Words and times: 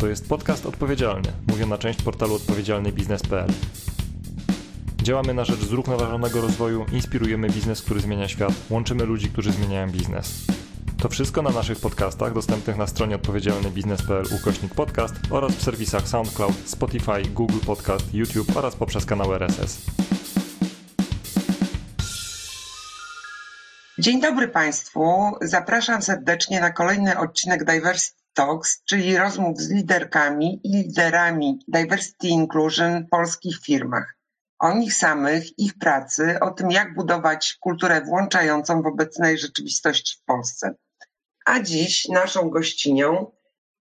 To 0.00 0.06
jest 0.06 0.28
podcast 0.28 0.66
odpowiedzialny, 0.66 1.32
mówię 1.48 1.66
na 1.66 1.78
część 1.78 2.02
portalu 2.02 2.34
odpowiedzialnybiznes.pl. 2.34 3.50
Działamy 5.02 5.34
na 5.34 5.44
rzecz 5.44 5.60
zrównoważonego 5.60 6.40
rozwoju, 6.40 6.86
inspirujemy 6.92 7.48
biznes, 7.48 7.82
który 7.82 8.00
zmienia 8.00 8.28
świat, 8.28 8.52
łączymy 8.70 9.04
ludzi, 9.04 9.28
którzy 9.28 9.52
zmieniają 9.52 9.90
biznes. 9.90 10.46
To 11.02 11.08
wszystko 11.08 11.42
na 11.42 11.50
naszych 11.50 11.80
podcastach 11.80 12.34
dostępnych 12.34 12.76
na 12.76 12.86
stronie 12.86 13.16
odpowiedzialnybiznes.pl 13.16 14.24
ukośnik 14.40 14.74
podcast 14.74 15.14
oraz 15.30 15.52
w 15.52 15.62
serwisach 15.62 16.08
SoundCloud, 16.08 16.54
Spotify, 16.64 17.22
Google 17.34 17.66
Podcast, 17.66 18.14
YouTube 18.14 18.56
oraz 18.56 18.76
poprzez 18.76 19.06
kanał 19.06 19.34
RSS. 19.34 19.86
Dzień 23.98 24.20
dobry 24.20 24.48
Państwu. 24.48 25.32
Zapraszam 25.42 26.02
serdecznie 26.02 26.60
na 26.60 26.70
kolejny 26.70 27.18
odcinek 27.18 27.64
Diversity 27.64 28.19
Talks, 28.34 28.82
czyli 28.84 29.16
rozmów 29.16 29.60
z 29.60 29.70
liderkami 29.70 30.60
i 30.64 30.76
liderami 30.76 31.58
Diversity 31.68 32.28
Inclusion 32.28 33.04
w 33.04 33.08
polskich 33.08 33.58
firmach. 33.64 34.16
O 34.58 34.74
nich 34.74 34.94
samych, 34.94 35.58
ich 35.58 35.78
pracy, 35.78 36.40
o 36.40 36.50
tym 36.50 36.70
jak 36.70 36.94
budować 36.94 37.56
kulturę 37.60 38.00
włączającą 38.00 38.82
w 38.82 38.86
obecnej 38.86 39.38
rzeczywistości 39.38 40.18
w 40.18 40.24
Polsce. 40.24 40.74
A 41.46 41.60
dziś 41.60 42.08
naszą 42.08 42.50
gościnią 42.50 43.32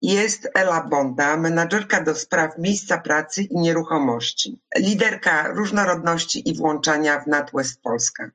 jest 0.01 0.49
Ela 0.55 0.83
Bonda, 0.83 1.37
menadżerka 1.37 2.03
do 2.03 2.15
spraw 2.15 2.57
miejsca 2.57 2.97
pracy 2.97 3.43
i 3.43 3.57
nieruchomości, 3.57 4.59
liderka 4.77 5.47
różnorodności 5.47 6.49
i 6.49 6.55
włączania 6.55 7.19
w 7.19 7.27
NatWest 7.27 7.81
Polska. 7.81 8.31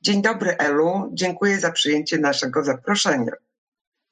Dzień 0.00 0.22
dobry 0.22 0.56
Elu, 0.56 1.10
dziękuję 1.12 1.60
za 1.60 1.72
przyjęcie 1.72 2.18
naszego 2.18 2.64
zaproszenia. 2.64 3.32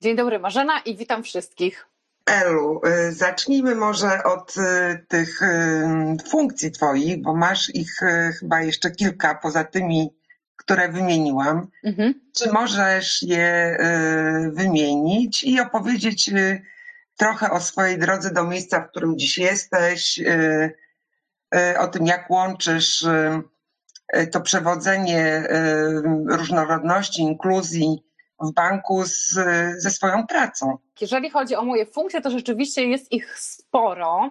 Dzień 0.02 0.16
dobry 0.16 0.38
Marzena 0.38 0.80
i 0.80 0.96
witam 0.96 1.22
wszystkich. 1.22 1.86
Elu, 2.26 2.80
y, 2.86 3.12
zacznijmy 3.12 3.74
może 3.74 4.24
od 4.24 4.56
y, 4.56 5.06
tych 5.08 5.42
y, 5.42 6.28
funkcji 6.28 6.70
Twoich, 6.70 7.22
bo 7.22 7.34
masz 7.34 7.74
ich 7.74 8.00
chyba 8.40 8.62
jeszcze 8.62 8.90
kilka 8.90 9.34
poza 9.34 9.64
tymi, 9.64 10.14
które 10.56 10.88
wymieniłam. 10.88 11.66
Mhm. 11.84 12.14
Czy 12.36 12.52
możesz 12.52 13.22
je 13.22 13.78
wymienić 14.52 15.44
i 15.44 15.60
opowiedzieć 15.60 16.30
trochę 17.16 17.50
o 17.50 17.60
swojej 17.60 17.98
drodze 17.98 18.30
do 18.30 18.44
miejsca, 18.44 18.80
w 18.80 18.90
którym 18.90 19.18
dziś 19.18 19.38
jesteś, 19.38 20.20
o 21.78 21.88
tym, 21.88 22.06
jak 22.06 22.30
łączysz 22.30 23.06
to 24.32 24.40
przewodzenie 24.40 25.48
różnorodności, 26.28 27.22
inkluzji 27.22 28.09
w 28.40 28.52
banku 28.52 29.04
z, 29.04 29.32
ze 29.82 29.90
swoją 29.90 30.26
pracą. 30.26 30.78
Jeżeli 31.00 31.30
chodzi 31.30 31.56
o 31.56 31.62
moje 31.62 31.86
funkcje, 31.86 32.20
to 32.20 32.30
rzeczywiście 32.30 32.84
jest 32.84 33.12
ich 33.12 33.38
sporo 33.38 34.30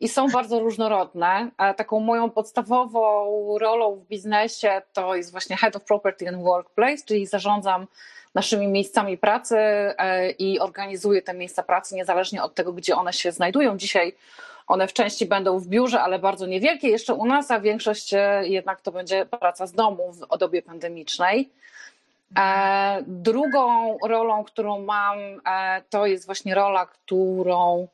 i 0.00 0.08
są 0.08 0.28
bardzo 0.28 0.60
różnorodne. 0.60 1.50
Taką 1.76 2.00
moją 2.00 2.30
podstawową 2.30 3.58
rolą 3.58 3.96
w 3.96 4.08
biznesie 4.08 4.82
to 4.92 5.16
jest 5.16 5.30
właśnie 5.30 5.56
Head 5.56 5.76
of 5.76 5.84
Property 5.84 6.28
and 6.28 6.38
Workplace, 6.42 7.04
czyli 7.06 7.26
zarządzam 7.26 7.86
naszymi 8.34 8.68
miejscami 8.68 9.18
pracy 9.18 9.56
e, 9.58 10.30
i 10.30 10.60
organizuję 10.60 11.22
te 11.22 11.34
miejsca 11.34 11.62
pracy 11.62 11.94
niezależnie 11.94 12.42
od 12.42 12.54
tego, 12.54 12.72
gdzie 12.72 12.96
one 12.96 13.12
się 13.12 13.32
znajdują. 13.32 13.76
Dzisiaj 13.76 14.16
one 14.66 14.88
w 14.88 14.92
części 14.92 15.26
będą 15.26 15.58
w 15.58 15.66
biurze, 15.66 16.00
ale 16.00 16.18
bardzo 16.18 16.46
niewielkie 16.46 16.88
jeszcze 16.88 17.14
u 17.14 17.26
nas, 17.26 17.50
a 17.50 17.60
większość 17.60 18.14
e, 18.14 18.42
jednak 18.44 18.80
to 18.80 18.92
będzie 18.92 19.26
praca 19.26 19.66
z 19.66 19.72
domu 19.72 20.12
w 20.12 20.38
dobie 20.38 20.62
pandemicznej. 20.62 21.50
E, 22.38 23.02
drugą 23.06 23.98
rolą, 23.98 24.44
którą 24.44 24.82
mam, 24.82 25.18
e, 25.18 25.82
to 25.90 26.06
jest 26.06 26.26
właśnie 26.26 26.54
rola, 26.54 26.86
którą 26.86 27.88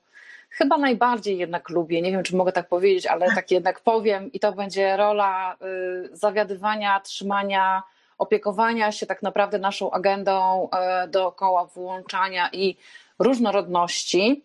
chyba 0.51 0.79
najbardziej 0.79 1.39
jednak 1.39 1.69
lubię. 1.69 2.03
Nie 2.03 2.11
wiem, 2.11 2.23
czy 2.23 2.37
mogę 2.37 2.53
tak 2.53 2.69
powiedzieć, 2.69 3.07
ale 3.07 3.35
tak 3.35 3.51
jednak 3.51 3.81
powiem, 3.81 4.33
i 4.33 4.41
to 4.41 4.53
będzie 4.53 4.97
rola 4.97 5.57
y, 5.63 6.17
zawiadywania, 6.17 7.01
trzymania, 7.01 7.83
opiekowania 8.19 8.93
się 8.93 9.07
tak 9.07 9.23
naprawdę 9.23 9.59
naszą 9.59 9.91
agendą 9.91 10.69
e, 10.71 11.09
dookoła 11.09 11.65
włączania 11.65 12.51
i 12.53 12.77
różnorodności. 13.19 14.45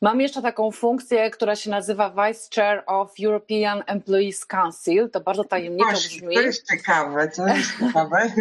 Mam 0.00 0.20
jeszcze 0.20 0.42
taką 0.42 0.70
funkcję, 0.70 1.30
która 1.30 1.56
się 1.56 1.70
nazywa 1.70 2.10
Vice 2.10 2.48
Chair 2.54 2.82
of 2.86 3.12
European 3.24 3.82
Employees 3.86 4.46
Council. 4.46 5.10
To 5.10 5.20
bardzo 5.20 5.44
tajemniczo 5.44 5.92
brzmi. 5.92 6.34
To 6.34 6.40
jest 6.40 6.70
ciekawe, 6.70 7.28
to 7.28 7.46
jest 7.46 7.70
ciekawe. 7.80 8.32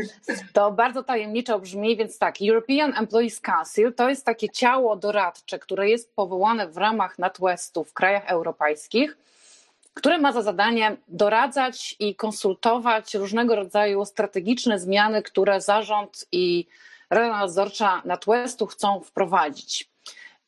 To 0.53 0.71
bardzo 0.71 1.03
tajemniczo 1.03 1.59
brzmi, 1.59 1.97
więc 1.97 2.17
tak, 2.17 2.35
European 2.49 2.93
Employees 2.97 3.39
Council 3.41 3.93
to 3.93 4.09
jest 4.09 4.25
takie 4.25 4.49
ciało 4.49 4.95
doradcze, 4.95 5.59
które 5.59 5.89
jest 5.89 6.15
powołane 6.15 6.67
w 6.67 6.77
ramach 6.77 7.19
NatWestu 7.19 7.83
w 7.83 7.93
krajach 7.93 8.23
europejskich, 8.27 9.17
które 9.93 10.17
ma 10.17 10.31
za 10.31 10.41
zadanie 10.41 10.97
doradzać 11.07 11.95
i 11.99 12.15
konsultować 12.15 13.15
różnego 13.15 13.55
rodzaju 13.55 14.05
strategiczne 14.05 14.79
zmiany, 14.79 15.23
które 15.23 15.61
zarząd 15.61 16.25
i 16.31 16.67
Rada 17.09 17.37
Nadzorcza 17.37 18.01
NatWestu 18.05 18.65
chcą 18.65 19.01
wprowadzić. 19.01 19.89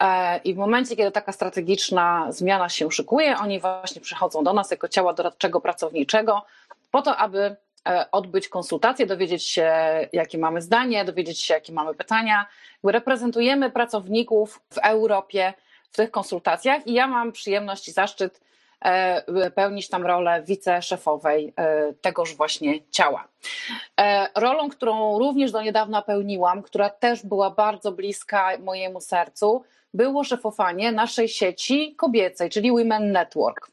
E, 0.01 0.37
I 0.37 0.53
w 0.53 0.57
momencie, 0.57 0.95
kiedy 0.95 1.11
taka 1.11 1.31
strategiczna 1.31 2.27
zmiana 2.29 2.69
się 2.69 2.91
szykuje, 2.91 3.37
oni 3.37 3.59
właśnie 3.59 4.01
przychodzą 4.01 4.43
do 4.43 4.53
nas 4.53 4.71
jako 4.71 4.87
ciała 4.87 5.13
doradczego 5.13 5.61
pracowniczego, 5.61 6.45
po 6.91 7.01
to, 7.01 7.17
aby 7.17 7.55
e, 7.87 8.05
odbyć 8.11 8.49
konsultacje, 8.49 9.05
dowiedzieć 9.05 9.47
się, 9.47 9.73
jakie 10.13 10.37
mamy 10.37 10.61
zdanie, 10.61 11.05
dowiedzieć 11.05 11.39
się, 11.41 11.53
jakie 11.53 11.73
mamy 11.73 11.93
pytania. 11.93 12.45
Reprezentujemy 12.83 13.69
pracowników 13.69 14.61
w 14.73 14.77
Europie 14.77 15.53
w 15.91 15.95
tych 15.95 16.11
konsultacjach 16.11 16.87
i 16.87 16.93
ja 16.93 17.07
mam 17.07 17.31
przyjemność 17.31 17.87
i 17.87 17.91
zaszczyt 17.91 18.41
e, 18.81 19.51
pełnić 19.51 19.89
tam 19.89 20.05
rolę 20.05 20.43
wiceszefowej 20.43 21.53
tegoż 22.01 22.35
właśnie 22.35 22.79
ciała. 22.91 23.27
Rolą, 24.35 24.69
którą 24.69 25.19
również 25.19 25.51
do 25.51 25.61
niedawna 25.61 26.01
pełniłam, 26.01 26.61
która 26.61 26.89
też 26.89 27.25
była 27.25 27.49
bardzo 27.49 27.91
bliska 27.91 28.49
mojemu 28.59 29.01
sercu, 29.01 29.63
było 29.93 30.23
szefowanie 30.23 30.91
naszej 30.91 31.29
sieci 31.29 31.95
kobiecej, 31.95 32.49
czyli 32.49 32.71
Women 32.71 33.11
Network. 33.11 33.71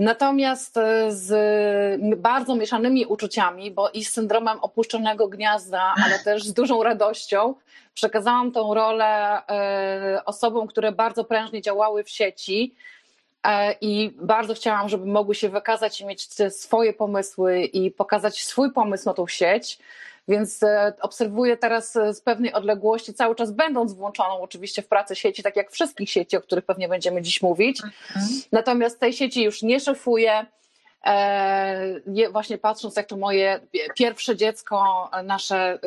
Natomiast 0.00 0.76
e, 0.76 1.12
z 1.12 2.20
bardzo 2.20 2.54
mieszanymi 2.56 3.06
uczuciami, 3.06 3.70
bo 3.70 3.90
i 3.90 4.04
z 4.04 4.12
syndromem 4.12 4.58
opuszczonego 4.60 5.28
gniazda, 5.28 5.94
ale 6.04 6.18
też 6.18 6.44
z 6.44 6.52
dużą 6.52 6.82
radością, 6.82 7.54
przekazałam 7.94 8.52
tą 8.52 8.74
rolę 8.74 9.42
e, 9.46 10.24
osobom, 10.24 10.66
które 10.66 10.92
bardzo 10.92 11.24
prężnie 11.24 11.62
działały 11.62 12.04
w 12.04 12.10
sieci 12.10 12.74
e, 13.42 13.74
i 13.80 14.12
bardzo 14.20 14.54
chciałam, 14.54 14.88
żeby 14.88 15.06
mogły 15.06 15.34
się 15.34 15.48
wykazać 15.48 16.00
i 16.00 16.06
mieć 16.06 16.28
swoje 16.50 16.92
pomysły 16.92 17.60
i 17.62 17.90
pokazać 17.90 18.44
swój 18.44 18.72
pomysł 18.72 19.08
na 19.08 19.14
tą 19.14 19.26
sieć. 19.26 19.78
Więc 20.30 20.62
e, 20.62 20.92
obserwuję 21.00 21.56
teraz 21.56 21.96
e, 21.96 22.14
z 22.14 22.20
pewnej 22.20 22.52
odległości, 22.52 23.14
cały 23.14 23.34
czas 23.34 23.52
będąc 23.52 23.92
włączoną 23.92 24.40
oczywiście 24.40 24.82
w 24.82 24.88
pracę 24.88 25.16
sieci, 25.16 25.42
tak 25.42 25.56
jak 25.56 25.70
wszystkich 25.70 26.10
sieci, 26.10 26.36
o 26.36 26.40
których 26.40 26.64
pewnie 26.64 26.88
będziemy 26.88 27.22
dziś 27.22 27.42
mówić. 27.42 27.82
Mhm. 27.84 28.26
Natomiast 28.52 29.00
tej 29.00 29.12
sieci 29.12 29.44
już 29.44 29.62
nie 29.62 29.80
szefuję. 29.80 30.46
E, 31.06 32.30
właśnie 32.32 32.58
patrząc, 32.58 32.96
jak 32.96 33.06
to 33.06 33.16
moje 33.16 33.60
pierwsze 33.96 34.36
dziecko, 34.36 35.10
nasze 35.24 35.78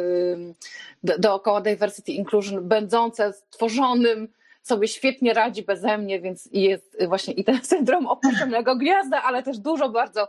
dookoła 1.04 1.62
diversity 1.62 2.12
inclusion, 2.12 2.68
będące 2.68 3.34
stworzonym, 3.34 4.28
sobie 4.64 4.88
świetnie 4.88 5.34
radzi 5.34 5.64
beze 5.64 5.98
mnie, 5.98 6.20
więc 6.20 6.50
jest 6.52 6.98
właśnie 7.08 7.34
i 7.34 7.44
ten 7.44 7.66
syndrom 7.74 8.08
opuszczonego 8.08 8.76
gwiazda, 8.76 9.24
ale 9.24 9.44
też 9.44 9.58
dużo 9.58 9.90
bardzo 9.90 10.28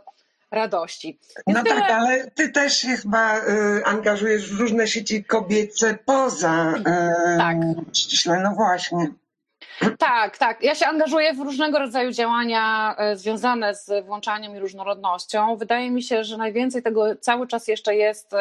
radości. 0.55 1.19
no 1.47 1.63
tyle... 1.63 1.75
tak, 1.75 1.91
ale 1.91 2.31
ty 2.31 2.49
też 2.49 2.77
się 2.77 2.87
chyba 2.87 3.37
y, 3.37 3.41
angażujesz 3.85 4.53
w 4.53 4.59
różne 4.59 4.87
sieci 4.87 5.23
kobiece 5.23 5.97
poza 6.05 6.73
y, 6.77 6.83
tak. 7.37 7.57
ściśle, 7.93 8.39
no 8.39 8.51
właśnie. 8.55 9.07
Tak, 9.97 10.37
tak. 10.37 10.63
Ja 10.63 10.75
się 10.75 10.87
angażuję 10.87 11.33
w 11.33 11.39
różnego 11.39 11.79
rodzaju 11.79 12.11
działania 12.11 12.95
y, 13.13 13.17
związane 13.17 13.75
z 13.75 14.05
włączaniem 14.05 14.55
i 14.55 14.59
różnorodnością. 14.59 15.55
Wydaje 15.55 15.91
mi 15.91 16.03
się, 16.03 16.23
że 16.23 16.37
najwięcej 16.37 16.83
tego 16.83 17.15
cały 17.15 17.47
czas 17.47 17.67
jeszcze 17.67 17.95
jest 17.95 18.33
y, 18.33 18.37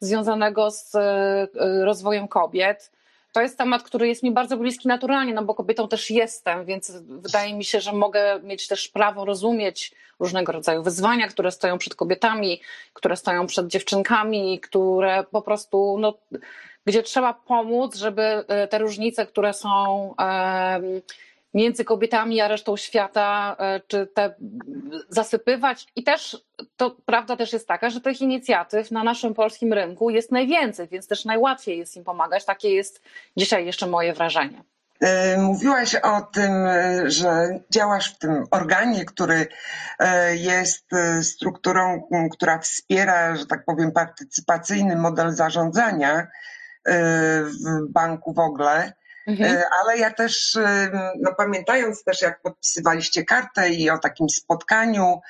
związanego 0.00 0.70
z 0.70 0.94
y, 0.94 1.84
rozwojem 1.84 2.28
kobiet 2.28 2.90
to 3.34 3.42
jest 3.42 3.58
temat, 3.58 3.82
który 3.82 4.08
jest 4.08 4.22
mi 4.22 4.32
bardzo 4.32 4.56
bliski 4.56 4.88
naturalnie, 4.88 5.34
no 5.34 5.44
bo 5.44 5.54
kobietą 5.54 5.88
też 5.88 6.10
jestem, 6.10 6.64
więc 6.64 6.92
wydaje 7.00 7.54
mi 7.54 7.64
się, 7.64 7.80
że 7.80 7.92
mogę 7.92 8.40
mieć 8.42 8.68
też 8.68 8.88
prawo 8.88 9.24
rozumieć 9.24 9.94
różnego 10.20 10.52
rodzaju 10.52 10.82
wyzwania, 10.82 11.28
które 11.28 11.50
stoją 11.50 11.78
przed 11.78 11.94
kobietami, 11.94 12.60
które 12.92 13.16
stoją 13.16 13.46
przed 13.46 13.66
dziewczynkami, 13.66 14.60
które 14.60 15.24
po 15.30 15.42
prostu, 15.42 15.96
no, 15.98 16.14
gdzie 16.86 17.02
trzeba 17.02 17.34
pomóc, 17.34 17.96
żeby 17.96 18.22
e, 18.22 18.68
te 18.68 18.78
różnice, 18.78 19.26
które 19.26 19.52
są 19.52 20.14
między 21.54 21.84
kobietami 21.84 22.40
a 22.40 22.48
resztą 22.48 22.76
świata, 22.76 23.56
e, 23.58 23.80
czy 23.86 24.06
te 24.06 24.34
zasypywać. 25.08 25.86
I 25.96 26.04
też 26.04 26.44
to 26.76 26.96
prawda 27.06 27.36
też 27.36 27.52
jest 27.52 27.68
taka, 27.68 27.90
że 27.90 28.00
tych 28.00 28.20
inicjatyw 28.20 28.90
na 28.90 29.04
naszym 29.04 29.34
polskim 29.34 29.72
rynku 29.72 30.10
jest 30.10 30.32
najwięcej, 30.32 30.88
więc 30.88 31.08
też 31.08 31.24
najłatwiej 31.24 31.78
jest 31.78 31.96
im 31.96 32.04
pomagać. 32.04 32.44
Takie 32.44 32.70
jest 32.70 33.02
dzisiaj 33.36 33.66
jeszcze 33.66 33.86
moje 33.86 34.12
wrażenie. 34.12 34.64
Mówiłaś 35.38 35.94
o 35.94 36.20
tym, 36.20 36.52
że 37.04 37.60
działasz 37.70 38.14
w 38.14 38.18
tym 38.18 38.44
organie, 38.50 39.04
który 39.04 39.46
jest 40.34 40.90
strukturą, 41.22 42.08
która 42.32 42.58
wspiera, 42.58 43.36
że 43.36 43.46
tak 43.46 43.64
powiem, 43.64 43.92
partycypacyjny 43.92 44.96
model 44.96 45.30
zarządzania 45.30 46.26
w 47.44 47.92
banku 47.92 48.32
w 48.32 48.38
ogóle. 48.38 48.92
Mhm. 49.26 49.62
Ale 49.82 49.98
ja 49.98 50.10
też, 50.10 50.58
no 51.20 51.34
pamiętając 51.34 52.04
też, 52.04 52.22
jak 52.22 52.42
podpisywaliście 52.42 53.24
kartę 53.24 53.68
i 53.68 53.90
o 53.90 53.98
takim 53.98 54.28
spotkaniu 54.28 55.20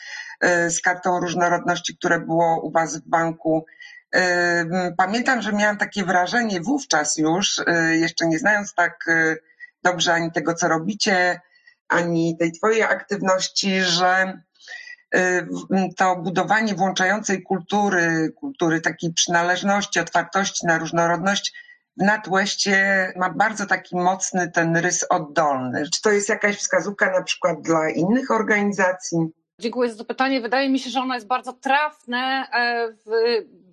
z 0.68 0.80
kartą 0.80 1.20
różnorodności, 1.20 1.96
które 1.96 2.20
było 2.20 2.60
u 2.60 2.70
Was 2.70 2.96
w 2.96 3.08
banku, 3.08 3.66
pamiętam, 4.96 5.42
że 5.42 5.52
miałam 5.52 5.76
takie 5.76 6.04
wrażenie 6.04 6.60
wówczas 6.60 7.16
już, 7.16 7.60
jeszcze 7.92 8.26
nie 8.26 8.38
znając 8.38 8.74
tak 8.74 9.04
dobrze 9.82 10.14
ani 10.14 10.32
tego, 10.32 10.54
co 10.54 10.68
robicie, 10.68 11.40
ani 11.88 12.36
tej 12.38 12.52
Twojej 12.52 12.82
aktywności, 12.82 13.82
że 13.82 14.38
to 15.96 16.16
budowanie 16.16 16.74
włączającej 16.74 17.42
kultury, 17.42 18.32
kultury 18.36 18.80
takiej 18.80 19.12
przynależności, 19.12 20.00
otwartości 20.00 20.66
na 20.66 20.78
różnorodność 20.78 21.63
w 21.96 22.02
Natłeście 22.02 23.12
ma 23.16 23.30
bardzo 23.30 23.66
taki 23.66 23.96
mocny 23.96 24.50
ten 24.50 24.76
rys 24.76 25.06
oddolny. 25.10 25.90
Czy 25.90 26.02
to 26.02 26.10
jest 26.10 26.28
jakaś 26.28 26.56
wskazówka 26.56 27.12
na 27.12 27.22
przykład 27.22 27.62
dla 27.62 27.90
innych 27.90 28.30
organizacji? 28.30 29.18
Dziękuję 29.58 29.90
za 29.90 29.98
to 29.98 30.04
pytanie. 30.04 30.40
Wydaje 30.40 30.68
mi 30.68 30.78
się, 30.78 30.90
że 30.90 31.00
ono 31.00 31.14
jest 31.14 31.26
bardzo 31.26 31.52
trafne, 31.52 32.46
e, 32.54 32.88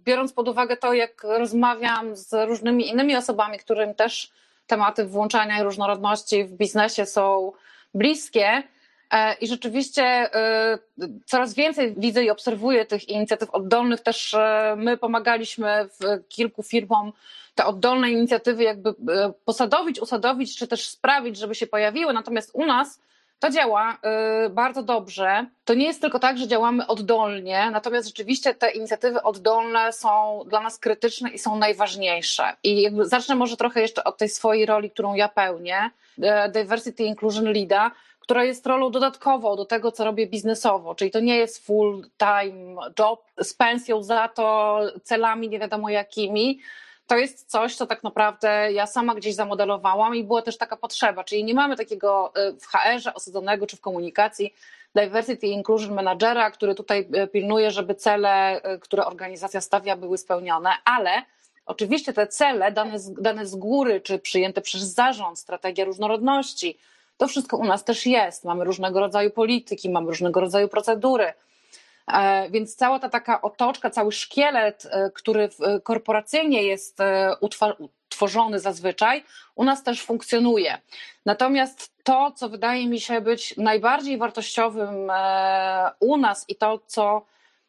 biorąc 0.05 0.33
pod 0.33 0.47
uwagę 0.47 0.77
to, 0.77 0.93
jak 0.93 1.23
rozmawiam 1.23 2.15
z 2.15 2.47
różnymi 2.47 2.89
innymi 2.89 3.15
osobami, 3.15 3.59
którym 3.59 3.95
też 3.95 4.31
tematy 4.67 5.05
włączania 5.05 5.59
i 5.59 5.63
różnorodności 5.63 6.43
w 6.43 6.53
biznesie 6.53 7.05
są 7.05 7.51
bliskie. 7.93 8.63
E, 9.11 9.33
I 9.33 9.47
rzeczywiście 9.47 10.03
e, 10.03 10.77
coraz 11.25 11.53
więcej 11.53 11.93
widzę 11.97 12.23
i 12.23 12.29
obserwuję 12.29 12.85
tych 12.85 13.09
inicjatyw 13.09 13.49
oddolnych. 13.49 14.01
Też 14.01 14.35
my 14.77 14.97
pomagaliśmy 14.97 15.89
w 15.99 16.27
kilku 16.29 16.63
firmom 16.63 17.13
te 17.55 17.65
oddolne 17.65 18.11
inicjatywy 18.11 18.63
jakby 18.63 18.93
posadowić, 19.45 19.99
usadowić, 19.99 20.57
czy 20.57 20.67
też 20.67 20.89
sprawić, 20.89 21.37
żeby 21.37 21.55
się 21.55 21.67
pojawiły. 21.67 22.13
Natomiast 22.13 22.51
u 22.53 22.65
nas 22.65 22.99
to 23.41 23.49
działa 23.49 23.97
y, 24.45 24.49
bardzo 24.49 24.83
dobrze. 24.83 25.45
To 25.65 25.73
nie 25.73 25.85
jest 25.85 26.01
tylko 26.01 26.19
tak, 26.19 26.37
że 26.37 26.47
działamy 26.47 26.87
oddolnie, 26.87 27.69
natomiast 27.71 28.07
rzeczywiście 28.07 28.53
te 28.53 28.71
inicjatywy 28.71 29.23
oddolne 29.23 29.93
są 29.93 30.43
dla 30.47 30.61
nas 30.61 30.79
krytyczne 30.79 31.29
i 31.29 31.39
są 31.39 31.55
najważniejsze. 31.55 32.43
I 32.63 32.81
jakby 32.81 33.05
zacznę 33.05 33.35
może 33.35 33.57
trochę 33.57 33.81
jeszcze 33.81 34.03
od 34.03 34.17
tej 34.17 34.29
swojej 34.29 34.65
roli, 34.65 34.91
którą 34.91 35.15
ja 35.15 35.27
pełnię, 35.27 35.89
e, 36.21 36.49
Diversity 36.49 37.03
Inclusion 37.03 37.45
Leada, 37.45 37.91
która 38.19 38.43
jest 38.43 38.67
rolą 38.67 38.91
dodatkową 38.91 39.55
do 39.55 39.65
tego, 39.65 39.91
co 39.91 40.05
robię 40.05 40.27
biznesowo, 40.27 40.95
czyli 40.95 41.11
to 41.11 41.19
nie 41.19 41.37
jest 41.37 41.67
full-time 41.67 42.77
job 42.99 43.23
z 43.41 43.53
pensją 43.53 44.03
za 44.03 44.27
to, 44.27 44.79
celami 45.03 45.49
nie 45.49 45.59
wiadomo 45.59 45.89
jakimi, 45.89 46.59
to 47.07 47.17
jest 47.17 47.51
coś, 47.51 47.75
co 47.75 47.87
tak 47.87 48.03
naprawdę 48.03 48.71
ja 48.71 48.87
sama 48.87 49.15
gdzieś 49.15 49.35
zamodelowałam 49.35 50.15
i 50.15 50.23
była 50.23 50.41
też 50.41 50.57
taka 50.57 50.77
potrzeba, 50.77 51.23
czyli 51.23 51.43
nie 51.43 51.53
mamy 51.53 51.75
takiego 51.75 52.33
y, 52.49 52.59
w 52.59 52.65
HR-ze 52.65 53.13
osadzonego 53.13 53.67
czy 53.67 53.77
w 53.77 53.81
komunikacji 53.81 54.53
diversity 54.95 55.47
inclusion 55.47 55.93
managera, 55.93 56.51
który 56.51 56.75
tutaj 56.75 57.07
y, 57.23 57.27
pilnuje, 57.27 57.71
żeby 57.71 57.95
cele, 57.95 58.61
y, 58.75 58.79
które 58.79 59.05
organizacja 59.05 59.61
stawia, 59.61 59.95
były 59.95 60.17
spełnione, 60.17 60.69
ale 60.85 61.11
oczywiście 61.65 62.13
te 62.13 62.27
cele 62.27 62.71
dane 62.71 62.99
z, 62.99 63.13
dane 63.13 63.45
z 63.45 63.55
góry, 63.55 64.01
czy 64.01 64.19
przyjęte 64.19 64.61
przez 64.61 64.81
zarząd, 64.81 65.39
strategia 65.39 65.85
różnorodności, 65.85 66.77
to 67.17 67.27
wszystko 67.27 67.57
u 67.57 67.65
nas 67.65 67.83
też 67.83 68.05
jest. 68.05 68.45
Mamy 68.45 68.65
różnego 68.65 68.99
rodzaju 68.99 69.31
polityki, 69.31 69.89
mamy 69.89 70.07
różnego 70.07 70.39
rodzaju 70.39 70.67
procedury 70.67 71.33
więc 72.51 72.75
cała 72.75 72.99
ta 72.99 73.09
taka 73.09 73.41
otoczka, 73.41 73.89
cały 73.89 74.11
szkielet, 74.11 74.87
e, 74.91 75.11
który 75.11 75.49
korporacyjnie 75.83 76.63
jest 76.63 77.01
e, 77.01 77.31
utworzony 77.39 78.59
zazwyczaj, 78.59 79.23
u 79.55 79.63
nas 79.63 79.83
też 79.83 80.05
funkcjonuje. 80.05 80.77
Natomiast 81.25 81.91
to, 82.03 82.31
co 82.35 82.49
wydaje 82.49 82.87
mi 82.87 82.99
się 82.99 83.21
być 83.21 83.57
najbardziej 83.57 84.17
wartościowym 84.17 85.11
u 85.99 86.17
nas 86.17 86.45
i 86.49 86.55
to, 86.55 86.79
co 86.87 87.25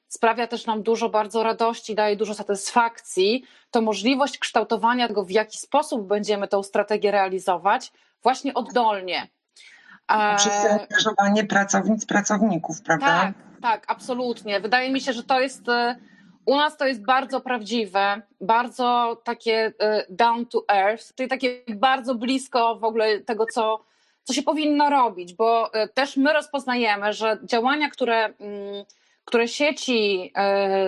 sprawia 0.09 0.47
też 0.47 0.67
nam 0.67 0.83
dużo 0.83 1.09
bardzo 1.09 1.43
radości, 1.43 1.95
daje 1.95 2.17
dużo 2.17 2.35
satysfakcji, 2.35 3.45
to 3.71 3.81
możliwość 3.81 4.39
kształtowania 4.39 5.09
tego, 5.09 5.25
w 5.25 5.31
jaki 5.31 5.59
sposób 5.59 6.07
będziemy 6.07 6.49
tę 6.49 6.65
strategię 6.65 7.11
realizować, 7.11 7.93
właśnie 8.23 8.55
oddolnie. 8.55 9.29
Przez 10.37 10.63
zaangażowanie 10.63 11.45
pracownic, 11.45 12.07
pracowników, 12.07 12.83
prawda? 12.83 13.07
Tak, 13.07 13.33
tak, 13.63 13.85
absolutnie. 13.89 14.61
Wydaje 14.61 14.91
mi 14.91 15.01
się, 15.01 15.13
że 15.13 15.23
to 15.23 15.41
jest. 15.41 15.69
E, 15.69 15.97
u 16.47 16.57
nas 16.57 16.77
to 16.77 16.87
jest 16.87 17.05
bardzo 17.05 17.41
prawdziwe, 17.41 18.23
bardzo 18.41 19.17
takie 19.25 19.73
e, 19.79 20.07
down 20.11 20.47
to 20.47 20.65
earth, 20.69 21.15
czyli 21.15 21.29
takie 21.29 21.63
bardzo 21.69 22.15
blisko 22.15 22.77
w 22.77 22.85
ogóle 22.85 23.21
tego, 23.21 23.47
co, 23.47 23.85
co 24.25 24.33
się 24.33 24.43
powinno 24.43 24.91
robić, 24.91 25.35
bo 25.35 25.75
e, 25.75 25.89
też 25.89 26.17
my 26.17 26.33
rozpoznajemy, 26.33 27.13
że 27.13 27.39
działania, 27.45 27.91
które, 27.91 28.25
mm, 28.25 28.85
które 29.25 29.49
sieci 29.49 30.33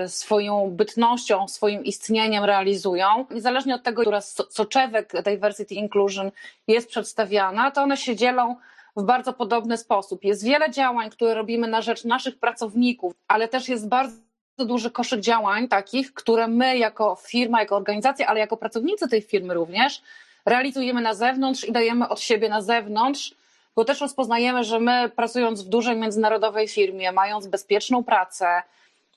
swoją 0.07 0.71
bytnością, 0.71 1.49
swoim 1.49 1.85
istnieniem 1.85 2.45
realizują, 2.45 3.07
niezależnie 3.31 3.75
od 3.75 3.83
tego, 3.83 4.03
która 4.03 4.21
soczewek 4.21 5.13
diversity 5.23 5.75
inclusion 5.75 6.31
jest 6.67 6.89
przedstawiana, 6.89 7.71
to 7.71 7.83
one 7.83 7.97
się 7.97 8.17
dzielą 8.17 8.57
w 8.97 9.03
bardzo 9.03 9.33
podobny 9.33 9.77
sposób. 9.77 10.25
Jest 10.25 10.45
wiele 10.45 10.71
działań, 10.71 11.11
które 11.11 11.35
robimy 11.35 11.69
na 11.69 11.83
rzecz 11.83 12.05
naszych 12.05 12.39
pracowników, 12.39 13.13
ale 13.29 13.49
też 13.49 13.69
jest 13.69 13.89
bardzo 13.89 14.17
duży 14.59 14.91
koszyk 14.91 15.21
działań 15.21 15.69
takich, 15.69 16.15
które 16.15 16.49
my 16.49 16.79
jako 16.79 17.17
firma, 17.27 17.61
jako 17.61 17.77
organizacja, 17.77 18.27
ale 18.27 18.41
jako 18.41 18.57
pracownicy 18.57 19.09
tej 19.09 19.23
firmy 19.23 19.55
również 19.55 20.03
realizujemy 20.47 21.01
na 21.01 21.15
zewnątrz 21.15 21.65
i 21.65 21.73
dajemy 21.73 22.09
od 22.09 22.21
siebie 22.21 22.49
na 22.49 22.63
zewnątrz, 22.63 23.35
bo 23.77 23.85
też 23.85 24.01
rozpoznajemy, 24.01 24.65
że 24.65 24.81
my 24.81 25.11
pracując 25.17 25.63
w 25.63 25.69
dużej 25.69 25.97
międzynarodowej 25.97 26.69
firmie, 26.69 27.13
mając 27.13 27.47
bezpieczną 27.47 28.05
pracę, 28.05 28.63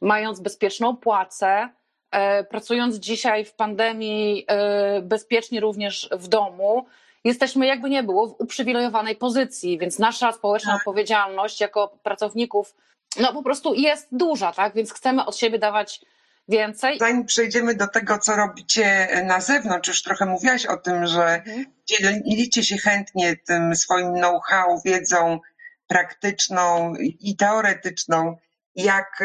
mając 0.01 0.39
bezpieczną 0.39 0.97
płacę, 0.97 1.69
e, 2.12 2.44
pracując 2.44 2.95
dzisiaj 2.95 3.45
w 3.45 3.53
pandemii 3.53 4.45
e, 4.47 5.01
bezpiecznie 5.01 5.59
również 5.59 6.09
w 6.11 6.28
domu, 6.28 6.85
jesteśmy 7.28 7.66
jakby 7.66 7.90
nie 7.90 8.04
było 8.04 8.28
w 8.28 8.36
uprzywilejowanej 8.40 9.16
pozycji, 9.16 9.80
więc 9.80 10.00
nasza 10.00 10.31
społeczna 10.31 10.72
tak. 10.72 10.81
odpowiedzialność 10.81 11.62
jako 11.62 12.00
pracowników 12.04 12.76
no 13.19 13.34
po 13.34 13.44
prostu 13.44 13.74
jest 13.74 14.07
duża, 14.12 14.52
tak? 14.52 14.74
Więc 14.74 14.94
chcemy 14.94 15.26
od 15.26 15.38
siebie 15.38 15.60
dawać 15.60 16.06
więcej. 16.48 17.00
Zanim 17.00 17.26
przejdziemy 17.26 17.76
do 17.76 17.88
tego, 17.88 18.18
co 18.18 18.36
robicie 18.36 19.07
na 19.26 19.42
zewnątrz, 19.42 19.88
już 19.88 20.04
trochę 20.04 20.26
mówiłaś 20.26 20.66
o 20.66 20.78
tym, 20.78 21.07
że 21.07 21.36
mhm. 21.36 21.66
dzielicie 21.86 22.64
się 22.64 22.78
chętnie 22.78 23.36
tym 23.38 23.76
swoim 23.76 24.14
know-how, 24.14 24.81
wiedzą 24.86 25.40
praktyczną 25.88 26.94
i 27.00 27.36
teoretyczną, 27.36 28.38
jak 28.76 29.24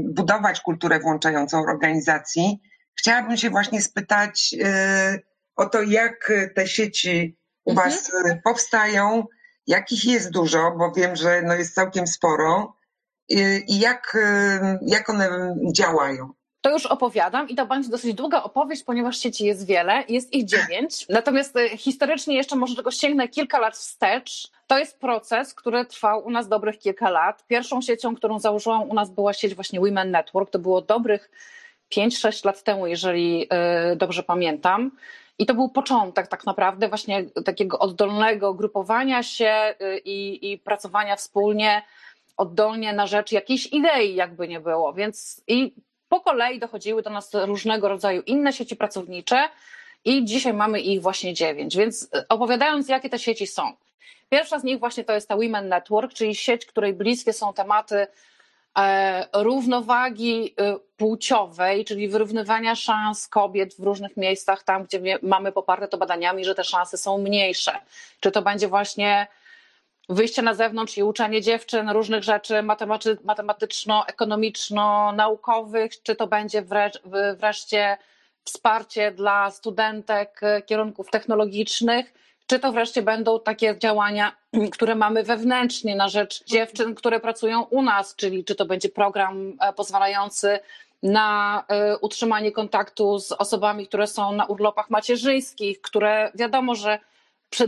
budować 0.00 0.60
kulturę 0.60 1.00
włączającą 1.00 1.62
organizacji. 1.62 2.60
Chciałabym 2.94 3.36
się 3.36 3.50
właśnie 3.50 3.82
spytać, 3.82 4.54
y, 4.54 5.27
o 5.58 5.66
to, 5.66 5.82
jak 5.82 6.32
te 6.54 6.66
sieci 6.66 7.36
u 7.64 7.70
mhm. 7.70 7.90
Was 7.90 8.10
e, 8.26 8.40
powstają, 8.44 9.24
jakich 9.66 10.04
jest 10.04 10.30
dużo, 10.30 10.74
bo 10.78 10.92
wiem, 10.92 11.16
że 11.16 11.42
no 11.42 11.54
jest 11.54 11.74
całkiem 11.74 12.06
sporo 12.06 12.74
i 13.68 13.80
jak, 13.80 14.16
jak 14.82 15.10
one 15.10 15.56
działają. 15.72 16.32
To 16.60 16.70
już 16.70 16.86
opowiadam 16.86 17.48
i 17.48 17.54
to 17.54 17.66
będzie 17.66 17.90
dosyć 17.90 18.14
długa 18.14 18.42
opowieść, 18.42 18.84
ponieważ 18.84 19.18
sieci 19.18 19.44
jest 19.44 19.66
wiele, 19.66 20.04
jest 20.08 20.34
ich 20.34 20.44
dziewięć. 20.44 21.08
Natomiast 21.08 21.56
e, 21.56 21.76
historycznie 21.76 22.36
jeszcze 22.36 22.56
może 22.56 22.76
tego 22.76 22.90
sięgnę 22.90 23.28
kilka 23.28 23.58
lat 23.58 23.76
wstecz. 23.76 24.48
To 24.66 24.78
jest 24.78 25.00
proces, 25.00 25.54
który 25.54 25.84
trwał 25.84 26.26
u 26.26 26.30
nas 26.30 26.48
dobrych 26.48 26.78
kilka 26.78 27.10
lat. 27.10 27.44
Pierwszą 27.46 27.82
siecią, 27.82 28.16
którą 28.16 28.38
założyłam 28.38 28.90
u 28.90 28.94
nas 28.94 29.10
była 29.10 29.32
sieć 29.32 29.54
właśnie 29.54 29.80
Women 29.80 30.10
Network. 30.10 30.50
To 30.50 30.58
było 30.58 30.82
dobrych 30.82 31.30
5-6 31.96 32.46
lat 32.46 32.62
temu, 32.62 32.86
jeżeli 32.86 33.48
dobrze 33.96 34.22
pamiętam. 34.22 34.90
I 35.38 35.46
to 35.46 35.54
był 35.54 35.68
początek 35.68 36.28
tak 36.28 36.46
naprawdę 36.46 36.88
właśnie 36.88 37.24
takiego 37.44 37.78
oddolnego 37.78 38.54
grupowania 38.54 39.22
się 39.22 39.74
y, 39.82 39.98
i, 39.98 40.50
i 40.52 40.58
pracowania 40.58 41.16
wspólnie, 41.16 41.82
oddolnie 42.36 42.92
na 42.92 43.06
rzecz 43.06 43.32
jakiejś 43.32 43.66
idei, 43.66 44.14
jakby 44.14 44.48
nie 44.48 44.60
było. 44.60 44.92
Więc 44.92 45.42
i 45.46 45.74
po 46.08 46.20
kolei 46.20 46.58
dochodziły 46.58 47.02
do 47.02 47.10
nas 47.10 47.34
różnego 47.34 47.88
rodzaju 47.88 48.22
inne 48.22 48.52
sieci 48.52 48.76
pracownicze 48.76 49.48
i 50.04 50.24
dzisiaj 50.24 50.54
mamy 50.54 50.80
ich 50.80 51.02
właśnie 51.02 51.34
dziewięć. 51.34 51.76
Więc 51.76 52.02
y, 52.02 52.28
opowiadając, 52.28 52.88
jakie 52.88 53.08
te 53.08 53.18
sieci 53.18 53.46
są. 53.46 53.72
Pierwsza 54.28 54.58
z 54.58 54.64
nich 54.64 54.78
właśnie 54.78 55.04
to 55.04 55.12
jest 55.12 55.28
ta 55.28 55.36
Women 55.36 55.68
Network, 55.68 56.12
czyli 56.12 56.34
sieć, 56.34 56.66
której 56.66 56.94
bliskie 56.94 57.32
są 57.32 57.52
tematy 57.52 58.06
równowagi 59.32 60.54
płciowej, 60.96 61.84
czyli 61.84 62.08
wyrównywania 62.08 62.74
szans 62.74 63.28
kobiet 63.28 63.74
w 63.74 63.82
różnych 63.82 64.16
miejscach, 64.16 64.62
tam 64.62 64.84
gdzie 64.84 65.18
mamy 65.22 65.52
poparte 65.52 65.88
to 65.88 65.98
badaniami, 65.98 66.44
że 66.44 66.54
te 66.54 66.64
szanse 66.64 66.96
są 66.96 67.18
mniejsze. 67.18 67.72
Czy 68.20 68.30
to 68.30 68.42
będzie 68.42 68.68
właśnie 68.68 69.26
wyjście 70.08 70.42
na 70.42 70.54
zewnątrz 70.54 70.98
i 70.98 71.02
uczenie 71.02 71.42
dziewczyn 71.42 71.90
różnych 71.90 72.24
rzeczy 72.24 72.62
matematyczno-ekonomiczno-naukowych, 73.24 76.02
czy 76.02 76.16
to 76.16 76.26
będzie 76.26 76.64
wreszcie 77.38 77.96
wsparcie 78.44 79.10
dla 79.10 79.50
studentek 79.50 80.40
kierunków 80.66 81.10
technologicznych, 81.10 82.14
czy 82.48 82.58
to 82.58 82.72
wreszcie 82.72 83.02
będą 83.02 83.40
takie 83.40 83.78
działania, 83.78 84.32
które 84.72 84.94
mamy 84.94 85.22
wewnętrznie 85.22 85.96
na 85.96 86.08
rzecz 86.08 86.44
dziewczyn, 86.44 86.94
które 86.94 87.20
pracują 87.20 87.62
u 87.62 87.82
nas, 87.82 88.16
czyli 88.16 88.44
czy 88.44 88.54
to 88.54 88.66
będzie 88.66 88.88
program 88.88 89.52
e, 89.60 89.72
pozwalający 89.72 90.58
na 91.02 91.64
e, 91.68 91.98
utrzymanie 91.98 92.52
kontaktu 92.52 93.18
z 93.18 93.32
osobami, 93.32 93.86
które 93.86 94.06
są 94.06 94.32
na 94.32 94.44
urlopach 94.44 94.90
macierzyńskich, 94.90 95.80
które 95.80 96.32
wiadomo, 96.34 96.74
że 96.74 96.98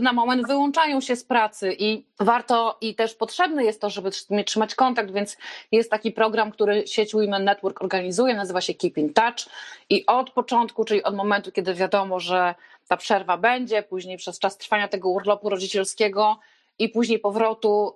na 0.01 0.13
moment 0.13 0.47
wyłączają 0.47 1.01
się 1.01 1.15
z 1.15 1.23
pracy 1.23 1.75
i 1.79 2.05
warto 2.19 2.77
i 2.81 2.95
też 2.95 3.15
potrzebne 3.15 3.63
jest 3.63 3.81
to, 3.81 3.89
żeby 3.89 4.11
trzymać 4.45 4.75
kontakt, 4.75 5.11
więc 5.11 5.37
jest 5.71 5.91
taki 5.91 6.11
program, 6.11 6.51
który 6.51 6.87
sieć 6.87 7.13
Women 7.13 7.43
Network 7.43 7.81
organizuje, 7.81 8.35
nazywa 8.35 8.61
się 8.61 8.73
Keep 8.73 8.97
in 8.97 9.13
Touch 9.13 9.45
i 9.89 10.05
od 10.05 10.29
początku, 10.29 10.85
czyli 10.85 11.03
od 11.03 11.15
momentu, 11.15 11.51
kiedy 11.51 11.73
wiadomo, 11.73 12.19
że 12.19 12.55
ta 12.91 12.97
przerwa 12.97 13.37
będzie, 13.37 13.83
później 13.83 14.17
przez 14.17 14.39
czas 14.39 14.57
trwania 14.57 14.87
tego 14.87 15.09
urlopu 15.09 15.49
rodzicielskiego 15.49 16.39
i 16.79 16.89
później 16.89 17.19
powrotu 17.19 17.95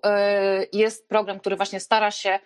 y, 0.64 0.68
jest 0.74 1.10
program, 1.10 1.40
który 1.40 1.56
właśnie 1.56 1.80
stara 1.80 2.12
się 2.12 2.40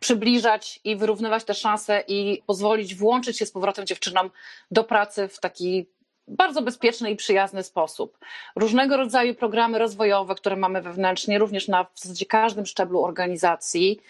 przybliżać 0.00 0.80
i 0.84 0.96
wyrównywać 0.96 1.44
te 1.44 1.54
szanse 1.54 2.04
i 2.08 2.42
pozwolić 2.46 2.94
włączyć 2.94 3.38
się 3.38 3.46
z 3.46 3.52
powrotem 3.52 3.86
dziewczynom 3.86 4.30
do 4.70 4.84
pracy 4.84 5.28
w 5.28 5.40
taki 5.40 5.86
bardzo 6.26 6.62
bezpieczny 6.62 7.10
i 7.10 7.16
przyjazny 7.16 7.62
sposób. 7.62 8.18
Różnego 8.56 8.96
rodzaju 8.96 9.34
programy 9.34 9.78
rozwojowe, 9.78 10.34
które 10.34 10.56
mamy 10.56 10.82
wewnętrznie, 10.82 11.38
również 11.38 11.68
na 11.68 11.84
w 11.84 12.00
zasadzie 12.00 12.26
każdym 12.26 12.66
szczeblu 12.66 13.04
organizacji. 13.04 14.00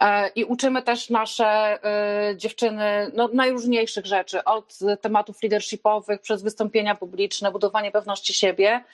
E, 0.00 0.28
I 0.28 0.44
uczymy 0.44 0.82
też 0.82 1.10
nasze 1.10 1.78
e, 1.84 2.36
dziewczyny 2.36 3.10
no, 3.14 3.28
najróżniejszych 3.32 4.06
rzeczy, 4.06 4.44
od 4.44 4.78
tematów 5.00 5.42
leadershipowych, 5.42 6.20
przez 6.20 6.42
wystąpienia 6.42 6.94
publiczne, 6.94 7.52
budowanie 7.52 7.90
pewności 7.90 8.34
siebie. 8.34 8.84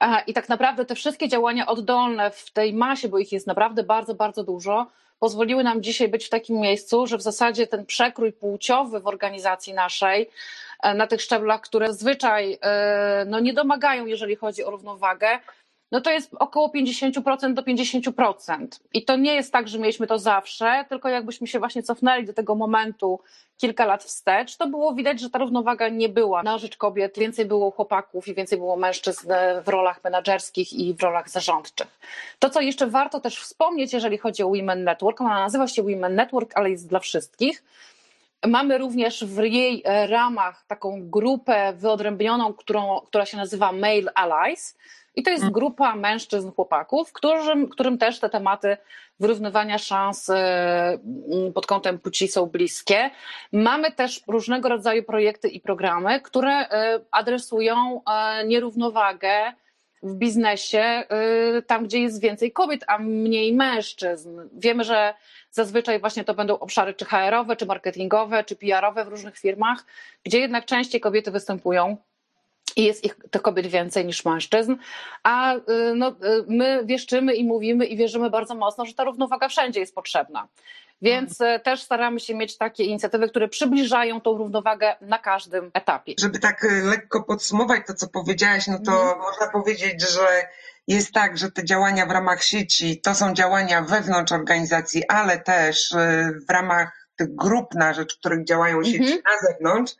E, 0.00 0.22
I 0.26 0.32
tak 0.34 0.48
naprawdę 0.48 0.84
te 0.84 0.94
wszystkie 0.94 1.28
działania 1.28 1.66
oddolne 1.66 2.30
w 2.30 2.50
tej 2.50 2.72
masie, 2.72 3.08
bo 3.08 3.18
ich 3.18 3.32
jest 3.32 3.46
naprawdę 3.46 3.82
bardzo, 3.82 4.14
bardzo 4.14 4.44
dużo, 4.44 4.86
pozwoliły 5.18 5.64
nam 5.64 5.82
dzisiaj 5.82 6.08
być 6.08 6.26
w 6.26 6.30
takim 6.30 6.56
miejscu, 6.56 7.06
że 7.06 7.18
w 7.18 7.22
zasadzie 7.22 7.66
ten 7.66 7.86
przekrój 7.86 8.32
płciowy 8.32 9.00
w 9.00 9.06
organizacji 9.06 9.74
naszej, 9.74 10.30
na 10.94 11.06
tych 11.06 11.22
szczeblach, 11.22 11.60
które 11.60 11.86
zazwyczaj 11.86 12.58
e, 12.62 13.24
no, 13.28 13.40
nie 13.40 13.52
domagają, 13.52 14.06
jeżeli 14.06 14.36
chodzi 14.36 14.64
o 14.64 14.70
równowagę, 14.70 15.38
no 15.92 16.00
to 16.00 16.10
jest 16.10 16.30
około 16.38 16.68
50% 16.68 17.54
do 17.54 17.62
50%. 17.62 18.66
I 18.94 19.04
to 19.04 19.16
nie 19.16 19.34
jest 19.34 19.52
tak, 19.52 19.68
że 19.68 19.78
mieliśmy 19.78 20.06
to 20.06 20.18
zawsze, 20.18 20.84
tylko 20.88 21.08
jakbyśmy 21.08 21.46
się 21.46 21.58
właśnie 21.58 21.82
cofnęli 21.82 22.24
do 22.24 22.32
tego 22.32 22.54
momentu 22.54 23.20
kilka 23.56 23.84
lat 23.84 24.04
wstecz, 24.04 24.56
to 24.56 24.66
było 24.66 24.94
widać, 24.94 25.20
że 25.20 25.30
ta 25.30 25.38
równowaga 25.38 25.88
nie 25.88 26.08
była 26.08 26.42
na 26.42 26.58
rzecz 26.58 26.76
kobiet. 26.76 27.18
Więcej 27.18 27.44
było 27.44 27.70
chłopaków 27.70 28.28
i 28.28 28.34
więcej 28.34 28.58
było 28.58 28.76
mężczyzn 28.76 29.32
w 29.64 29.68
rolach 29.68 30.04
menedżerskich 30.04 30.72
i 30.72 30.94
w 30.94 31.02
rolach 31.02 31.30
zarządczych. 31.30 32.00
To, 32.38 32.50
co 32.50 32.60
jeszcze 32.60 32.86
warto 32.86 33.20
też 33.20 33.38
wspomnieć, 33.38 33.92
jeżeli 33.92 34.18
chodzi 34.18 34.42
o 34.42 34.48
Women 34.48 34.84
Network, 34.84 35.20
ona 35.20 35.40
nazywa 35.40 35.68
się 35.68 35.82
Women 35.82 36.14
Network, 36.14 36.50
ale 36.54 36.70
jest 36.70 36.88
dla 36.88 37.00
wszystkich. 37.00 37.64
Mamy 38.46 38.78
również 38.78 39.24
w 39.24 39.42
jej 39.44 39.82
ramach 40.08 40.64
taką 40.66 41.10
grupę 41.10 41.72
wyodrębnioną, 41.76 42.54
którą, 42.54 43.00
która 43.00 43.26
się 43.26 43.36
nazywa 43.36 43.72
Male 43.72 44.14
Allies 44.14 44.76
i 45.16 45.22
to 45.22 45.30
jest 45.30 45.42
mm. 45.42 45.52
grupa 45.52 45.96
mężczyzn, 45.96 46.50
chłopaków, 46.50 47.12
którym, 47.12 47.68
którym 47.68 47.98
też 47.98 48.20
te 48.20 48.28
tematy 48.28 48.76
wyrównywania 49.20 49.78
szans 49.78 50.30
e, 50.30 50.98
pod 51.54 51.66
kątem 51.66 51.98
płci 51.98 52.28
są 52.28 52.46
bliskie. 52.46 53.10
Mamy 53.52 53.92
też 53.92 54.22
różnego 54.28 54.68
rodzaju 54.68 55.02
projekty 55.02 55.48
i 55.48 55.60
programy, 55.60 56.20
które 56.20 56.52
e, 56.52 57.00
adresują 57.10 58.00
e, 58.04 58.46
nierównowagę 58.46 59.52
w 60.02 60.14
biznesie, 60.14 61.02
tam 61.66 61.84
gdzie 61.84 62.00
jest 62.00 62.20
więcej 62.20 62.52
kobiet, 62.52 62.84
a 62.86 62.98
mniej 62.98 63.52
mężczyzn. 63.52 64.40
Wiemy, 64.52 64.84
że 64.84 65.14
zazwyczaj 65.50 66.00
właśnie 66.00 66.24
to 66.24 66.34
będą 66.34 66.58
obszary 66.58 66.94
czy 66.94 67.04
HR-owe, 67.04 67.56
czy 67.56 67.66
marketingowe, 67.66 68.44
czy 68.44 68.56
PR-owe 68.56 69.04
w 69.04 69.08
różnych 69.08 69.38
firmach, 69.38 69.84
gdzie 70.24 70.38
jednak 70.38 70.64
częściej 70.64 71.00
kobiety 71.00 71.30
występują 71.30 71.96
i 72.76 72.84
jest 72.84 73.04
ich 73.04 73.16
tych 73.30 73.42
kobiet 73.42 73.66
więcej 73.66 74.06
niż 74.06 74.24
mężczyzn, 74.24 74.76
a 75.22 75.54
y, 75.54 75.60
no, 75.96 76.08
y, 76.08 76.14
my 76.48 76.82
wieszczymy 76.84 77.34
i 77.34 77.44
mówimy 77.44 77.86
i 77.86 77.96
wierzymy 77.96 78.30
bardzo 78.30 78.54
mocno, 78.54 78.86
że 78.86 78.94
ta 78.94 79.04
równowaga 79.04 79.48
wszędzie 79.48 79.80
jest 79.80 79.94
potrzebna. 79.94 80.48
Więc 81.02 81.40
mhm. 81.40 81.60
też 81.60 81.82
staramy 81.82 82.20
się 82.20 82.34
mieć 82.34 82.58
takie 82.58 82.84
inicjatywy, 82.84 83.28
które 83.28 83.48
przybliżają 83.48 84.20
tą 84.20 84.38
równowagę 84.38 84.96
na 85.00 85.18
każdym 85.18 85.70
etapie. 85.74 86.14
Żeby 86.20 86.38
tak 86.38 86.66
lekko 86.84 87.22
podsumować 87.22 87.82
to, 87.86 87.94
co 87.94 88.08
powiedziałaś, 88.08 88.66
no 88.66 88.78
to 88.78 88.92
mhm. 88.92 89.18
można 89.18 89.46
powiedzieć, 89.52 90.02
że 90.10 90.26
jest 90.88 91.12
tak, 91.12 91.38
że 91.38 91.50
te 91.50 91.64
działania 91.64 92.06
w 92.06 92.10
ramach 92.10 92.44
sieci 92.44 93.00
to 93.00 93.14
są 93.14 93.34
działania 93.34 93.82
wewnątrz 93.82 94.32
organizacji, 94.32 95.02
ale 95.08 95.38
też 95.38 95.94
w 96.48 96.50
ramach 96.50 97.08
tych 97.16 97.34
grup 97.34 97.74
na 97.74 97.94
rzecz 97.94 98.18
których 98.18 98.44
działają 98.44 98.84
sieci 98.84 99.12
mhm. 99.12 99.22
na 99.24 99.48
zewnątrz. 99.48 99.94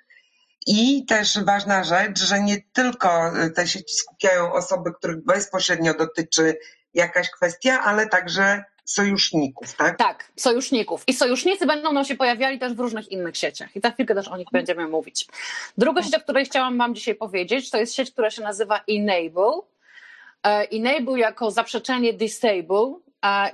I 0.66 1.04
też 1.06 1.44
ważna 1.44 1.85
rzecz, 1.85 2.18
że 2.18 2.40
nie 2.40 2.56
tylko 2.73 3.33
te 3.54 3.68
sieci 3.68 3.97
skupiają 3.97 4.52
osoby, 4.52 4.92
których 4.92 5.25
bezpośrednio 5.25 5.94
dotyczy 5.94 6.59
jakaś 6.94 7.30
kwestia, 7.30 7.80
ale 7.85 8.09
także 8.09 8.64
sojuszników, 8.85 9.76
tak? 9.76 9.99
Tak, 9.99 10.33
sojuszników. 10.37 11.04
I 11.06 11.12
sojusznicy 11.12 11.66
będą 11.66 11.92
nam 11.92 12.04
się 12.04 12.16
pojawiali 12.16 12.59
też 12.59 12.75
w 12.75 12.80
różnych 12.80 13.12
innych 13.12 13.37
sieciach. 13.37 13.76
I 13.76 13.80
za 13.80 13.90
chwilkę 13.90 14.14
też 14.14 14.28
o 14.28 14.37
nich 14.37 14.49
będziemy 14.52 14.88
mówić. 14.88 15.26
Druga 15.78 16.02
sieć, 16.02 16.14
o 16.14 16.21
której 16.21 16.44
chciałam 16.44 16.78
Wam 16.78 16.94
dzisiaj 16.94 17.14
powiedzieć, 17.14 17.71
to 17.71 17.78
jest 17.78 17.94
sieć, 17.94 18.11
która 18.11 18.30
się 18.30 18.42
nazywa 18.42 18.80
Enable. 18.88 19.61
E, 20.47 20.68
Enable 20.73 21.18
jako 21.18 21.50
zaprzeczenie 21.50 22.12
disable, 22.12 22.94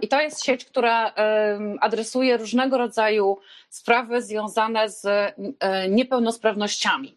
i 0.00 0.08
to 0.08 0.20
jest 0.20 0.44
sieć, 0.44 0.64
która 0.64 1.12
adresuje 1.80 2.36
różnego 2.36 2.78
rodzaju 2.78 3.38
sprawy 3.70 4.22
związane 4.22 4.88
z 4.88 5.06
e, 5.06 5.88
niepełnosprawnościami. 5.88 7.16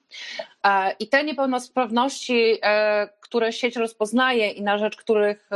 E, 0.63 0.91
I 0.99 1.07
te 1.07 1.23
niepełnosprawności, 1.23 2.57
e, 2.63 3.09
które 3.21 3.53
sieć 3.53 3.75
rozpoznaje 3.75 4.49
i 4.49 4.61
na 4.61 4.77
rzecz 4.77 4.97
których 4.97 5.49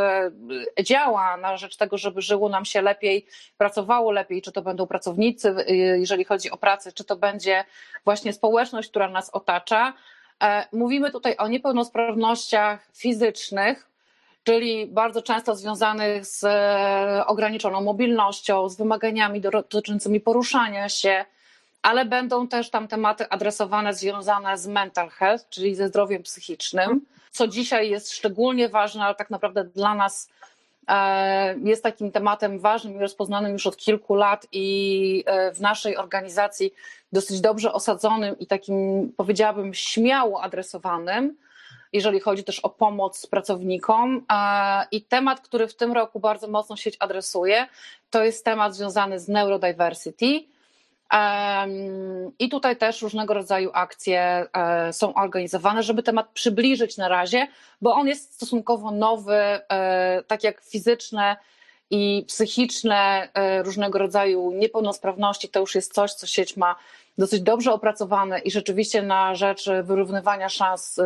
działa, 0.84 1.38
na 1.38 1.58
rzecz 1.58 1.78
tego, 1.78 1.98
żeby 1.98 2.22
żyło 2.22 2.50
nam 2.50 2.66
się 2.66 2.82
lepiej, 2.82 3.26
pracowało 3.58 4.12
lepiej, 4.12 4.42
czy 4.42 4.52
to 4.52 4.62
będą 4.62 4.88
pracownicy, 4.88 5.56
jeżeli 5.98 6.26
chodzi 6.26 6.52
o 6.52 6.58
pracę, 6.58 6.92
czy 6.92 7.04
to 7.04 7.16
będzie 7.16 7.66
właśnie 8.06 8.34
społeczność, 8.34 8.90
która 8.90 9.10
nas 9.10 9.30
otacza. 9.30 9.94
Mówimy 10.72 11.12
tutaj 11.12 11.38
o 11.38 11.48
niepełnosprawnościach 11.48 12.88
fizycznych, 12.94 13.87
czyli 14.48 14.86
bardzo 14.86 15.22
często 15.22 15.56
związanych 15.56 16.26
z 16.26 16.44
e, 16.44 17.26
ograniczoną 17.26 17.82
mobilnością, 17.82 18.70
z 18.70 18.78
wymaganiami 18.78 19.42
dotyczącymi 19.42 20.20
poruszania 20.20 20.90
się, 20.90 21.26
ale 21.82 22.06
będą 22.06 22.48
też 22.48 22.70
tam 22.70 22.88
tematy 22.88 23.30
adresowane 23.30 23.94
związane 23.94 24.58
z 24.58 24.68
mental 24.68 25.10
health, 25.10 25.50
czyli 25.50 25.76
ze 25.76 25.88
zdrowiem 25.88 26.24
psychicznym, 26.24 27.02
co 27.32 27.48
dzisiaj 27.48 27.90
jest 27.90 28.14
szczególnie 28.14 28.70
ważne, 28.70 29.04
ale 29.04 29.16
tak 29.16 29.30
naprawdę 29.30 29.64
dla 29.64 29.96
nas 29.96 30.30
e, 30.88 31.56
jest 31.60 31.84
takim 31.84 32.12
tematem 32.12 32.60
ważnym 32.60 32.96
i 32.96 33.00
rozpoznanym 33.00 33.54
już 33.54 33.68
od 33.68 33.78
kilku 33.78 34.16
lat 34.16 34.48
i 34.52 35.24
e, 35.26 35.54
w 35.54 35.62
naszej 35.62 35.98
organizacji 35.98 36.74
dosyć 37.12 37.42
dobrze 37.42 37.74
osadzonym 37.74 38.40
i 38.40 38.48
takim 38.48 39.12
powiedziałabym 39.18 39.74
śmiało 39.74 40.42
adresowanym 40.42 41.36
jeżeli 41.94 42.20
chodzi 42.20 42.44
też 42.44 42.60
o 42.60 42.70
pomoc 42.70 43.28
pracownikom. 43.28 44.26
I 44.92 45.02
temat, 45.02 45.40
który 45.40 45.68
w 45.68 45.76
tym 45.76 45.94
roku 45.94 46.20
bardzo 46.20 46.48
mocno 46.48 46.76
sieć 46.76 46.98
adresuje, 47.00 47.68
to 48.10 48.24
jest 48.24 48.46
temat 48.46 48.76
związany 48.76 49.20
z 49.20 49.28
neurodiversity. 49.28 50.44
I 52.40 52.50
tutaj 52.50 52.78
też 52.78 53.02
różnego 53.02 53.34
rodzaju 53.34 53.70
akcje 53.74 54.46
e, 54.54 54.94
są 54.94 55.14
organizowane, 55.14 55.84
żeby 55.84 56.04
temat 56.04 56.30
przybliżyć 56.34 56.98
na 56.98 57.08
razie, 57.08 57.48
bo 57.82 57.94
on 57.94 58.08
jest 58.08 58.34
stosunkowo 58.34 58.92
nowy, 58.92 59.36
e, 59.36 60.24
tak 60.28 60.44
jak 60.44 60.62
fizyczne 60.62 61.38
i 61.90 62.26
psychiczne 62.28 63.30
e, 63.34 63.64
różnego 63.64 64.00
rodzaju 64.00 64.52
niepełnosprawności, 64.52 65.50
to 65.50 65.60
już 65.60 65.76
jest 65.76 65.94
coś, 65.94 66.14
co 66.14 66.28
sieć 66.28 66.58
ma 66.58 66.76
dosyć 67.18 67.42
dobrze 67.42 67.74
opracowany 67.74 68.40
i 68.40 68.52
rzeczywiście 68.52 69.02
na 69.02 69.36
rzecz 69.36 69.70
wyrównywania 69.84 70.50
szans 70.50 71.00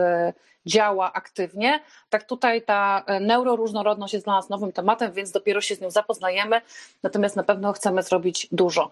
działa 0.66 1.14
aktywnie. 1.14 1.80
Tak 2.10 2.24
tutaj 2.24 2.62
ta 2.62 3.04
neuroróżnorodność 3.22 4.14
jest 4.14 4.26
dla 4.26 4.36
nas 4.36 4.50
nowym 4.50 4.72
tematem, 4.72 5.12
więc 5.12 5.32
dopiero 5.32 5.62
się 5.62 5.76
z 5.76 5.82
nią 5.82 5.92
zapoznajemy, 5.92 6.62
natomiast 7.04 7.36
na 7.36 7.44
pewno 7.44 7.74
chcemy 7.74 8.04
zrobić 8.04 8.48
dużo. 8.52 8.90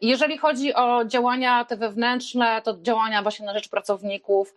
Jeżeli 0.00 0.38
chodzi 0.38 0.74
o 0.74 1.04
działania 1.04 1.64
te 1.64 1.76
wewnętrzne, 1.76 2.62
to 2.62 2.76
działania 2.82 3.22
właśnie 3.22 3.46
na 3.46 3.54
rzecz 3.54 3.68
pracowników, 3.68 4.54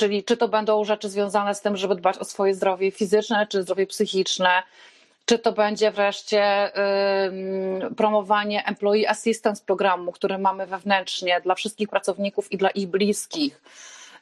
Czyli 0.00 0.24
czy 0.24 0.36
to 0.36 0.48
będą 0.48 0.84
rzeczy 0.84 1.08
związane 1.08 1.54
z 1.54 1.60
tym, 1.60 1.76
żeby 1.76 1.94
dbać 1.94 2.18
o 2.18 2.24
swoje 2.24 2.54
zdrowie 2.54 2.90
fizyczne, 2.90 3.46
czy 3.46 3.62
zdrowie 3.62 3.86
psychiczne, 3.86 4.62
czy 5.30 5.38
to 5.38 5.52
będzie 5.52 5.90
wreszcie 5.90 6.72
promowanie 7.96 8.66
Employee 8.66 9.06
Assistance 9.06 9.64
programu, 9.66 10.12
który 10.12 10.38
mamy 10.38 10.66
wewnętrznie 10.66 11.40
dla 11.40 11.54
wszystkich 11.54 11.88
pracowników 11.88 12.52
i 12.52 12.56
dla 12.56 12.70
ich 12.70 12.88
bliskich. 12.88 13.62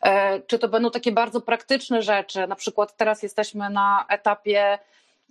E, 0.03 0.41
czy 0.41 0.59
to 0.59 0.69
będą 0.69 0.91
takie 0.91 1.13
bardzo 1.13 1.41
praktyczne 1.41 2.03
rzeczy, 2.03 2.47
na 2.47 2.57
przykład 2.57 2.97
teraz 2.97 3.23
jesteśmy 3.23 3.71
na 3.71 4.05
etapie 4.09 4.79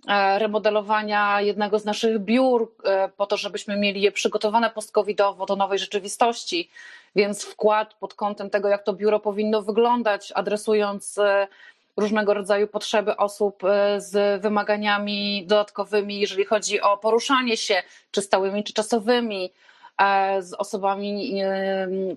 e, 0.08 0.38
remodelowania 0.38 1.40
jednego 1.40 1.78
z 1.78 1.84
naszych 1.84 2.18
biur 2.18 2.72
e, 2.84 3.08
po 3.08 3.26
to, 3.26 3.36
żebyśmy 3.36 3.76
mieli 3.76 4.00
je 4.00 4.12
przygotowane 4.12 4.70
post-covidowo 4.70 5.46
do 5.46 5.56
nowej 5.56 5.78
rzeczywistości. 5.78 6.70
Więc 7.16 7.44
wkład 7.44 7.94
pod 7.94 8.14
kątem 8.14 8.50
tego, 8.50 8.68
jak 8.68 8.82
to 8.82 8.92
biuro 8.92 9.20
powinno 9.20 9.62
wyglądać, 9.62 10.32
adresując 10.34 11.20
różnego 12.00 12.34
rodzaju 12.34 12.66
potrzeby 12.66 13.16
osób 13.16 13.64
e, 13.64 14.00
z 14.00 14.42
wymaganiami 14.42 15.44
dodatkowymi, 15.46 16.20
jeżeli 16.20 16.44
chodzi 16.44 16.80
o 16.80 16.96
poruszanie 16.96 17.56
się, 17.56 17.82
czy 18.10 18.22
stałymi, 18.22 18.64
czy 18.64 18.72
czasowymi, 18.72 19.50
e, 19.98 20.42
z 20.42 20.54
osobami, 20.54 21.42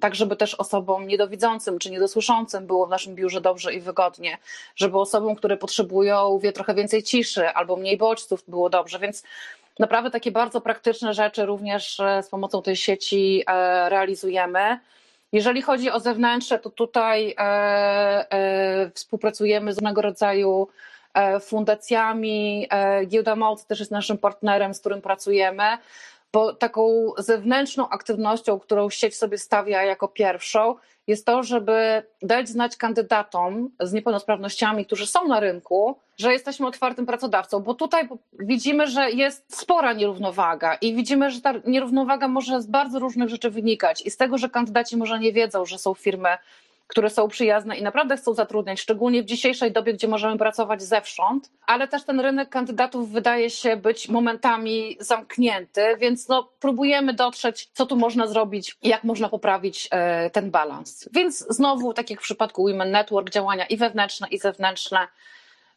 tak 0.02 0.16
żeby 0.16 0.36
też 0.36 0.56
osobom 0.56 1.08
niedowidzącym 1.08 1.80
czy 1.80 1.92
niedosłyszącym 1.92 2.68
było 2.68 2.88
w 2.88 2.90
naszym 2.90 3.16
biurze 3.16 3.42
dobrze 3.42 3.74
i 3.74 3.82
wygodnie, 3.82 4.38
żeby 4.76 5.00
osobom, 5.00 5.36
które 5.36 5.58
potrzebują 5.58 6.40
wie 6.40 6.52
trochę 6.52 6.74
więcej 6.74 7.04
ciszy 7.04 7.50
albo 7.50 7.76
mniej 7.76 7.98
bodźców 7.98 8.44
było 8.48 8.70
dobrze, 8.70 9.00
więc 9.00 9.24
Naprawdę 9.80 10.12
takie 10.12 10.32
bardzo 10.32 10.62
praktyczne 10.62 11.14
rzeczy 11.14 11.46
również 11.46 12.00
e, 12.00 12.24
z 12.24 12.30
pomocą 12.30 12.62
tej 12.62 12.76
sieci 12.76 13.44
e, 13.48 13.90
realizujemy. 13.90 14.80
Jeżeli 15.32 15.62
chodzi 15.62 15.92
o 15.92 16.00
zewnętrzne, 16.00 16.60
to 16.60 16.70
tutaj 16.70 17.36
e, 17.38 18.92
współpracujemy 18.94 19.74
z 19.74 19.78
różnego 19.78 20.02
rodzaju 20.02 20.68
fundacjami. 21.42 22.68
Giełda 23.08 23.36
Mocy 23.36 23.68
też 23.68 23.80
jest 23.80 23.92
naszym 23.92 24.18
partnerem, 24.18 24.74
z 24.74 24.80
którym 24.80 25.02
pracujemy 25.02 25.78
bo 26.34 26.54
taką 26.54 27.12
zewnętrzną 27.18 27.90
aktywnością, 27.90 28.60
którą 28.60 28.90
sieć 28.90 29.18
sobie 29.18 29.38
stawia 29.38 29.84
jako 29.84 30.08
pierwszą, 30.08 30.76
jest 31.08 31.26
to, 31.26 31.44
żeby 31.44 32.04
dać 32.22 32.50
znać 32.50 32.78
kandydatom 32.78 33.70
z 33.80 33.94
niepełnosprawnościami, 33.94 34.86
którzy 34.86 35.08
są 35.08 35.28
na 35.28 35.40
rynku, 35.40 35.98
że 36.18 36.34
jesteśmy 36.34 36.68
otwartym 36.68 37.06
pracodawcą, 37.06 37.60
bo 37.60 37.74
tutaj 37.74 38.10
widzimy, 38.40 38.88
że 38.88 39.12
jest 39.12 39.58
spora 39.60 39.94
nierównowaga 39.94 40.76
i 40.76 40.96
widzimy, 40.96 41.32
że 41.32 41.42
ta 41.42 41.54
nierównowaga 41.66 42.28
może 42.28 42.62
z 42.62 42.68
bardzo 42.68 43.00
różnych 43.00 43.30
rzeczy 43.30 43.50
wynikać 43.50 44.02
i 44.06 44.12
z 44.12 44.18
tego, 44.18 44.38
że 44.38 44.50
kandydaci 44.50 44.98
może 44.98 45.20
nie 45.20 45.34
wiedzą, 45.34 45.66
że 45.66 45.78
są 45.78 45.94
firmy 45.94 46.30
które 46.92 47.10
są 47.10 47.28
przyjazne 47.28 47.78
i 47.78 47.84
naprawdę 47.84 48.18
chcą 48.18 48.34
zatrudniać, 48.34 48.80
szczególnie 48.80 49.24
w 49.24 49.26
dzisiejszej 49.26 49.72
dobie, 49.72 49.94
gdzie 49.94 50.08
możemy 50.08 50.38
pracować 50.38 50.84
zewsząd, 50.84 51.52
ale 51.66 51.88
też 51.88 52.04
ten 52.04 52.20
rynek 52.20 52.50
kandydatów 52.50 53.12
wydaje 53.12 53.50
się 53.50 53.78
być 53.78 54.10
momentami 54.10 54.98
zamknięty, 55.00 55.82
więc 56.00 56.28
no, 56.28 56.50
próbujemy 56.60 57.14
dotrzeć, 57.14 57.70
co 57.74 57.86
tu 57.86 57.96
można 57.96 58.28
zrobić 58.28 58.78
jak 58.84 59.04
można 59.04 59.30
poprawić 59.30 59.88
e, 59.92 60.30
ten 60.30 60.52
balans. 60.52 61.10
Więc 61.14 61.46
znowu, 61.50 61.94
tak 61.94 62.10
jak 62.10 62.20
w 62.20 62.24
przypadku 62.24 62.68
Women 62.68 62.92
Network, 62.92 63.30
działania 63.30 63.66
i 63.66 63.78
wewnętrzne, 63.78 64.28
i 64.28 64.38
zewnętrzne, 64.38 65.08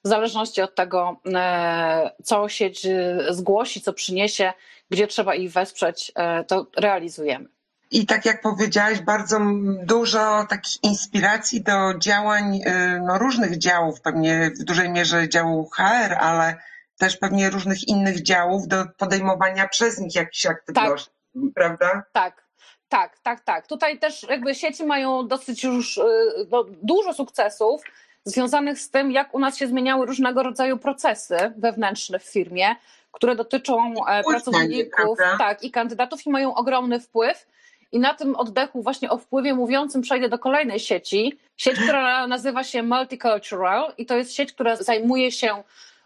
w 0.04 0.08
zależności 0.08 0.62
od 0.62 0.74
tego, 0.74 1.16
e, 1.34 2.10
co 2.24 2.48
sieć 2.48 2.86
e, 2.86 3.18
zgłosi, 3.30 3.80
co 3.80 3.92
przyniesie, 3.92 4.52
gdzie 4.90 5.06
trzeba 5.06 5.34
ich 5.34 5.52
wesprzeć, 5.52 6.12
to 6.46 6.66
realizujemy. 6.76 7.48
I 7.90 8.06
tak 8.06 8.24
jak 8.24 8.40
powiedziałaś, 8.40 9.00
bardzo 9.00 9.40
dużo 9.82 10.46
takich 10.48 10.84
inspiracji 10.84 11.62
do 11.62 11.98
działań 11.98 12.56
y, 12.56 13.00
no, 13.06 13.18
różnych 13.18 13.58
działów, 13.58 14.00
pewnie 14.00 14.50
w 14.60 14.64
dużej 14.64 14.90
mierze 14.90 15.28
działu 15.28 15.70
HR, 15.70 16.14
ale 16.20 16.56
też 16.98 17.16
pewnie 17.16 17.50
różnych 17.50 17.88
innych 17.88 18.22
działów 18.22 18.68
do 18.68 18.84
podejmowania 18.98 19.68
przez 19.68 19.98
nich 19.98 20.14
jakichś 20.14 20.46
aktywności, 20.46 21.10
tak. 21.34 21.42
prawda? 21.54 22.02
Tak. 22.12 22.44
Tak, 22.88 23.18
tak, 23.18 23.40
tak. 23.40 23.66
Tutaj 23.66 23.98
też 23.98 24.22
jakby 24.22 24.54
sieci 24.54 24.84
mają 24.84 25.28
dosyć 25.28 25.64
już 25.64 25.98
y, 25.98 26.02
no, 26.50 26.64
dużo 26.82 27.14
sukcesów 27.14 27.82
związanych 28.24 28.78
z 28.78 28.90
tym, 28.90 29.12
jak 29.12 29.34
u 29.34 29.38
nas 29.38 29.56
się 29.56 29.66
zmieniały 29.66 30.06
różnego 30.06 30.42
rodzaju 30.42 30.78
procesy 30.78 31.36
wewnętrzne 31.56 32.18
w 32.18 32.24
firmie, 32.24 32.76
które 33.12 33.36
dotyczą 33.36 33.94
e, 34.08 34.22
pracowników 34.22 35.18
tak, 35.38 35.62
i 35.62 35.70
kandydatów 35.70 36.26
i 36.26 36.30
mają 36.30 36.54
ogromny 36.54 37.00
wpływ. 37.00 37.46
I 37.94 37.98
na 37.98 38.14
tym 38.14 38.36
oddechu, 38.36 38.82
właśnie 38.82 39.10
o 39.10 39.18
wpływie 39.18 39.54
mówiącym, 39.54 40.02
przejdę 40.02 40.28
do 40.28 40.38
kolejnej 40.38 40.80
sieci. 40.80 41.38
Sieć, 41.56 41.80
która 41.80 42.26
nazywa 42.26 42.64
się 42.64 42.82
Multicultural 42.82 43.92
i 43.98 44.06
to 44.06 44.16
jest 44.16 44.32
sieć, 44.32 44.52
która 44.52 44.76
zajmuje 44.76 45.32
się 45.32 45.62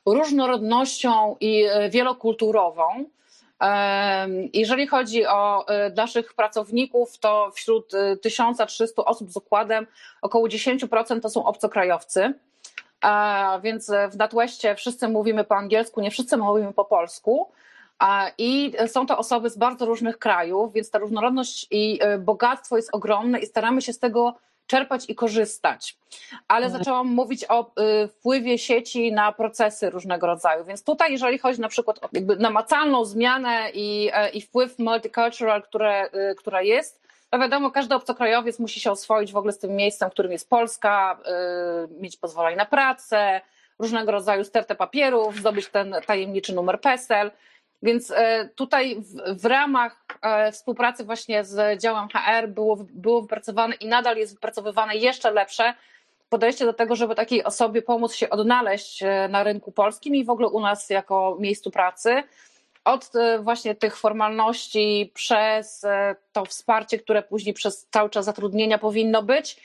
różnorodnością 0.07 1.37
i 1.41 1.65
e, 1.65 1.91
wielokulturową. 1.91 3.05
Jeżeli 4.53 4.87
chodzi 4.87 5.27
o 5.27 5.69
e, 5.69 5.91
naszych 5.91 6.35
pracowników, 6.35 7.19
to 7.19 7.51
wśród 7.55 7.93
1300 8.23 9.03
e, 9.03 9.05
osób 9.05 9.31
z 9.31 9.37
układem 9.37 9.87
około 10.23 10.49
10% 10.49 11.21
to 11.21 11.31
są 11.31 11.45
obcokrajowcy. 11.45 12.33
Więc 13.63 13.91
w 14.11 14.17
NatWestie 14.17 14.75
wszyscy 14.75 15.09
mówimy 15.09 15.45
po 15.45 15.57
angielsku, 15.57 16.01
nie 16.01 16.11
wszyscy 16.11 16.37
mówimy 16.37 16.73
po 16.73 16.85
polsku. 16.85 17.49
I 18.39 18.73
są 18.87 19.07
to 19.07 19.19
osoby 19.19 19.51
z 19.51 19.59
bardzo 19.59 19.87
różnych 19.87 20.19
krajów, 20.19 20.73
więc 20.73 20.91
ta 20.91 20.99
różnorodność 20.99 21.67
i 21.71 21.99
e, 22.03 22.19
bogactwo 22.19 22.77
jest 22.77 22.89
ogromne 22.93 23.39
i 23.39 23.47
staramy 23.47 23.83
się 23.83 23.93
z 23.93 23.99
tego 23.99 24.35
czerpać 24.67 25.05
i 25.11 25.15
korzystać. 25.15 25.97
Ale 26.49 26.67
mhm. 26.67 26.79
zaczęłam 26.79 27.07
mówić 27.07 27.45
o 27.49 27.61
e, 27.77 28.09
wpływie 28.09 28.59
sieci 28.59 29.13
na 29.13 29.33
procesy 29.33 29.91
różnego 29.91 30.27
rodzaju. 30.27 30.65
Więc 30.65 30.85
tutaj, 30.85 31.13
jeżeli 31.13 31.39
chodzi 31.39 31.61
na 31.61 31.69
przykład 31.69 32.05
o 32.05 32.09
jakby 32.13 32.37
namacalną 32.37 33.05
zmianę 33.05 33.71
i, 33.75 34.11
e, 34.13 34.31
i 34.31 34.41
wpływ 34.41 34.79
multicultural, 34.79 35.63
które, 35.63 36.11
która 36.37 36.63
jest, 36.63 37.09
to 37.31 37.39
wiadomo, 37.39 37.71
każdy 37.71 37.95
obcokrajowiec 37.95 38.59
musi 38.59 38.81
się 38.81 38.91
oswoić 38.91 39.33
w 39.33 39.37
ogóle 39.37 39.53
z 39.53 39.59
tym 39.59 39.77
miejscem, 39.77 40.11
którym 40.11 40.33
jest 40.33 40.51
Polska, 40.51 41.19
mieć 42.01 42.17
pozwolenie 42.17 42.57
na 42.57 42.67
pracę, 42.67 43.41
różnego 43.79 44.13
rodzaju 44.13 44.45
stertę 44.45 44.75
papierów, 44.75 45.37
zdobyć 45.37 45.69
ten 45.69 45.95
tajemniczy 46.07 46.55
numer 46.55 46.81
PESEL. 46.81 47.31
Więc 47.83 48.11
e, 48.11 48.49
tutaj 48.55 48.97
w, 49.01 49.41
w, 49.41 49.45
ramach 49.45 50.05
e, 50.23 50.53
współpracy 50.53 51.05
właśnie 51.05 51.45
z 51.45 51.83
działem 51.83 52.09
HR 52.09 52.49
było, 52.49 52.77
było 52.91 53.23
wypracowane 53.23 53.75
i 53.75 53.87
nadal 53.87 54.17
jest 54.17 54.35
wypracowywane 54.35 54.97
jeszcze 54.97 55.31
lepsze 55.31 55.75
podejście 56.29 56.65
do 56.65 56.73
tego, 56.73 56.97
żeby 56.97 57.15
takiej 57.15 57.45
osobie 57.45 57.83
pomóc 57.83 58.15
się 58.15 58.31
odnaleźć 58.31 59.03
e, 59.03 59.29
na 59.29 59.43
rynku 59.43 59.73
polskim 59.73 60.15
i 60.15 60.25
w 60.25 60.31
ogóle 60.31 60.49
u 60.49 60.61
nas 60.61 60.91
jako 60.91 61.37
miejscu 61.41 61.71
pracy. 61.71 62.23
Od 62.85 63.11
właśnie 63.41 63.75
tych 63.75 63.97
formalności 63.97 65.11
przez 65.15 65.87
to 66.33 66.45
wsparcie, 66.45 66.99
które 66.99 67.23
później 67.23 67.55
przez 67.55 67.87
cały 67.91 68.11
czas 68.11 68.25
zatrudnienia 68.25 68.79
powinno 68.79 69.23
być, 69.23 69.61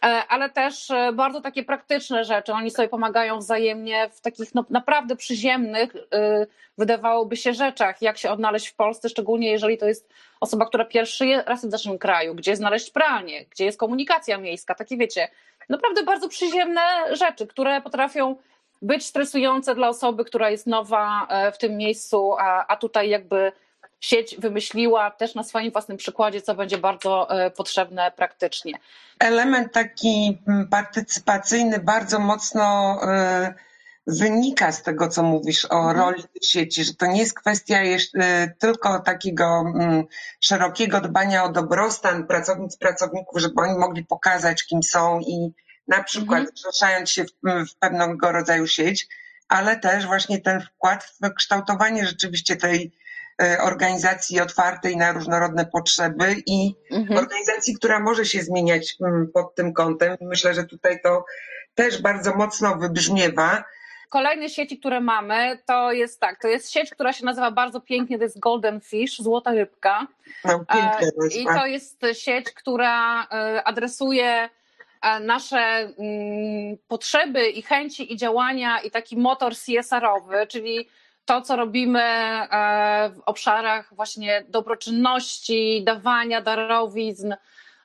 ale 0.00 0.50
też 0.50 0.90
e, 0.90 1.12
bardzo 1.12 1.40
takie 1.40 1.64
praktyczne 1.64 2.24
rzeczy. 2.24 2.52
Oni 2.52 2.70
sobie 2.70 2.88
pomagają 2.88 3.38
wzajemnie 3.38 4.08
w 4.08 4.20
takich 4.20 4.54
no, 4.54 4.64
naprawdę 4.70 5.16
przyziemnych, 5.16 5.96
e, 6.12 6.46
wydawałoby 6.78 7.36
się, 7.36 7.54
rzeczach, 7.54 8.02
jak 8.02 8.18
się 8.18 8.30
odnaleźć 8.30 8.68
w 8.68 8.74
Polsce, 8.74 9.08
szczególnie 9.08 9.50
jeżeli 9.50 9.78
to 9.78 9.86
jest 9.86 10.08
osoba, 10.40 10.66
która 10.66 10.84
pierwszy 10.84 11.36
raz 11.46 11.62
jest 11.62 11.68
w 11.68 11.72
naszym 11.72 11.98
kraju, 11.98 12.34
gdzie 12.34 12.56
znaleźć 12.56 12.90
pralnię, 12.90 13.44
gdzie 13.44 13.64
jest 13.64 13.78
komunikacja 13.78 14.38
miejska, 14.38 14.74
takie 14.74 14.96
wiecie, 14.96 15.28
naprawdę 15.68 16.02
bardzo 16.02 16.28
przyziemne 16.28 16.80
rzeczy, 17.10 17.46
które 17.46 17.80
potrafią 17.80 18.36
być 18.82 19.06
stresujące 19.06 19.74
dla 19.74 19.88
osoby, 19.88 20.24
która 20.24 20.50
jest 20.50 20.66
nowa 20.66 21.28
w 21.52 21.58
tym 21.58 21.76
miejscu, 21.76 22.34
a, 22.38 22.66
a 22.66 22.76
tutaj 22.76 23.08
jakby 23.08 23.52
sieć 24.00 24.36
wymyśliła 24.38 25.10
też 25.10 25.34
na 25.34 25.42
swoim 25.42 25.72
własnym 25.72 25.96
przykładzie, 25.96 26.42
co 26.42 26.54
będzie 26.54 26.78
bardzo 26.78 27.30
e, 27.30 27.50
potrzebne 27.50 28.12
praktycznie. 28.16 28.72
Element 29.18 29.72
taki 29.72 30.38
mm, 30.48 30.68
partycypacyjny 30.68 31.78
bardzo 31.78 32.18
mocno 32.18 32.98
e, 33.02 33.54
wynika 34.06 34.72
z 34.72 34.82
tego, 34.82 35.08
co 35.08 35.22
mówisz 35.22 35.64
o 35.64 35.78
mhm. 35.78 35.98
roli 35.98 36.22
sieci, 36.42 36.84
że 36.84 36.94
to 36.94 37.06
nie 37.06 37.20
jest 37.20 37.34
kwestia 37.34 37.82
jeszcze 37.82 38.54
tylko 38.58 39.00
takiego 39.00 39.64
mm, 39.74 40.04
szerokiego 40.40 41.00
dbania 41.00 41.44
o 41.44 41.52
dobrostan 41.52 42.26
pracownic, 42.26 42.76
pracowników, 42.76 43.40
żeby 43.40 43.60
oni 43.60 43.78
mogli 43.78 44.04
pokazać, 44.04 44.64
kim 44.64 44.82
są 44.82 45.20
i 45.20 45.52
na 45.88 46.02
przykład 46.02 46.40
mhm. 46.40 46.56
zrzeszając 46.56 47.10
się 47.10 47.24
w, 47.24 47.30
w 47.70 47.76
pewnego 47.78 48.32
rodzaju 48.32 48.66
sieć, 48.66 49.08
ale 49.48 49.76
też 49.76 50.06
właśnie 50.06 50.40
ten 50.40 50.60
wkład 50.60 51.04
w 51.04 51.34
kształtowanie 51.34 52.06
rzeczywiście 52.06 52.56
tej 52.56 52.92
organizacji 53.60 54.40
otwartej 54.40 54.96
na 54.96 55.12
różnorodne 55.12 55.66
potrzeby 55.66 56.34
i 56.46 56.74
mhm. 56.90 57.18
organizacji, 57.18 57.74
która 57.74 58.00
może 58.00 58.24
się 58.24 58.42
zmieniać 58.42 58.96
mm, 59.00 59.30
pod 59.34 59.54
tym 59.54 59.72
kątem. 59.72 60.16
Myślę, 60.20 60.54
że 60.54 60.64
tutaj 60.64 61.00
to 61.02 61.24
też 61.74 62.02
bardzo 62.02 62.34
mocno 62.34 62.76
wybrzmiewa. 62.76 63.64
Kolejne 64.08 64.48
sieci, 64.48 64.78
które 64.78 65.00
mamy, 65.00 65.58
to 65.66 65.92
jest 65.92 66.20
tak, 66.20 66.40
to 66.40 66.48
jest 66.48 66.72
sieć, 66.72 66.90
która 66.90 67.12
się 67.12 67.24
nazywa 67.24 67.50
bardzo 67.50 67.80
pięknie, 67.80 68.18
to 68.18 68.24
jest 68.24 68.38
Golden 68.38 68.80
Fish, 68.80 69.18
złota 69.18 69.52
rybka. 69.52 70.06
No, 70.44 70.64
piękne, 70.72 71.08
I 71.40 71.44
to 71.44 71.66
jest 71.66 72.04
sieć, 72.12 72.52
która 72.52 73.26
adresuje 73.64 74.48
nasze 75.20 75.58
mm, 75.58 76.76
potrzeby 76.88 77.48
i 77.48 77.62
chęci 77.62 78.12
i 78.12 78.16
działania 78.16 78.80
i 78.80 78.90
taki 78.90 79.16
motor 79.16 79.52
CSR-owy, 79.54 80.46
czyli 80.46 80.88
to, 81.26 81.42
co 81.42 81.56
robimy 81.56 82.02
e, 82.02 83.10
w 83.14 83.20
obszarach 83.26 83.94
właśnie 83.94 84.44
dobroczynności, 84.48 85.82
dawania 85.84 86.40
darowizn 86.40 87.34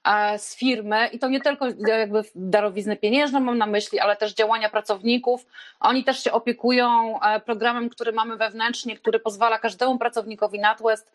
e, 0.03 0.39
z 0.39 0.55
firmy 0.55 1.07
i 1.07 1.19
to 1.19 1.29
nie 1.29 1.41
tylko 1.41 1.65
jakby 1.87 2.23
darowizny 2.35 2.97
pieniężne 2.97 3.39
mam 3.39 3.57
na 3.57 3.65
myśli, 3.65 3.99
ale 3.99 4.15
też 4.15 4.33
działania 4.33 4.69
pracowników. 4.69 5.45
Oni 5.79 6.03
też 6.03 6.23
się 6.23 6.31
opiekują 6.31 7.19
e, 7.21 7.39
programem, 7.39 7.89
który 7.89 8.11
mamy 8.11 8.37
wewnętrznie, 8.37 8.95
który 8.95 9.19
pozwala 9.19 9.59
każdemu 9.59 9.97
pracownikowi 9.97 10.59
NatWest 10.59 11.11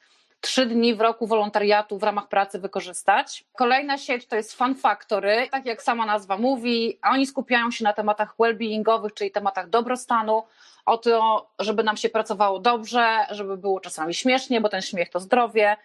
trzy 0.46 0.66
dni 0.66 0.94
w 0.94 1.00
roku 1.00 1.26
wolontariatu 1.26 1.98
w 1.98 2.02
ramach 2.02 2.28
pracy 2.28 2.58
wykorzystać. 2.58 3.44
Kolejna 3.56 3.98
sieć 3.98 4.26
to 4.26 4.36
jest 4.36 4.52
Fun 4.54 4.74
Factory, 4.74 5.48
tak 5.50 5.66
jak 5.66 5.82
sama 5.82 6.06
nazwa 6.06 6.36
mówi, 6.38 6.98
oni 7.02 7.26
skupiają 7.26 7.70
się 7.70 7.84
na 7.84 7.92
tematach 7.92 8.34
well-beingowych, 8.38 9.14
czyli 9.14 9.30
tematach 9.30 9.68
dobrostanu, 9.68 10.42
o 10.86 10.98
to, 10.98 11.46
żeby 11.58 11.82
nam 11.82 11.96
się 11.96 12.08
pracowało 12.08 12.58
dobrze, 12.58 13.26
żeby 13.30 13.56
było 13.56 13.80
czasami 13.80 14.14
śmiesznie, 14.14 14.60
bo 14.60 14.68
ten 14.68 14.82
śmiech 14.82 15.10
to 15.10 15.20
zdrowie, 15.20 15.76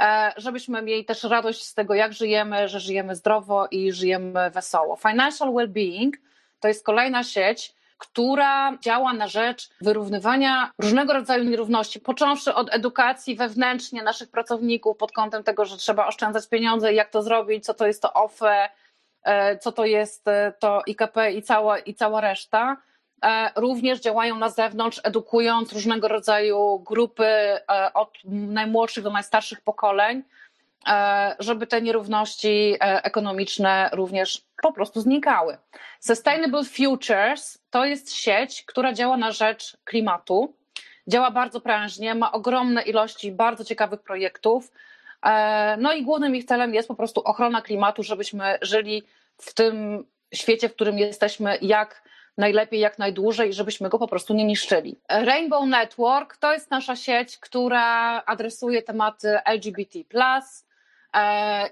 e, 0.00 0.32
żebyśmy 0.36 0.82
mieli 0.82 1.04
też 1.04 1.24
radość 1.24 1.64
z 1.64 1.74
tego, 1.74 1.94
jak 1.94 2.12
żyjemy, 2.12 2.68
że 2.68 2.80
żyjemy 2.80 3.16
zdrowo 3.16 3.68
i 3.70 3.92
żyjemy 3.92 4.50
wesoło. 4.50 4.96
Financial 4.96 5.54
Wellbeing 5.54 6.16
to 6.60 6.68
jest 6.68 6.84
kolejna 6.84 7.24
sieć, 7.24 7.74
która 8.00 8.78
działa 8.78 9.12
na 9.12 9.28
rzecz 9.28 9.68
wyrównywania 9.80 10.70
różnego 10.78 11.12
rodzaju 11.12 11.44
nierówności, 11.44 12.00
począwszy 12.00 12.54
od 12.54 12.74
edukacji 12.74 13.36
wewnętrznie 13.36 14.02
naszych 14.02 14.30
pracowników 14.30 14.96
pod 14.96 15.12
kątem 15.12 15.42
tego, 15.42 15.64
że 15.64 15.76
trzeba 15.76 16.06
oszczędzać 16.06 16.48
pieniądze 16.48 16.94
jak 16.94 17.10
to 17.10 17.22
zrobić, 17.22 17.64
co 17.64 17.74
to 17.74 17.86
jest 17.86 18.02
to 18.02 18.12
OFE, 18.12 18.68
e, 19.22 19.58
co 19.58 19.72
to 19.72 19.84
jest 19.84 20.28
e, 20.28 20.52
to 20.58 20.82
IKP 20.86 21.32
i 21.32 21.42
cała, 21.42 21.78
i 21.78 21.94
cała 21.94 22.20
reszta. 22.20 22.76
E, 23.24 23.50
również 23.56 24.00
działają 24.00 24.36
na 24.36 24.48
zewnątrz, 24.48 25.00
edukując 25.04 25.72
różnego 25.72 26.08
rodzaju 26.08 26.78
grupy 26.78 27.58
od 27.94 28.18
najmłodszych 28.24 29.04
do 29.04 29.10
najstarszych 29.10 29.60
pokoleń, 29.60 30.22
żeby 31.38 31.66
te 31.66 31.82
nierówności 31.82 32.76
ekonomiczne 32.80 33.90
również 33.92 34.42
po 34.62 34.72
prostu 34.72 35.00
znikały. 35.00 35.58
Sustainable 36.00 36.64
Futures 36.64 37.58
to 37.70 37.84
jest 37.84 38.14
sieć, 38.14 38.64
która 38.66 38.92
działa 38.92 39.16
na 39.16 39.32
rzecz 39.32 39.76
klimatu. 39.84 40.54
Działa 41.06 41.30
bardzo 41.30 41.60
prężnie, 41.60 42.14
ma 42.14 42.32
ogromne 42.32 42.82
ilości 42.82 43.32
bardzo 43.32 43.64
ciekawych 43.64 44.02
projektów. 44.02 44.72
E, 45.22 45.76
no 45.76 45.92
i 45.92 46.04
głównym 46.04 46.36
ich 46.36 46.44
celem 46.44 46.74
jest 46.74 46.88
po 46.88 46.94
prostu 46.94 47.20
ochrona 47.20 47.62
klimatu, 47.62 48.02
żebyśmy 48.02 48.58
żyli 48.62 49.02
w 49.38 49.54
tym 49.54 50.04
świecie, 50.34 50.68
w 50.68 50.74
którym 50.74 50.98
jesteśmy, 50.98 51.58
jak 51.62 52.02
najlepiej, 52.36 52.80
jak 52.80 52.98
najdłużej, 52.98 53.52
żebyśmy 53.52 53.88
go 53.88 53.98
po 53.98 54.08
prostu 54.08 54.34
nie 54.34 54.44
niszczyli. 54.44 55.00
Rainbow 55.08 55.66
Network 55.66 56.36
to 56.36 56.52
jest 56.52 56.70
nasza 56.70 56.96
sieć, 56.96 57.38
która 57.38 58.22
adresuje 58.26 58.82
tematy 58.82 59.38
LGBT, 59.44 59.98
E, 60.10 60.69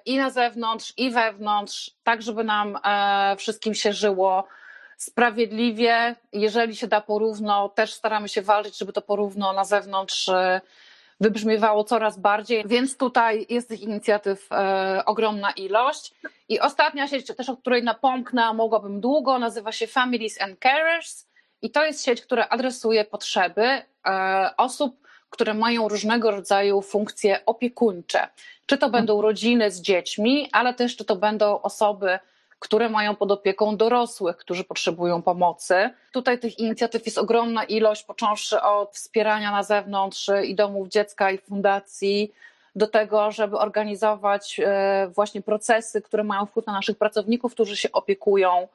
i 0.04 0.16
na 0.16 0.30
zewnątrz, 0.30 0.92
i 0.96 1.10
wewnątrz, 1.10 1.90
tak 2.04 2.22
żeby 2.22 2.44
nam 2.44 2.78
e, 2.84 3.36
wszystkim 3.36 3.74
się 3.74 3.92
żyło 3.92 4.44
sprawiedliwie. 4.96 6.16
Jeżeli 6.32 6.76
się 6.76 6.86
da 6.86 7.00
porówno, 7.00 7.68
też 7.68 7.92
staramy 7.92 8.28
się 8.28 8.42
walczyć, 8.42 8.78
żeby 8.78 8.92
to 8.92 9.02
porówno 9.02 9.52
na 9.52 9.64
zewnątrz 9.64 10.28
e, 10.28 10.60
wybrzmiewało 11.20 11.84
coraz 11.84 12.18
bardziej, 12.18 12.64
więc 12.66 12.96
tutaj 12.96 13.46
jest 13.48 13.68
tych 13.68 13.80
inicjatyw 13.80 14.52
e, 14.52 15.02
ogromna 15.06 15.50
ilość. 15.50 16.14
I 16.48 16.60
ostatnia 16.60 17.08
sieć, 17.08 17.26
też 17.26 17.48
o 17.48 17.56
której 17.56 17.82
napomknę, 17.82 18.54
mogłabym 18.54 19.00
długo, 19.00 19.38
nazywa 19.38 19.72
się 19.72 19.86
Families 19.86 20.40
and 20.40 20.58
Carers 20.60 21.26
i 21.62 21.70
to 21.70 21.84
jest 21.84 22.04
sieć, 22.04 22.22
która 22.22 22.48
adresuje 22.48 23.04
potrzeby 23.04 23.82
e, 24.06 24.50
osób, 24.56 25.07
które 25.30 25.54
mają 25.54 25.88
różnego 25.88 26.30
rodzaju 26.30 26.82
funkcje 26.82 27.46
opiekuńcze. 27.46 28.28
Czy 28.66 28.78
to 28.78 28.90
będą 28.90 29.22
rodziny 29.22 29.70
z 29.70 29.80
dziećmi, 29.80 30.48
ale 30.52 30.74
też 30.74 30.96
czy 30.96 31.04
to 31.04 31.16
będą 31.16 31.60
osoby, 31.62 32.18
które 32.58 32.88
mają 32.88 33.16
pod 33.16 33.32
opieką 33.32 33.76
dorosłych, 33.76 34.36
którzy 34.36 34.64
potrzebują 34.64 35.22
pomocy. 35.22 35.90
Tutaj 36.12 36.38
tych 36.38 36.58
inicjatyw 36.58 37.06
jest 37.06 37.18
ogromna 37.18 37.64
ilość, 37.64 38.02
począwszy 38.02 38.62
od 38.62 38.94
wspierania 38.94 39.50
na 39.50 39.62
zewnątrz 39.62 40.30
i 40.44 40.54
domów 40.54 40.88
dziecka 40.88 41.30
i 41.30 41.38
fundacji, 41.38 42.32
do 42.76 42.86
tego, 42.86 43.30
żeby 43.30 43.58
organizować 43.58 44.60
e, 44.64 45.10
właśnie 45.14 45.42
procesy, 45.42 46.02
które 46.02 46.24
mają 46.24 46.46
wpływ 46.46 46.66
na 46.66 46.72
naszych 46.72 46.98
pracowników, 46.98 47.52
którzy 47.52 47.76
się 47.76 47.92
opiekują 47.92 48.68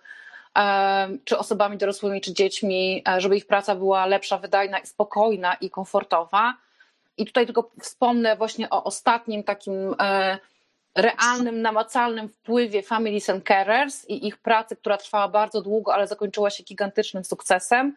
czy 1.26 1.38
osobami 1.38 1.78
dorosłymi, 1.78 2.22
czy 2.22 2.34
dziećmi, 2.34 3.04
e, 3.08 3.22
żeby 3.22 3.38
ich 3.38 3.48
praca 3.48 3.76
była 3.76 4.06
lepsza, 4.06 4.38
wydajna, 4.38 4.78
spokojna 4.86 5.54
i 5.54 5.70
komfortowa. 5.70 6.54
I 7.18 7.26
tutaj 7.26 7.46
tylko 7.46 7.70
wspomnę 7.82 8.36
właśnie 8.36 8.70
o 8.70 8.84
ostatnim 8.84 9.44
takim 9.44 9.96
e, 10.00 10.38
realnym, 10.96 11.62
namacalnym 11.62 12.30
wpływie 12.30 12.84
Families 12.84 13.30
and 13.30 13.48
Carers 13.48 14.10
i 14.10 14.28
ich 14.28 14.38
pracy, 14.38 14.76
która 14.76 14.98
trwała 14.98 15.28
bardzo 15.28 15.62
długo, 15.62 15.94
ale 15.94 16.08
zakończyła 16.08 16.50
się 16.50 16.64
gigantycznym 16.64 17.24
sukcesem. 17.24 17.96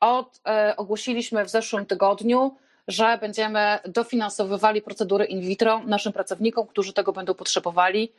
Od, 0.00 0.40
e, 0.46 0.74
ogłosiliśmy 0.76 1.44
w 1.44 1.48
zeszłym 1.48 1.86
tygodniu, 1.86 2.56
że 2.88 3.18
będziemy 3.20 3.78
dofinansowywali 3.88 4.82
procedury 4.82 5.24
in 5.24 5.40
vitro 5.40 5.82
naszym 5.86 6.12
pracownikom, 6.12 6.66
którzy 6.66 6.92
tego 6.92 7.12
będą 7.12 7.34
potrzebowali. 7.34 8.12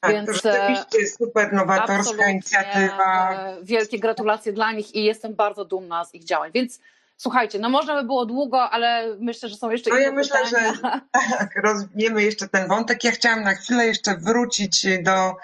Tak, 0.00 0.12
Więc, 0.12 0.26
to 0.26 0.32
rzeczywiście 0.32 1.06
super 1.06 1.52
nowatorska 1.52 2.30
inicjatywa. 2.30 3.32
E, 3.32 3.56
wielkie 3.62 3.98
gratulacje 3.98 4.52
dla 4.52 4.72
nich 4.72 4.94
i 4.94 5.04
jestem 5.04 5.34
bardzo 5.34 5.64
dumna 5.64 6.04
z 6.04 6.14
ich 6.14 6.24
działań. 6.24 6.50
Więc 6.54 6.80
słuchajcie, 7.16 7.58
no 7.58 7.68
można 7.68 7.94
by 7.94 8.06
było 8.06 8.26
długo, 8.26 8.70
ale 8.70 9.16
myślę, 9.20 9.48
że 9.48 9.56
są 9.56 9.70
jeszcze 9.70 9.90
no 9.90 9.96
inne 9.96 10.04
ja 10.04 10.12
myślę, 10.12 10.40
pytania. 10.44 10.72
że 10.74 11.00
tak, 11.38 11.56
rozwiniemy 11.64 12.22
jeszcze 12.22 12.48
ten 12.48 12.68
wątek. 12.68 13.04
Ja 13.04 13.10
chciałam 13.10 13.42
na 13.42 13.54
chwilę 13.54 13.86
jeszcze 13.86 14.16
wrócić 14.16 14.86
do 15.02 15.36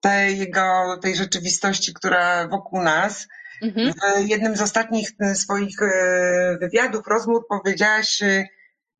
tego, 0.00 0.98
tej 1.02 1.16
rzeczywistości, 1.16 1.94
która 1.94 2.48
wokół 2.48 2.82
nas. 2.82 3.28
Mhm. 3.62 3.92
W 3.92 4.28
jednym 4.28 4.56
z 4.56 4.62
ostatnich 4.62 5.08
swoich 5.34 5.82
e, 5.82 6.58
wywiadów, 6.60 7.06
rozmów 7.06 7.42
powiedziałaś, 7.48 8.22
e, 8.22 8.48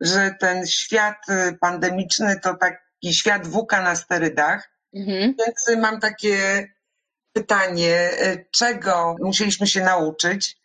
że 0.01 0.35
ten 0.41 0.67
świat 0.67 1.19
pandemiczny 1.61 2.41
to 2.43 2.55
taki 2.55 3.15
świat 3.15 3.47
WK 3.47 3.73
na 3.73 3.97
sterydach. 3.97 4.76
Mhm. 4.97 5.35
Więc 5.39 5.81
mam 5.83 6.01
takie 6.01 6.69
pytanie, 7.33 7.95
e, 7.95 8.45
czego 8.51 9.17
musieliśmy 9.21 9.67
się 9.67 9.85
nauczyć, 9.85 10.59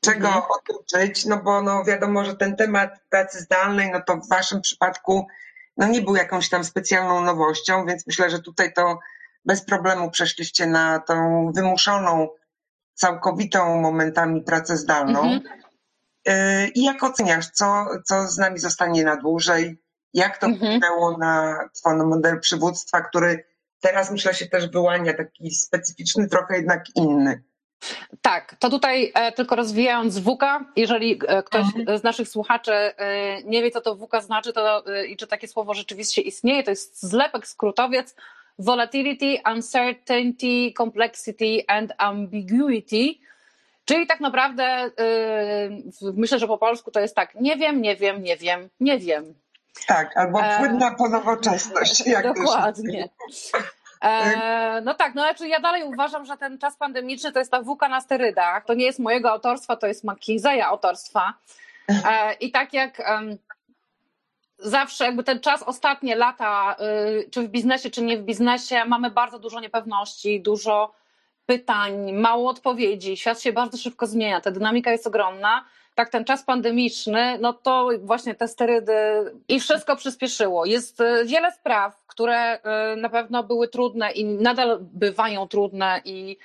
czego 0.00 0.26
mhm. 0.26 0.44
oduczyć, 0.44 1.24
no 1.24 1.36
bo 1.36 1.62
no 1.62 1.84
wiadomo, 1.84 2.24
że 2.24 2.36
ten 2.36 2.56
temat 2.56 3.00
pracy 3.10 3.40
zdalnej, 3.40 3.90
no 3.90 4.02
to 4.06 4.16
w 4.16 4.28
waszym 4.28 4.60
przypadku 4.60 5.26
no 5.76 5.86
nie 5.86 6.00
był 6.02 6.16
jakąś 6.16 6.48
tam 6.48 6.64
specjalną 6.64 7.24
nowością, 7.24 7.86
więc 7.86 8.06
myślę, 8.06 8.30
że 8.30 8.38
tutaj 8.38 8.72
to 8.72 8.98
bez 9.44 9.64
problemu 9.64 10.10
przeszliście 10.10 10.66
na 10.66 10.98
tą 10.98 11.46
wymuszoną, 11.54 12.28
całkowitą 12.94 13.80
momentami 13.80 14.42
pracę 14.42 14.76
zdalną. 14.76 15.22
Mhm. 15.22 15.42
E, 16.26 16.68
I 16.68 16.84
jak 16.84 17.02
oceniasz, 17.02 17.50
co, 17.50 17.86
co 18.04 18.28
z 18.28 18.38
nami 18.38 18.58
zostanie 18.58 19.04
na 19.04 19.16
dłużej? 19.16 19.78
Jak 20.14 20.38
to 20.38 20.46
mhm. 20.46 20.70
wpłynęło 20.70 21.18
na 21.18 21.58
twój 21.74 21.96
model 21.96 22.40
przywództwa, 22.40 23.00
który 23.00 23.44
teraz 23.82 24.10
myślę 24.10 24.34
się 24.34 24.46
też 24.46 24.70
wyłania 24.70 25.14
taki 25.14 25.50
specyficzny, 25.50 26.28
trochę 26.28 26.56
jednak 26.56 26.84
inny. 26.96 27.42
Tak, 28.22 28.56
to 28.58 28.70
tutaj 28.70 29.12
e, 29.14 29.32
tylko 29.32 29.56
rozwijając 29.56 30.18
WUKA, 30.18 30.64
jeżeli 30.76 31.20
e, 31.26 31.42
ktoś 31.42 31.66
mhm. 31.76 31.98
z 31.98 32.02
naszych 32.02 32.28
słuchaczy 32.28 32.72
e, 32.72 33.42
nie 33.42 33.62
wie, 33.62 33.70
co 33.70 33.80
to 33.80 33.96
WUKA 33.96 34.20
znaczy 34.20 34.52
to, 34.52 34.84
i 35.08 35.16
czy 35.16 35.26
takie 35.26 35.48
słowo 35.48 35.74
rzeczywiście 35.74 36.22
istnieje, 36.22 36.62
to 36.62 36.70
jest 36.70 37.02
zlepek, 37.02 37.46
skrótowiec 37.46 38.16
Volatility, 38.58 39.38
Uncertainty, 39.54 40.72
Complexity 40.76 41.64
and 41.66 41.92
Ambiguity. 41.98 43.14
Czyli 43.84 44.06
tak 44.06 44.20
naprawdę 44.20 44.90
myślę, 46.14 46.38
że 46.38 46.46
po 46.46 46.58
polsku 46.58 46.90
to 46.90 47.00
jest 47.00 47.16
tak, 47.16 47.34
nie 47.34 47.56
wiem, 47.56 47.82
nie 47.82 47.96
wiem, 47.96 48.22
nie 48.22 48.36
wiem, 48.36 48.68
nie 48.80 48.98
wiem. 48.98 49.34
Tak, 49.86 50.16
albo 50.16 50.40
płynna 50.58 50.90
e... 50.90 50.96
po 50.96 51.08
nowoczesność. 51.08 52.06
Jak 52.06 52.34
Dokładnie. 52.34 53.08
E, 54.02 54.80
no 54.80 54.94
tak, 54.94 55.14
no 55.14 55.22
znaczy 55.22 55.48
ja 55.48 55.60
dalej 55.60 55.84
uważam, 55.84 56.24
że 56.24 56.36
ten 56.36 56.58
czas 56.58 56.76
pandemiczny 56.76 57.32
to 57.32 57.38
jest 57.38 57.50
ta 57.50 57.62
włóka 57.62 57.88
na 57.88 58.00
sterydach. 58.00 58.64
To 58.64 58.74
nie 58.74 58.84
jest 58.84 58.98
mojego 58.98 59.30
autorstwa, 59.30 59.76
to 59.76 59.86
jest 59.86 60.04
McKinsey'a 60.04 60.62
autorstwa. 60.62 61.34
E, 61.88 62.32
I 62.32 62.50
tak 62.50 62.72
jak 62.72 63.02
zawsze 64.62 65.04
jakby 65.04 65.24
ten 65.24 65.40
czas, 65.40 65.62
ostatnie 65.62 66.16
lata, 66.16 66.76
y, 67.20 67.30
czy 67.30 67.42
w 67.42 67.48
biznesie, 67.48 67.90
czy 67.90 68.02
nie 68.02 68.18
w 68.18 68.22
biznesie, 68.22 68.84
mamy 68.84 69.10
bardzo 69.10 69.38
dużo 69.38 69.60
niepewności, 69.60 70.40
dużo 70.40 70.92
pytań, 71.46 72.12
mało 72.12 72.50
odpowiedzi. 72.50 73.16
Świat 73.16 73.42
się 73.42 73.52
bardzo 73.52 73.78
szybko 73.78 74.06
zmienia, 74.06 74.40
ta 74.40 74.50
dynamika 74.50 74.92
jest 74.92 75.06
ogromna. 75.06 75.64
Tak, 75.94 76.10
ten 76.10 76.24
czas 76.24 76.44
pandemiczny, 76.44 77.38
no 77.40 77.52
to 77.52 77.88
właśnie 78.02 78.34
te 78.34 78.48
sterydy 78.48 78.92
i 79.48 79.60
wszystko 79.60 79.96
przyspieszyło. 79.96 80.66
Jest 80.66 81.00
y, 81.00 81.24
wiele 81.26 81.52
spraw, 81.52 82.06
które 82.06 82.58
y, 82.58 82.96
na 82.96 83.08
pewno 83.08 83.42
były 83.42 83.68
trudne 83.68 84.12
i 84.12 84.24
nadal 84.24 84.78
bywają 84.80 85.48
trudne 85.48 86.00
i 86.04 86.36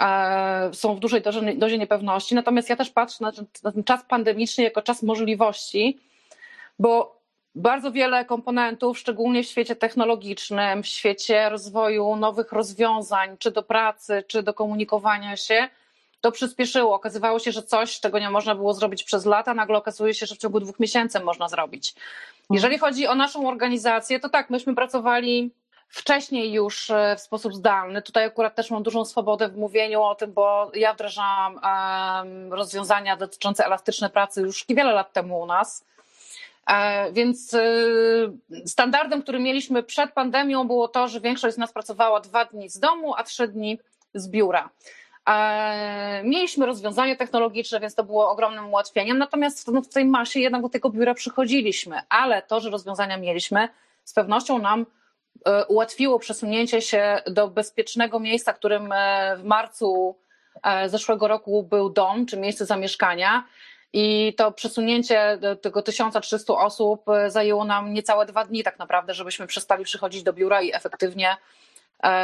e, 0.00 0.70
są 0.72 0.94
w 0.94 1.00
dużej 1.00 1.22
dozie 1.56 1.78
niepewności. 1.78 2.34
Natomiast 2.34 2.70
ja 2.70 2.76
też 2.76 2.90
patrzę 2.90 3.24
na 3.24 3.32
ten, 3.32 3.46
na 3.62 3.72
ten 3.72 3.84
czas 3.84 4.04
pandemiczny 4.08 4.64
jako 4.64 4.82
czas 4.82 5.02
możliwości, 5.02 5.98
bo 6.78 7.20
bardzo 7.54 7.92
wiele 7.92 8.24
komponentów, 8.24 8.98
szczególnie 8.98 9.42
w 9.42 9.46
świecie 9.46 9.76
technologicznym, 9.76 10.82
w 10.82 10.86
świecie 10.86 11.48
rozwoju 11.48 12.16
nowych 12.16 12.52
rozwiązań, 12.52 13.36
czy 13.38 13.50
do 13.50 13.62
pracy, 13.62 14.24
czy 14.26 14.42
do 14.42 14.54
komunikowania 14.54 15.36
się, 15.36 15.68
to 16.20 16.32
przyspieszyło. 16.32 16.94
Okazywało 16.94 17.38
się, 17.38 17.52
że 17.52 17.62
coś, 17.62 18.00
czego 18.00 18.18
nie 18.18 18.30
można 18.30 18.54
było 18.54 18.74
zrobić 18.74 19.04
przez 19.04 19.24
lata, 19.24 19.54
nagle 19.54 19.78
okazuje 19.78 20.14
się, 20.14 20.26
że 20.26 20.34
w 20.34 20.38
ciągu 20.38 20.60
dwóch 20.60 20.80
miesięcy 20.80 21.20
można 21.20 21.48
zrobić. 21.48 21.94
Jeżeli 22.50 22.78
chodzi 22.78 23.06
o 23.06 23.14
naszą 23.14 23.48
organizację, 23.48 24.20
to 24.20 24.28
tak, 24.28 24.50
myśmy 24.50 24.74
pracowali 24.74 25.50
wcześniej 25.88 26.52
już 26.52 26.90
e, 26.90 27.16
w 27.16 27.20
sposób 27.20 27.54
zdalny. 27.54 28.02
Tutaj 28.02 28.24
akurat 28.24 28.54
też 28.54 28.70
mam 28.70 28.82
dużą 28.82 29.04
swobodę 29.04 29.48
w 29.48 29.56
mówieniu 29.56 30.02
o 30.02 30.14
tym, 30.14 30.32
bo 30.32 30.70
ja 30.74 30.94
wdrażałam 30.94 31.60
rozwiązania 32.50 33.16
dotyczące 33.16 33.66
elastycznej 33.66 34.10
pracy 34.10 34.40
już 34.40 34.64
wiele 34.68 34.92
lat 34.92 35.12
temu 35.12 35.40
u 35.40 35.46
nas. 35.46 35.84
E, 36.66 37.12
więc 37.12 37.54
e, 37.54 37.62
standardem, 38.66 39.22
który 39.22 39.38
mieliśmy 39.38 39.82
przed 39.82 40.12
pandemią, 40.12 40.66
było 40.66 40.88
to, 40.88 41.08
że 41.08 41.20
większość 41.20 41.54
z 41.54 41.58
nas 41.58 41.72
pracowała 41.72 42.20
dwa 42.20 42.44
dni 42.44 42.68
z 42.68 42.78
domu, 42.78 43.14
a 43.16 43.24
trzy 43.24 43.48
dni 43.48 43.78
z 44.14 44.28
biura. 44.28 44.70
E, 45.28 46.22
mieliśmy 46.24 46.66
rozwiązania 46.66 47.16
technologiczne, 47.16 47.80
więc 47.80 47.94
to 47.94 48.04
było 48.04 48.30
ogromnym 48.30 48.68
ułatwieniem, 48.68 49.18
natomiast 49.18 49.70
w 49.70 49.92
tej 49.92 50.04
masie 50.04 50.40
jednak 50.40 50.62
do 50.62 50.68
tego 50.68 50.90
biura 50.90 51.14
przychodziliśmy, 51.14 52.00
ale 52.08 52.42
to, 52.42 52.60
że 52.60 52.70
rozwiązania 52.70 53.16
mieliśmy, 53.16 53.68
z 54.04 54.12
pewnością 54.12 54.58
nam 54.58 54.86
ułatwiło 55.68 56.18
przesunięcie 56.18 56.82
się 56.82 57.22
do 57.26 57.48
bezpiecznego 57.48 58.20
miejsca, 58.20 58.52
którym 58.52 58.94
w 59.36 59.44
marcu 59.44 60.16
zeszłego 60.86 61.28
roku 61.28 61.62
był 61.62 61.90
dom, 61.90 62.26
czy 62.26 62.36
miejsce 62.36 62.66
zamieszkania. 62.66 63.44
I 63.92 64.34
to 64.36 64.52
przesunięcie 64.52 65.38
tego 65.62 65.82
1300 65.82 66.54
osób 66.54 67.08
e, 67.08 67.30
zajęło 67.30 67.64
nam 67.64 67.92
niecałe 67.92 68.26
dwa 68.26 68.44
dni, 68.44 68.62
tak 68.62 68.78
naprawdę, 68.78 69.14
żebyśmy 69.14 69.46
przestali 69.46 69.84
przychodzić 69.84 70.22
do 70.22 70.32
biura 70.32 70.62
i 70.62 70.72
efektywnie 70.74 71.30
e, 71.30 71.36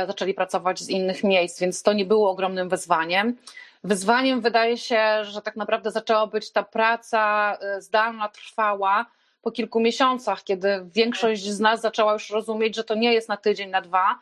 zaczęli 0.07 0.35
pracować 0.35 0.81
z 0.81 0.89
innych 0.89 1.25
miejsc, 1.25 1.61
więc 1.61 1.83
to 1.83 1.93
nie 1.93 2.05
było 2.05 2.31
ogromnym 2.31 2.69
wyzwaniem. 2.69 3.37
Wyzwaniem 3.85 4.41
wydaje 4.41 4.79
się, 4.79 5.25
że 5.25 5.43
tak 5.43 5.57
naprawdę 5.57 5.91
zaczęła 5.91 6.27
być 6.27 6.51
ta 6.51 6.63
praca 6.63 7.57
e, 7.61 7.81
zdalna, 7.81 8.29
trwała 8.29 9.07
po 9.43 9.51
kilku 9.51 9.81
miesiącach, 9.81 10.45
kiedy 10.45 10.87
większość 10.95 11.45
z 11.45 11.61
nas 11.61 11.81
zaczęła 11.81 12.13
już 12.13 12.31
rozumieć, 12.31 12.77
że 12.77 12.85
to 12.85 12.95
nie 12.95 13.13
jest 13.13 13.29
na 13.29 13.37
tydzień, 13.37 13.71
na 13.71 13.81
dwa, 13.81 14.19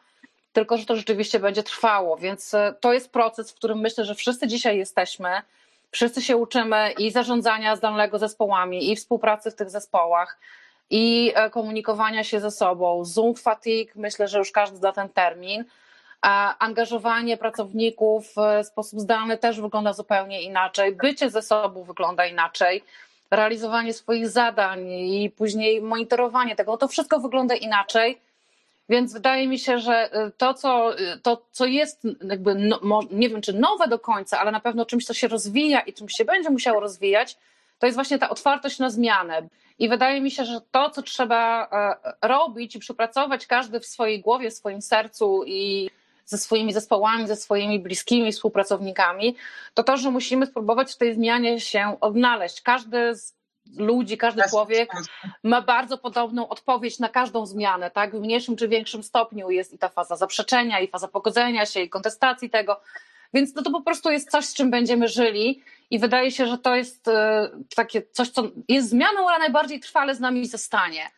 tylko 0.53 0.77
że 0.77 0.87
to 0.87 0.97
rzeczywiście 0.97 1.39
będzie 1.39 1.63
trwało. 1.63 2.17
Więc 2.17 2.55
to 2.81 2.93
jest 2.93 3.13
proces, 3.13 3.53
w 3.53 3.55
którym 3.55 3.79
myślę, 3.81 4.05
że 4.05 4.15
wszyscy 4.15 4.47
dzisiaj 4.47 4.79
jesteśmy. 4.79 5.43
Wszyscy 5.91 6.23
się 6.23 6.37
uczymy 6.37 6.93
i 6.99 7.11
zarządzania 7.11 7.77
zdalnego 7.77 8.19
zespołami, 8.19 8.93
i 8.93 8.97
współpracy 8.97 9.51
w 9.51 9.55
tych 9.55 9.71
zespołach, 9.71 10.39
i 10.91 11.33
e, 11.35 11.51
komunikowania 11.51 12.25
się 12.25 12.41
ze 12.41 12.51
sobą. 12.51 13.05
Zoom 13.05 13.35
fatigue, 13.35 13.93
myślę, 13.95 14.29
że 14.29 14.39
już 14.39 14.53
każdy 14.53 14.77
zna 14.77 14.93
ten 14.93 15.09
termin. 15.09 15.65
Angażowanie 16.59 17.37
pracowników 17.37 18.35
w 18.63 18.67
sposób 18.67 19.01
zdalny 19.01 19.39
też 19.39 19.61
wygląda 19.61 19.93
zupełnie 19.93 20.43
inaczej. 20.43 20.97
Bycie 20.97 21.31
ze 21.31 21.43
sobą 21.43 21.83
wygląda 21.85 22.27
inaczej. 22.27 22.85
Realizowanie 23.31 23.93
swoich 23.93 24.29
zadań 24.29 24.91
i 24.91 25.31
później 25.31 25.83
monitorowanie 25.83 26.57
tego, 26.57 26.77
to 26.77 26.89
wszystko 26.89 27.21
wygląda 27.21 27.55
inaczej 27.55 28.21
więc 28.91 29.13
wydaje 29.13 29.49
mi 29.49 29.59
się, 29.59 29.79
że 29.79 30.27
y, 30.27 30.31
to, 30.37 30.55
co, 30.55 30.93
to, 31.23 31.43
co 31.51 31.67
jest 31.67 32.03
jakby, 32.25 32.55
no, 32.55 33.01
nie 33.11 33.29
wiem 33.29 33.41
czy 33.41 33.53
nowe 33.53 33.89
do 33.89 33.99
końca, 33.99 34.41
ale 34.41 34.51
na 34.51 34.61
pewno 34.61 34.87
czymś, 34.87 35.05
co 35.05 35.15
się 35.15 35.29
rozwija 35.29 35.81
i 35.81 35.93
czymś 35.93 36.13
się 36.13 36.25
będzie 36.25 36.51
musiało 36.51 36.81
rozwijać, 36.81 37.37
to 37.81 37.87
jest 37.87 37.97
właśnie 37.97 38.19
ta 38.19 38.29
otwartość 38.29 38.79
na 38.79 38.91
zmianę. 38.91 39.49
I 39.79 39.89
wydaje 39.89 40.21
mi 40.21 40.31
się, 40.31 40.45
że 40.45 40.61
to, 40.71 40.91
co 40.91 41.03
trzeba 41.03 41.69
e, 41.73 42.29
robić 42.29 42.77
i 42.77 42.79
przepracować 42.79 43.47
każdy 43.47 43.81
w 43.81 43.87
swojej 43.87 44.21
głowie, 44.21 44.51
w 44.51 44.55
swoim 44.55 44.83
sercu 44.83 45.43
i 45.47 45.91
ze 46.25 46.39
swoimi 46.39 46.73
zespołami, 46.73 47.27
ze 47.27 47.37
swoimi 47.37 47.81
bliskimi 47.81 48.33
współpracownikami, 48.33 49.37
to 49.75 49.83
to, 49.83 49.97
że 49.97 50.11
musimy 50.11 50.47
spróbować 50.47 50.93
w 50.93 50.97
tej 50.97 51.15
zmianie 51.15 51.61
się 51.61 51.97
odnaleźć. 52.01 52.63
Każdy 52.63 53.15
z 53.15 53.35
ludzi, 53.77 54.19
każdy 54.19 54.43
człowiek 54.51 54.93
ma 55.43 55.63
bardzo 55.63 55.99
podobną 55.99 56.49
odpowiedź 56.49 56.99
na 56.99 57.09
każdą 57.09 57.47
zmianę, 57.47 57.91
tak? 57.91 58.17
W 58.17 58.21
mniejszym 58.21 58.57
czy 58.57 58.69
większym 58.69 59.03
stopniu 59.03 59.51
jest 59.51 59.73
i 59.73 59.79
ta 59.79 59.89
faza 59.89 60.17
zaprzeczenia, 60.17 60.81
i 60.81 60.89
faza 60.89 61.09
pogodzenia 61.09 61.67
się, 61.67 61.81
i 61.81 61.89
kontestacji 61.89 62.51
tego. 62.51 62.81
Więc 63.35 63.55
to, 63.55 63.63
to 63.63 63.71
po 63.71 63.81
prostu 63.81 64.11
jest 64.11 64.31
coś, 64.31 64.45
z 64.45 64.55
czym 64.55 64.71
będziemy 64.71 65.09
żyli 65.09 65.63
i 65.91 65.99
wydaje 65.99 66.31
się, 66.31 66.47
że 66.47 66.59
to 66.59 66.77
jest 66.77 67.09
e, 67.09 67.51
takie 67.77 68.03
coś, 68.13 68.29
co 68.29 68.43
jest 68.69 68.89
zmianą, 68.89 69.29
ale 69.29 69.39
najbardziej 69.39 69.81
trwale 69.81 70.15
z 70.15 70.21
nami 70.21 70.47
zostanie. 70.47 71.11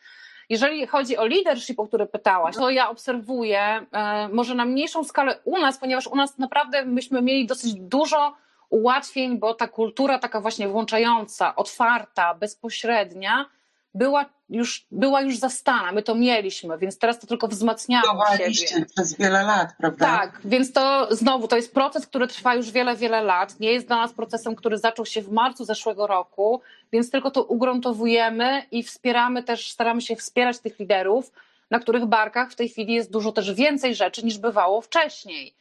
Jeżeli 0.49 0.87
chodzi 0.87 1.17
o 1.17 1.25
leadership, 1.25 1.79
o 1.79 1.87
który 1.87 2.05
pytałaś, 2.05 2.55
to 2.55 2.69
ja 2.69 2.89
obserwuję, 2.89 3.85
e, 3.91 4.27
może 4.27 4.55
na 4.55 4.65
mniejszą 4.65 5.03
skalę 5.03 5.39
u 5.43 5.59
nas, 5.59 5.77
ponieważ 5.77 6.07
u 6.07 6.15
nas 6.15 6.37
naprawdę 6.37 6.85
myśmy 6.85 7.21
mieli 7.21 7.47
dosyć 7.47 7.73
dużo 7.73 8.35
ułatwień, 8.69 9.39
bo 9.39 9.53
ta 9.53 9.67
kultura 9.67 10.19
taka 10.19 10.41
właśnie 10.41 10.67
włączająca, 10.67 11.55
otwarta, 11.55 12.35
bezpośrednia 12.35 13.45
była 13.93 14.25
już, 14.49 14.85
była 14.91 15.21
już 15.21 15.37
zastana. 15.37 15.91
My 15.91 16.03
to 16.03 16.15
mieliśmy, 16.15 16.77
więc 16.77 16.97
teraz 16.97 17.19
to 17.19 17.27
tylko 17.27 17.47
wzmacniamy 17.47 18.07
siebie. 18.53 18.85
przez 18.85 19.17
wiele 19.17 19.43
lat, 19.43 19.73
prawda? 19.77 20.05
Tak, 20.05 20.41
więc 20.45 20.73
to 20.73 21.07
znowu 21.11 21.47
to 21.47 21.55
jest 21.55 21.73
proces, 21.73 22.07
który 22.07 22.27
trwa 22.27 22.55
już 22.55 22.71
wiele, 22.71 22.95
wiele 22.95 23.23
lat. 23.23 23.59
Nie 23.59 23.73
jest 23.73 23.87
dla 23.87 23.97
nas 23.97 24.13
procesem, 24.13 24.55
który 24.55 24.77
zaczął 24.77 25.05
się 25.05 25.21
w 25.21 25.31
marcu 25.31 25.65
zeszłego 25.65 26.07
roku, 26.07 26.61
więc 26.91 27.11
tylko 27.11 27.31
to 27.31 27.43
ugruntowujemy 27.43 28.65
i 28.71 28.83
wspieramy 28.83 29.43
też, 29.43 29.71
staramy 29.71 30.01
się 30.01 30.15
wspierać 30.15 30.59
tych 30.59 30.79
liderów, 30.79 31.31
na 31.71 31.79
których 31.79 32.05
barkach 32.05 32.51
w 32.51 32.55
tej 32.55 32.69
chwili 32.69 32.93
jest 32.93 33.11
dużo 33.11 33.31
też 33.31 33.53
więcej 33.53 33.95
rzeczy 33.95 34.25
niż 34.25 34.37
bywało 34.37 34.81
wcześniej. 34.81 35.53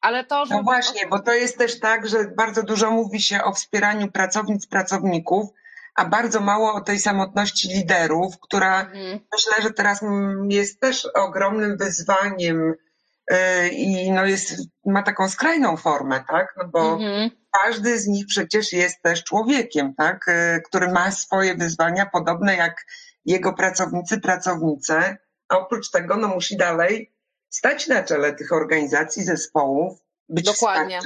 Ale 0.00 0.24
to, 0.24 0.46
że... 0.46 0.54
No 0.54 0.62
właśnie, 0.62 1.06
bo 1.06 1.18
to 1.18 1.32
jest 1.32 1.58
też 1.58 1.80
tak, 1.80 2.08
że 2.08 2.18
bardzo 2.36 2.62
dużo 2.62 2.90
mówi 2.90 3.22
się 3.22 3.44
o 3.44 3.52
wspieraniu 3.52 4.12
pracownic, 4.12 4.66
pracowników, 4.66 5.48
a 5.98 6.04
bardzo 6.04 6.40
mało 6.40 6.74
o 6.74 6.80
tej 6.80 6.98
samotności 6.98 7.68
liderów, 7.68 8.40
która 8.40 8.80
mhm. 8.80 9.20
myślę, 9.32 9.62
że 9.62 9.70
teraz 9.70 10.00
jest 10.48 10.80
też 10.80 11.08
ogromnym 11.14 11.76
wyzwaniem 11.76 12.74
y, 13.32 13.68
i 13.68 14.12
no 14.12 14.26
jest, 14.26 14.54
ma 14.86 15.02
taką 15.02 15.28
skrajną 15.28 15.76
formę, 15.76 16.24
tak? 16.28 16.54
No 16.56 16.68
bo 16.68 16.92
mhm. 16.92 17.30
każdy 17.50 17.98
z 17.98 18.06
nich 18.06 18.26
przecież 18.26 18.72
jest 18.72 19.02
też 19.02 19.24
człowiekiem, 19.24 19.94
tak? 19.94 20.28
Y, 20.28 20.62
który 20.64 20.88
ma 20.88 21.10
swoje 21.10 21.54
wyzwania, 21.54 22.06
podobne 22.06 22.56
jak 22.56 22.86
jego 23.24 23.52
pracownicy, 23.52 24.20
pracownice. 24.20 25.16
A 25.48 25.58
oprócz 25.58 25.90
tego 25.90 26.16
no 26.16 26.28
musi 26.28 26.56
dalej 26.56 27.12
stać 27.48 27.86
na 27.86 28.02
czele 28.02 28.32
tych 28.32 28.52
organizacji, 28.52 29.24
zespołów, 29.24 29.98
być 30.28 30.44
Dokładnie. 30.44 31.00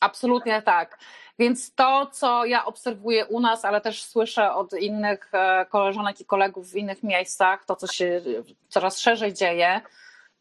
Absolutnie 0.00 0.62
tak. 0.62 0.98
Więc 1.38 1.74
to, 1.74 2.06
co 2.12 2.44
ja 2.44 2.64
obserwuję 2.64 3.26
u 3.26 3.40
nas, 3.40 3.64
ale 3.64 3.80
też 3.80 4.02
słyszę 4.02 4.54
od 4.54 4.72
innych 4.72 5.30
e, 5.32 5.66
koleżanek 5.66 6.20
i 6.20 6.24
kolegów 6.24 6.70
w 6.70 6.76
innych 6.76 7.02
miejscach, 7.02 7.64
to, 7.64 7.76
co 7.76 7.86
się 7.86 8.20
coraz 8.68 8.98
szerzej 8.98 9.34
dzieje, 9.34 9.80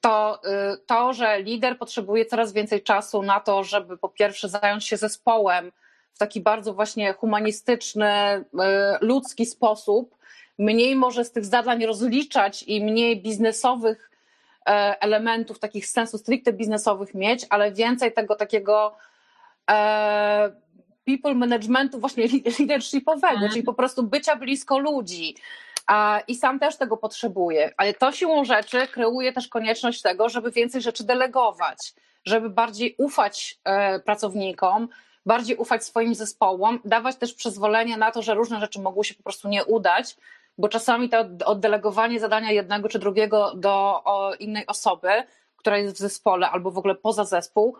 to 0.01 0.41
y, 0.73 0.77
to, 0.85 1.13
że 1.13 1.41
lider 1.41 1.77
potrzebuje 1.77 2.25
coraz 2.25 2.53
więcej 2.53 2.83
czasu 2.83 3.21
na 3.21 3.39
to, 3.39 3.63
żeby 3.63 3.97
po 3.97 4.09
pierwsze 4.09 4.49
zająć 4.49 4.87
się 4.87 4.97
zespołem 4.97 5.71
w 6.13 6.17
taki 6.17 6.41
bardzo 6.41 6.73
właśnie 6.73 7.13
humanistyczny, 7.13 8.07
y, 8.07 8.45
ludzki 9.01 9.45
sposób, 9.45 10.15
mniej 10.57 10.95
może 10.95 11.25
z 11.25 11.31
tych 11.31 11.45
zadań 11.45 11.85
rozliczać 11.85 12.63
i 12.63 12.83
mniej 12.83 13.21
biznesowych 13.21 14.07
E, 14.67 15.01
elementów 15.01 15.59
takich 15.59 15.87
sensu 15.87 16.17
stricte 16.17 16.53
biznesowych 16.53 17.13
mieć, 17.13 17.45
ale 17.49 17.71
więcej 17.71 18.13
tego 18.13 18.35
takiego 18.35 18.95
e, 19.69 20.51
people 21.07 21.35
managementu 21.35 21.99
właśnie 21.99 22.27
leadershipowego, 22.59 23.33
mhm. 23.33 23.51
czyli 23.51 23.63
po 23.63 23.73
prostu 23.73 24.03
bycia 24.03 24.35
blisko 24.35 24.79
ludzi. 24.79 25.35
I 26.27 26.35
sam 26.35 26.59
też 26.59 26.77
tego 26.77 26.97
potrzebuję, 26.97 27.73
ale 27.77 27.93
to 27.93 28.11
siłą 28.11 28.45
rzeczy 28.45 28.87
kreuje 28.87 29.33
też 29.33 29.47
konieczność 29.47 30.01
tego, 30.01 30.29
żeby 30.29 30.51
więcej 30.51 30.81
rzeczy 30.81 31.03
delegować, 31.03 31.93
żeby 32.25 32.49
bardziej 32.49 32.95
ufać 32.97 33.59
e, 33.63 33.99
pracownikom, 33.99 34.89
bardziej 35.25 35.57
ufać 35.57 35.85
swoim 35.85 36.15
zespołom, 36.15 36.79
dawać 36.85 37.15
też 37.15 37.33
przyzwolenie 37.33 37.97
na 37.97 38.11
to, 38.11 38.21
że 38.21 38.33
różne 38.33 38.59
rzeczy 38.59 38.81
mogły 38.81 39.05
się 39.05 39.13
po 39.13 39.23
prostu 39.23 39.47
nie 39.47 39.65
udać, 39.65 40.17
bo 40.57 40.69
czasami 40.69 41.09
to 41.09 41.25
oddelegowanie 41.45 42.19
zadania 42.19 42.51
jednego 42.51 42.89
czy 42.89 42.99
drugiego 42.99 43.53
do 43.55 44.03
innej 44.39 44.67
osoby, 44.67 45.09
która 45.57 45.77
jest 45.77 45.95
w 45.95 45.99
zespole 45.99 46.49
albo 46.49 46.71
w 46.71 46.77
ogóle 46.77 46.95
poza 46.95 47.25
zespół, 47.25 47.77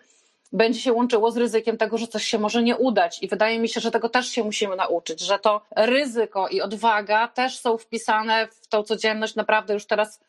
będzie 0.54 0.80
się 0.80 0.94
łączyło 0.94 1.32
z 1.32 1.38
ryzykiem 1.38 1.78
tego, 1.78 1.98
że 1.98 2.08
coś 2.08 2.24
się 2.26 2.40
może 2.40 2.64
nie 2.64 2.78
udać. 2.78 3.24
I 3.24 3.28
wydaje 3.28 3.60
mi 3.60 3.70
się, 3.70 3.80
że 3.80 3.92
tego 3.92 4.10
też 4.10 4.30
się 4.30 4.44
musimy 4.44 4.76
nauczyć, 4.76 5.20
że 5.20 5.40
to 5.40 5.62
ryzyko 5.76 6.48
i 6.48 6.62
odwaga 6.62 7.28
też 7.28 7.60
są 7.60 7.78
wpisane 7.78 8.48
w 8.48 8.68
tą 8.68 8.84
codzienność 8.84 9.36
naprawdę 9.36 9.74
już 9.74 9.86
teraz 9.86 10.20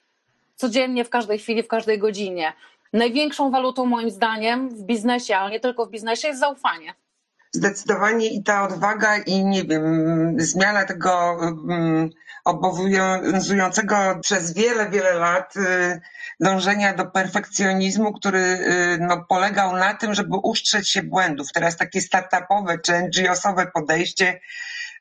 codziennie, 0.56 1.04
w 1.04 1.10
każdej 1.10 1.38
chwili, 1.38 1.62
w 1.62 1.68
każdej 1.68 1.98
godzinie. 1.98 2.52
Największą 2.92 3.50
walutą 3.50 3.86
moim 3.86 4.10
zdaniem 4.10 4.68
w 4.68 4.82
biznesie, 4.82 5.36
ale 5.36 5.50
nie 5.50 5.60
tylko 5.60 5.86
w 5.86 5.90
biznesie, 5.90 6.28
jest 6.28 6.40
zaufanie. 6.40 6.94
Zdecydowanie 7.58 8.26
i 8.26 8.42
ta 8.42 8.62
odwaga 8.62 9.16
i 9.16 9.44
nie 9.44 9.64
wiem, 9.64 9.84
zmiana 10.38 10.84
tego 10.84 11.38
um, 11.40 12.10
obowiązującego 12.44 13.96
przez 14.22 14.54
wiele, 14.54 14.90
wiele 14.90 15.12
lat 15.14 15.56
y, 15.56 16.00
dążenia 16.40 16.94
do 16.94 17.06
perfekcjonizmu, 17.06 18.12
który 18.12 18.38
y, 18.38 18.98
no, 19.00 19.24
polegał 19.28 19.76
na 19.76 19.94
tym, 19.94 20.14
żeby 20.14 20.36
ustrzec 20.42 20.86
się 20.86 21.02
błędów. 21.02 21.52
Teraz 21.52 21.76
takie 21.76 22.00
startupowe 22.00 22.78
czy 22.78 22.92
NGO-sowe 22.92 23.66
podejście 23.74 24.40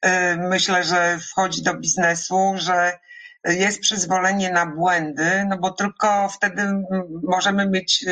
y, 0.06 0.10
myślę, 0.38 0.84
że 0.84 1.20
wchodzi 1.32 1.64
do 1.64 1.74
biznesu, 1.74 2.54
że 2.56 3.00
jest 3.46 3.80
przyzwolenie 3.80 4.52
na 4.52 4.66
błędy, 4.66 5.46
no 5.50 5.58
bo 5.58 5.72
tylko 5.72 6.30
wtedy 6.30 6.64
możemy 7.24 7.70
mieć 7.70 8.06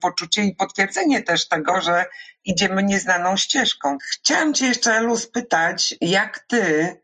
poczucie 0.00 0.44
i 0.44 0.54
potwierdzenie 0.54 1.22
też 1.22 1.48
tego, 1.48 1.80
że 1.80 2.04
idziemy 2.48 2.82
nieznaną 2.82 3.36
ścieżką. 3.36 3.98
Chciałam 4.12 4.54
Cię 4.54 4.66
jeszcze, 4.66 4.92
Elu, 4.92 5.16
spytać, 5.16 5.94
jak 6.00 6.38
Ty 6.38 6.96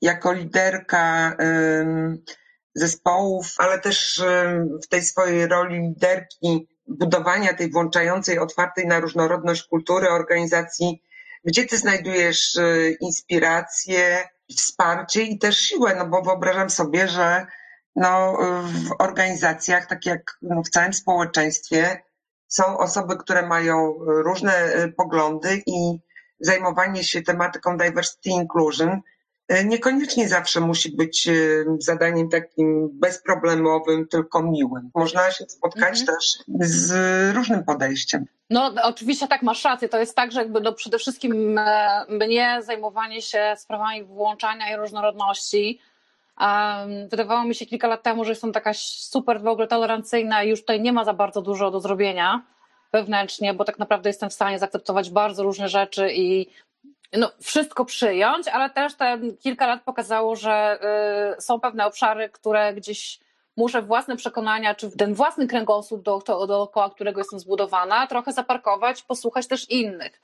jako 0.00 0.32
liderka 0.32 1.36
zespołów, 2.74 3.54
ale 3.58 3.78
też 3.78 4.22
w 4.84 4.88
tej 4.88 5.02
swojej 5.02 5.46
roli 5.46 5.80
liderki 5.80 6.68
budowania 6.86 7.54
tej 7.54 7.70
włączającej, 7.70 8.38
otwartej 8.38 8.86
na 8.86 9.00
różnorodność 9.00 9.62
kultury 9.62 10.08
organizacji, 10.08 11.02
gdzie 11.44 11.66
ty 11.66 11.78
znajdujesz 11.78 12.56
y, 12.56 12.96
inspirację, 13.00 14.28
wsparcie 14.56 15.22
i 15.22 15.38
też 15.38 15.60
siłę, 15.60 15.94
no 15.94 16.06
bo 16.06 16.22
wyobrażam 16.22 16.70
sobie, 16.70 17.08
że 17.08 17.46
no, 17.96 18.38
w 18.88 19.02
organizacjach, 19.02 19.86
tak 19.86 20.06
jak 20.06 20.38
no, 20.42 20.62
w 20.62 20.70
całym 20.70 20.92
społeczeństwie, 20.92 22.02
są 22.54 22.78
osoby, 22.78 23.16
które 23.16 23.46
mają 23.46 23.94
różne 23.98 24.76
y, 24.76 24.92
poglądy 24.92 25.62
i 25.66 25.98
zajmowanie 26.40 27.04
się 27.04 27.22
tematyką 27.22 27.76
diversity 27.76 28.30
inclusion 28.30 29.00
E, 29.48 29.64
niekoniecznie 29.64 30.28
zawsze 30.28 30.60
musi 30.60 30.96
być 30.96 31.28
e, 31.28 31.32
zadaniem 31.78 32.28
takim 32.28 32.88
bezproblemowym, 32.92 34.08
tylko 34.08 34.42
miłym. 34.42 34.90
Można 34.94 35.30
się 35.30 35.44
spotkać 35.48 36.00
mhm. 36.00 36.06
też 36.06 36.38
z 36.60 36.92
różnym 37.36 37.64
podejściem. 37.64 38.24
No, 38.50 38.74
oczywiście 38.82 39.28
tak, 39.28 39.42
masz 39.42 39.64
rację. 39.64 39.88
To 39.88 39.98
jest 39.98 40.16
tak, 40.16 40.32
że 40.32 40.40
jakby 40.40 40.60
no 40.60 40.72
przede 40.72 40.98
wszystkim 40.98 41.58
e, 41.58 42.04
mnie 42.08 42.58
zajmowanie 42.62 43.22
się 43.22 43.54
sprawami 43.56 44.04
włączania 44.04 44.74
i 44.74 44.76
różnorodności 44.76 45.80
wydawało 47.08 47.44
mi 47.44 47.54
się 47.54 47.66
kilka 47.66 47.88
lat 47.88 48.02
temu, 48.02 48.24
że 48.24 48.30
jestem 48.30 48.52
taka 48.52 48.72
super 48.74 49.40
w 49.40 49.46
ogóle 49.46 49.68
tolerancyjna 49.68 50.42
i 50.42 50.48
już 50.48 50.60
tutaj 50.60 50.80
nie 50.80 50.92
ma 50.92 51.04
za 51.04 51.14
bardzo 51.14 51.42
dużo 51.42 51.70
do 51.70 51.80
zrobienia 51.80 52.42
wewnętrznie, 52.92 53.54
bo 53.54 53.64
tak 53.64 53.78
naprawdę 53.78 54.08
jestem 54.08 54.30
w 54.30 54.34
stanie 54.34 54.58
zaakceptować 54.58 55.10
bardzo 55.10 55.42
różne 55.42 55.68
rzeczy 55.68 56.12
i 56.12 56.46
no, 57.12 57.30
wszystko 57.40 57.84
przyjąć, 57.84 58.48
ale 58.48 58.70
też 58.70 58.94
te 58.94 59.18
kilka 59.40 59.66
lat 59.66 59.82
pokazało, 59.82 60.36
że 60.36 60.78
y, 61.38 61.40
są 61.40 61.60
pewne 61.60 61.86
obszary, 61.86 62.28
które 62.28 62.74
gdzieś 62.74 63.20
muszę 63.56 63.82
własne 63.82 64.16
przekonania, 64.16 64.74
czy 64.74 64.90
ten 64.90 65.14
własny 65.14 65.46
kręgosłup, 65.46 66.02
do, 66.02 66.22
dookoła 66.46 66.90
którego 66.90 67.20
jestem 67.20 67.40
zbudowana, 67.40 68.06
trochę 68.06 68.32
zaparkować, 68.32 69.02
posłuchać 69.02 69.46
też 69.46 69.70
innych. 69.70 70.20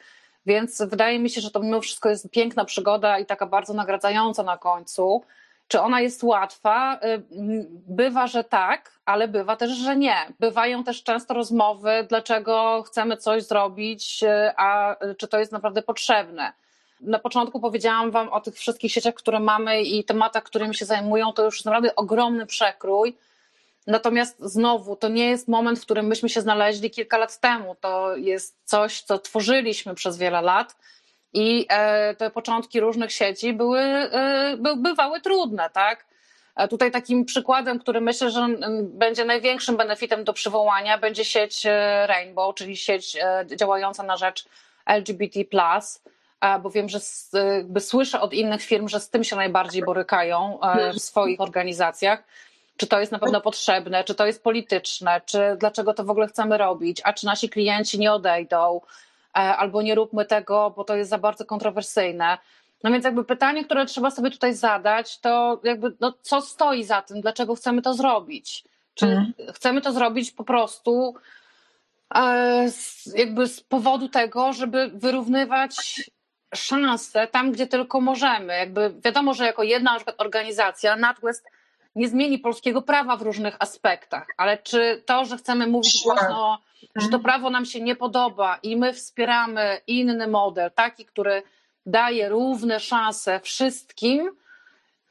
Więc 0.46 0.82
wydaje 0.82 1.18
mi 1.18 1.30
się, 1.30 1.40
że 1.40 1.50
to 1.50 1.60
mimo 1.60 1.80
wszystko 1.80 2.08
jest 2.08 2.30
piękna 2.30 2.64
przygoda 2.64 3.18
i 3.18 3.26
taka 3.26 3.46
bardzo 3.46 3.74
nagradzająca 3.74 4.42
na 4.42 4.58
końcu. 4.58 5.22
Czy 5.68 5.80
ona 5.80 6.00
jest 6.00 6.22
łatwa? 6.22 7.00
Y, 7.04 7.22
bywa, 7.88 8.26
że 8.26 8.44
tak, 8.44 8.92
ale 9.04 9.28
bywa 9.28 9.56
też, 9.56 9.70
że 9.70 9.96
nie. 9.96 10.16
Bywają 10.40 10.84
też 10.84 11.02
często 11.02 11.34
rozmowy, 11.34 12.06
dlaczego 12.08 12.82
chcemy 12.86 13.16
coś 13.16 13.42
zrobić, 13.42 14.22
y, 14.22 14.50
a 14.56 14.96
czy 15.18 15.28
to 15.28 15.38
jest 15.38 15.52
naprawdę 15.52 15.82
potrzebne. 15.82 16.52
Na 17.00 17.18
początku 17.18 17.60
powiedziałam 17.60 18.10
Wam 18.10 18.28
o 18.28 18.40
tych 18.40 18.54
wszystkich 18.54 18.92
sieciach, 18.92 19.14
które 19.14 19.40
mamy 19.40 19.82
i 19.82 20.04
tematach, 20.04 20.42
którymi 20.42 20.74
się 20.74 20.84
zajmują. 20.84 21.32
To 21.32 21.44
już 21.44 21.64
naprawdę 21.64 21.96
ogromny 21.96 22.46
przekrój. 22.46 23.16
Natomiast 23.86 24.36
znowu, 24.40 24.96
to 24.96 25.08
nie 25.08 25.28
jest 25.28 25.48
moment, 25.48 25.78
w 25.78 25.82
którym 25.82 26.06
myśmy 26.06 26.28
się 26.28 26.40
znaleźli 26.40 26.90
kilka 26.90 27.18
lat 27.18 27.40
temu. 27.40 27.76
To 27.80 28.16
jest 28.16 28.56
coś, 28.64 29.02
co 29.02 29.18
tworzyliśmy 29.18 29.94
przez 29.94 30.18
wiele 30.18 30.42
lat 30.42 30.76
i 31.32 31.66
e, 31.68 32.14
te 32.14 32.30
początki 32.30 32.80
różnych 32.80 33.12
sieci 33.12 33.52
były, 33.52 33.80
e, 33.80 34.56
by, 34.58 34.76
bywały 34.76 35.20
trudne, 35.20 35.70
tak? 35.70 36.06
E, 36.56 36.68
tutaj 36.68 36.90
takim 36.90 37.24
przykładem, 37.24 37.78
który 37.78 38.00
myślę, 38.00 38.30
że 38.30 38.46
będzie 38.82 39.24
największym 39.24 39.76
benefitem 39.76 40.24
do 40.24 40.32
przywołania, 40.32 40.98
będzie 40.98 41.24
sieć 41.24 41.66
Rainbow, 42.06 42.54
czyli 42.54 42.76
sieć 42.76 43.16
działająca 43.56 44.02
na 44.02 44.16
rzecz 44.16 44.44
LGBT 44.86 45.40
bo 46.62 46.70
wiem, 46.70 46.88
że 46.88 46.98
jakby 47.56 47.80
słyszę 47.80 48.20
od 48.20 48.32
innych 48.32 48.62
firm, 48.62 48.88
że 48.88 49.00
z 49.00 49.10
tym 49.10 49.24
się 49.24 49.36
najbardziej 49.36 49.84
borykają 49.84 50.58
w 50.94 50.98
swoich 50.98 51.40
organizacjach. 51.40 52.22
Czy 52.76 52.86
to 52.86 53.00
jest 53.00 53.12
na 53.12 53.18
pewno 53.18 53.40
potrzebne, 53.40 54.04
czy 54.04 54.14
to 54.14 54.26
jest 54.26 54.42
polityczne, 54.42 55.20
czy 55.26 55.56
dlaczego 55.60 55.94
to 55.94 56.04
w 56.04 56.10
ogóle 56.10 56.26
chcemy 56.26 56.58
robić, 56.58 57.00
a 57.04 57.12
czy 57.12 57.26
nasi 57.26 57.48
klienci 57.48 57.98
nie 57.98 58.12
odejdą, 58.12 58.80
albo 59.38 59.82
nie 59.82 59.94
róbmy 59.94 60.24
tego, 60.24 60.72
bo 60.76 60.84
to 60.84 60.96
jest 60.96 61.10
za 61.10 61.18
bardzo 61.18 61.44
kontrowersyjne. 61.44 62.38
No 62.84 62.90
więc 62.90 63.04
jakby 63.04 63.24
pytanie, 63.24 63.64
które 63.64 63.86
trzeba 63.86 64.10
sobie 64.10 64.30
tutaj 64.30 64.54
zadać, 64.54 65.20
to 65.20 65.60
jakby 65.64 65.96
no, 66.00 66.14
co 66.22 66.40
stoi 66.40 66.84
za 66.84 67.02
tym, 67.02 67.20
dlaczego 67.20 67.54
chcemy 67.54 67.82
to 67.82 67.94
zrobić? 67.94 68.64
Czy 68.94 69.06
mhm. 69.06 69.32
chcemy 69.54 69.80
to 69.80 69.92
zrobić 69.92 70.30
po 70.30 70.44
prostu 70.44 71.14
e, 72.14 72.68
jakby 73.14 73.46
z 73.46 73.60
powodu 73.60 74.08
tego, 74.08 74.52
żeby 74.52 74.90
wyrównywać 74.94 76.00
szanse 76.54 77.26
tam, 77.26 77.52
gdzie 77.52 77.66
tylko 77.66 78.00
możemy. 78.00 78.58
Jakby 78.58 78.94
wiadomo, 79.04 79.34
że 79.34 79.44
jako 79.44 79.62
jedna 79.62 79.92
na 79.94 80.12
organizacja 80.18 80.96
NatWest 80.96 81.44
nie 81.94 82.08
zmieni 82.08 82.38
polskiego 82.38 82.82
prawa 82.82 83.16
w 83.16 83.22
różnych 83.22 83.56
aspektach, 83.58 84.26
ale 84.36 84.58
czy 84.58 85.02
to, 85.06 85.24
że 85.24 85.36
chcemy 85.36 85.66
mówić 85.66 86.02
głośno, 86.04 86.58
że 86.96 87.08
to 87.08 87.18
prawo 87.18 87.50
nam 87.50 87.64
się 87.64 87.80
nie 87.80 87.96
podoba 87.96 88.58
i 88.62 88.76
my 88.76 88.92
wspieramy 88.92 89.80
inny 89.86 90.26
model, 90.26 90.70
taki, 90.70 91.04
który 91.04 91.42
daje 91.86 92.28
równe 92.28 92.80
szanse 92.80 93.40
wszystkim, 93.40 94.30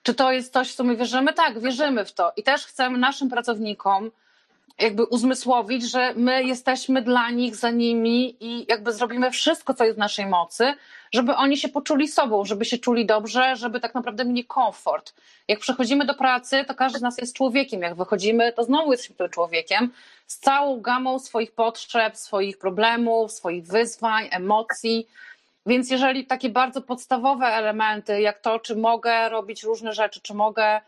czy 0.04 0.13
to 0.13 0.32
jest 0.32 0.54
coś, 0.54 0.72
w 0.72 0.76
co 0.76 0.84
my 0.84 0.96
wierzymy? 0.96 1.34
Tak, 1.34 1.60
wierzymy 1.60 2.06
w 2.06 2.13
to. 2.13 2.34
I 2.36 2.44
też 2.44 2.66
chcemy 2.66 2.98
naszym 2.98 3.30
pracownikom 3.30 4.12
jakby 4.80 5.04
uzmysłowić, 5.06 5.92
że 5.92 6.13
my 6.16 6.44
jesteśmy 6.44 7.02
dla 7.02 7.32
nich, 7.32 7.56
za 7.56 7.70
nimi 7.70 8.36
i 8.40 8.66
jakby 8.70 8.94
zrobimy 8.94 9.32
wszystko, 9.32 9.74
co 9.74 9.84
jest 9.84 9.96
w 9.96 10.00
naszej 10.00 10.26
mocy, 10.26 10.74
żeby 11.12 11.36
oni 11.36 11.58
się 11.58 11.70
poczuli 11.70 12.08
sobą, 12.08 12.46
żeby 12.46 12.66
się 12.66 12.78
czuli 12.78 13.06
dobrze, 13.06 13.56
żeby 13.56 13.80
tak 13.80 13.96
naprawdę 13.96 14.26
mieli 14.26 14.46
komfort. 14.46 15.13
Jak 15.48 15.60
przechodzimy 15.60 16.06
do 16.06 16.13
pracy, 16.13 16.66
to 16.68 16.76
każdy 16.76 17.00
z 17.00 17.02
nas 17.02 17.18
jest 17.18 17.36
człowiekiem. 17.36 17.82
Jak 17.82 17.96
wychodzimy, 17.96 18.54
to 18.54 18.63
znowu 18.63 18.92
jesteśmy 18.92 19.16
tym 19.16 19.30
człowiekiem 19.30 19.92
z 20.28 20.40
całą 20.40 20.82
gamą 20.82 21.20
swoich 21.20 21.52
potrzeb, 21.52 22.18
swoich 22.18 22.58
problemów, 22.58 23.32
swoich 23.32 23.68
wyzwań, 23.68 24.28
emocji. 24.32 25.08
Więc 25.66 25.92
jeżeli 25.92 26.26
takie 26.26 26.50
bardzo 26.50 26.82
podstawowe 26.82 27.46
elementy, 27.46 28.22
jak 28.22 28.40
to, 28.40 28.60
czy 28.60 28.76
mogę 28.76 29.30
robić 29.30 29.63
różne 29.63 29.94
rzeczy, 29.94 30.22
czy 30.22 30.34
mogę 30.34 30.82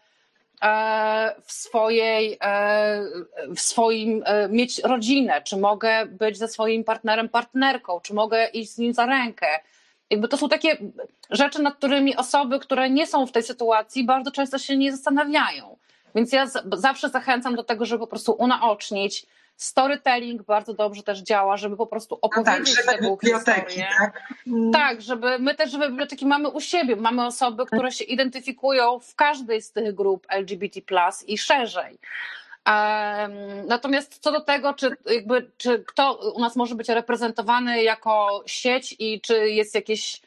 w 1.43 1.51
swojej, 1.51 2.37
e, 2.41 3.03
w 3.55 3.59
swoim, 3.59 4.23
e, 4.25 4.49
mieć 4.49 4.79
rodzinę, 4.79 5.41
czy 5.41 5.57
mogę 5.57 6.05
być 6.05 6.37
ze 6.37 6.47
swoim 6.47 6.83
partnerem, 6.83 7.29
partnerką, 7.29 7.99
czy 7.99 8.13
mogę 8.13 8.47
iść 8.47 8.71
z 8.71 8.77
nim 8.77 8.93
za 8.93 9.05
rękę. 9.05 9.47
Jakby 10.09 10.27
to 10.27 10.37
są 10.37 10.49
takie 10.49 10.77
rzeczy, 11.29 11.61
nad 11.61 11.75
którymi 11.75 12.15
osoby, 12.15 12.59
które 12.59 12.89
nie 12.89 13.07
są 13.07 13.25
w 13.25 13.31
tej 13.31 13.43
sytuacji, 13.43 14.05
bardzo 14.05 14.31
często 14.31 14.57
się 14.57 14.77
nie 14.77 14.91
zastanawiają. 14.91 15.77
Więc 16.15 16.33
ja 16.33 16.47
zawsze 16.73 17.09
zachęcam 17.09 17.55
do 17.55 17.63
tego, 17.63 17.85
żeby 17.85 17.99
po 17.99 18.07
prostu 18.07 18.31
unaocznić, 18.31 19.25
storytelling 19.59 20.43
bardzo 20.43 20.73
dobrze 20.73 21.03
też 21.03 21.19
działa, 21.19 21.57
żeby 21.57 21.77
po 21.77 21.87
prostu 21.87 22.19
opowiedzieć 22.21 22.77
no 22.77 22.91
tak, 22.91 23.01
te 23.01 23.27
historię. 23.27 23.87
Tak? 23.99 24.23
Mm. 24.47 24.71
tak, 24.71 25.01
żeby 25.01 25.39
my 25.39 25.55
też, 25.55 25.71
żeby 25.71 25.89
biblioteki 25.89 26.25
mamy 26.25 26.49
u 26.49 26.61
siebie, 26.61 26.95
mamy 26.95 27.25
osoby, 27.25 27.65
które 27.65 27.91
się 27.91 28.03
identyfikują 28.03 28.99
w 28.99 29.15
każdej 29.15 29.61
z 29.61 29.71
tych 29.71 29.95
grup 29.95 30.27
LGBT+, 30.29 30.81
i 31.27 31.37
szerzej. 31.37 31.99
Natomiast 33.67 34.19
co 34.19 34.31
do 34.31 34.41
tego, 34.41 34.73
czy, 34.73 34.97
jakby, 35.05 35.51
czy 35.57 35.83
kto 35.87 36.31
u 36.35 36.39
nas 36.39 36.55
może 36.55 36.75
być 36.75 36.89
reprezentowany 36.89 37.83
jako 37.83 38.43
sieć 38.45 38.95
i 38.99 39.21
czy 39.21 39.49
jest 39.49 39.75
jakieś 39.75 40.21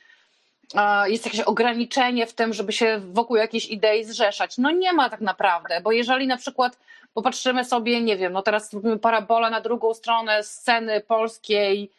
jest 1.06 1.24
jakieś 1.24 1.40
ograniczenie 1.40 2.26
w 2.26 2.34
tym, 2.34 2.52
żeby 2.52 2.72
się 2.72 3.00
wokół 3.12 3.36
jakiejś 3.36 3.66
idei 3.66 4.04
zrzeszać. 4.04 4.58
No 4.58 4.70
nie 4.70 4.92
ma 4.92 5.10
tak 5.10 5.20
naprawdę, 5.20 5.80
bo 5.80 5.92
jeżeli 5.92 6.26
na 6.26 6.36
przykład 6.36 6.78
popatrzymy 7.14 7.64
sobie, 7.64 8.02
nie 8.02 8.16
wiem, 8.16 8.32
no 8.32 8.42
teraz 8.42 8.72
robimy 8.72 8.98
parabolę 8.98 9.50
na 9.50 9.60
drugą 9.60 9.94
stronę 9.94 10.42
sceny 10.42 11.00
polskiej, 11.00 11.90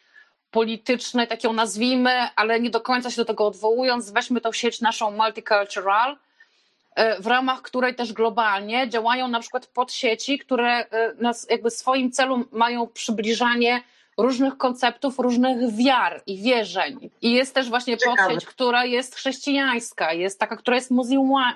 politycznej, 0.52 1.28
tak 1.28 1.44
ją 1.44 1.54
nazwijmy, 1.54 2.30
ale 2.36 2.60
nie 2.60 2.70
do 2.70 2.82
końca 2.82 3.12
się 3.12 3.16
do 3.16 3.26
tego 3.26 3.48
odwołując, 3.48 4.12
weźmy 4.12 4.42
tą 4.42 4.52
sieć 4.52 4.82
naszą 4.82 5.12
multicultural, 5.12 6.18
e, 6.96 7.22
w 7.22 7.28
ramach 7.28 7.62
której 7.62 7.96
też 7.96 8.14
globalnie 8.14 8.90
działają 8.90 9.28
na 9.28 9.40
przykład 9.40 9.68
podsieci, 9.68 10.40
które 10.40 10.72
e, 10.78 11.14
nas 11.18 11.48
jakby 11.50 11.72
swoim 11.72 12.12
celu 12.12 12.46
mają 12.52 12.88
przybliżanie 12.88 13.82
różnych 14.18 14.58
konceptów, 14.58 15.20
różnych 15.20 15.76
wiar 15.76 16.24
i 16.28 16.42
wierzeń. 16.42 17.10
I 17.22 17.32
jest 17.32 17.56
też 17.56 17.70
właśnie 17.70 17.98
Ciekawe. 17.98 18.24
podsieć, 18.24 18.46
która 18.46 18.86
jest 18.86 19.16
chrześcijańska, 19.16 20.14
jest 20.14 20.40
taka, 20.40 20.58
która 20.58 20.76
jest 20.76 20.92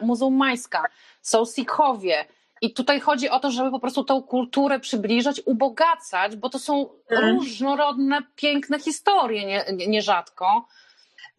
muzułmańska, 0.02 0.84
są 1.22 1.46
Sikhowie. 1.46 2.26
I 2.62 2.74
tutaj 2.74 3.00
chodzi 3.00 3.30
o 3.30 3.40
to, 3.40 3.52
żeby 3.52 3.72
po 3.72 3.80
prostu 3.80 4.04
tą 4.04 4.24
kulturę 4.24 4.80
przybliżać, 4.80 5.42
ubogacać, 5.46 6.36
bo 6.36 6.50
to 6.50 6.60
są 6.60 6.90
mhm. 7.10 7.36
różnorodne, 7.36 8.22
piękne 8.36 8.80
historie 8.80 9.46
nie, 9.46 9.66
nie, 9.74 9.88
nierzadko. 9.88 10.68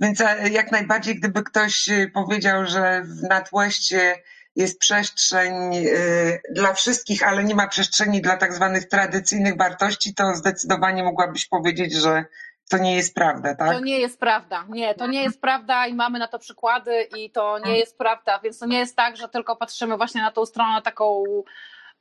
Więc 0.00 0.20
e, 0.20 0.48
jak 0.50 0.72
najbardziej, 0.72 1.14
gdyby 1.14 1.42
ktoś 1.42 1.88
e, 1.88 2.08
powiedział, 2.14 2.66
że 2.66 3.02
w 3.02 3.22
Nadłeście 3.22 4.14
jest 4.58 4.78
przestrzeń 4.78 5.76
y, 5.76 6.40
dla 6.50 6.72
wszystkich, 6.72 7.28
ale 7.28 7.44
nie 7.44 7.54
ma 7.54 7.68
przestrzeni 7.68 8.22
dla 8.22 8.36
tak 8.36 8.54
zwanych 8.54 8.88
tradycyjnych 8.88 9.56
wartości, 9.56 10.14
to 10.14 10.34
zdecydowanie 10.34 11.04
mogłabyś 11.04 11.46
powiedzieć, 11.46 11.92
że 11.92 12.24
to 12.70 12.78
nie 12.78 12.96
jest 12.96 13.14
prawda, 13.14 13.54
tak? 13.54 13.72
To 13.72 13.80
nie 13.80 13.98
jest 13.98 14.20
prawda. 14.20 14.64
Nie, 14.68 14.94
to 14.94 15.06
nie 15.06 15.22
jest 15.22 15.40
prawda 15.40 15.86
i 15.86 15.94
mamy 15.94 16.18
na 16.18 16.28
to 16.28 16.38
przykłady 16.38 17.02
i 17.02 17.30
to 17.30 17.58
nie 17.58 17.78
jest 17.78 17.98
prawda, 17.98 18.40
więc 18.44 18.58
to 18.58 18.66
nie 18.66 18.78
jest 18.78 18.96
tak, 18.96 19.16
że 19.16 19.28
tylko 19.28 19.56
patrzymy 19.56 19.96
właśnie 19.96 20.22
na 20.22 20.30
tą 20.30 20.46
stronę 20.46 20.82
taką 20.82 21.24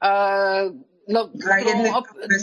e, 0.03 0.71
no, 1.07 1.29
dla, 1.33 1.59
jednych 1.59 1.93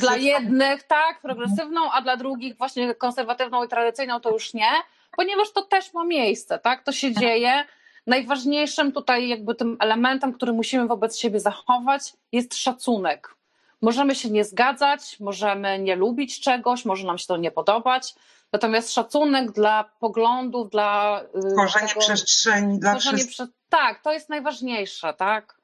dla 0.01 0.17
jednych 0.17 0.83
tak, 0.83 1.21
progresywną, 1.23 1.93
a 1.93 2.03
dla 2.03 2.17
drugich 2.17 2.57
właśnie 2.57 2.95
konserwatywną 2.95 3.65
i 3.65 3.69
tradycyjną 3.69 4.21
to 4.21 4.31
już 4.31 4.55
nie, 4.55 4.71
ponieważ 5.17 5.53
to 5.53 5.62
też 5.62 5.95
ma 5.95 6.05
miejsce, 6.05 6.59
tak? 6.59 6.85
To 6.85 6.93
się 6.93 7.12
dzieje 7.12 7.65
Najważniejszym 8.07 8.93
tutaj 8.93 9.29
jakby 9.29 9.55
tym 9.55 9.77
elementem, 9.81 10.33
który 10.33 10.53
musimy 10.53 10.87
wobec 10.87 11.19
siebie 11.19 11.41
zachować, 11.41 12.13
jest 12.33 12.55
szacunek. 12.55 13.35
Możemy 13.83 14.15
się 14.15 14.31
nie 14.31 14.45
zgadzać, 14.45 15.21
możemy 15.21 15.79
nie 15.79 15.97
lubić 15.97 16.41
czegoś, 16.41 16.85
może 16.85 17.07
nam 17.07 17.19
się 17.19 17.27
to 17.27 17.37
nie 17.37 17.51
podobać, 17.51 18.15
natomiast 18.53 18.93
szacunek 18.93 19.53
dla 19.53 19.85
poglądów, 20.01 20.71
dla 20.71 21.21
y, 21.23 21.53
tworzenie 21.53 21.89
tego, 21.89 22.01
przestrzeni 22.01 22.79
dla 22.79 22.99
wszystkich. 22.99 23.47
Tak, 23.69 24.03
to 24.03 24.13
jest 24.13 24.29
najważniejsze, 24.29 25.15
tak? 25.15 25.59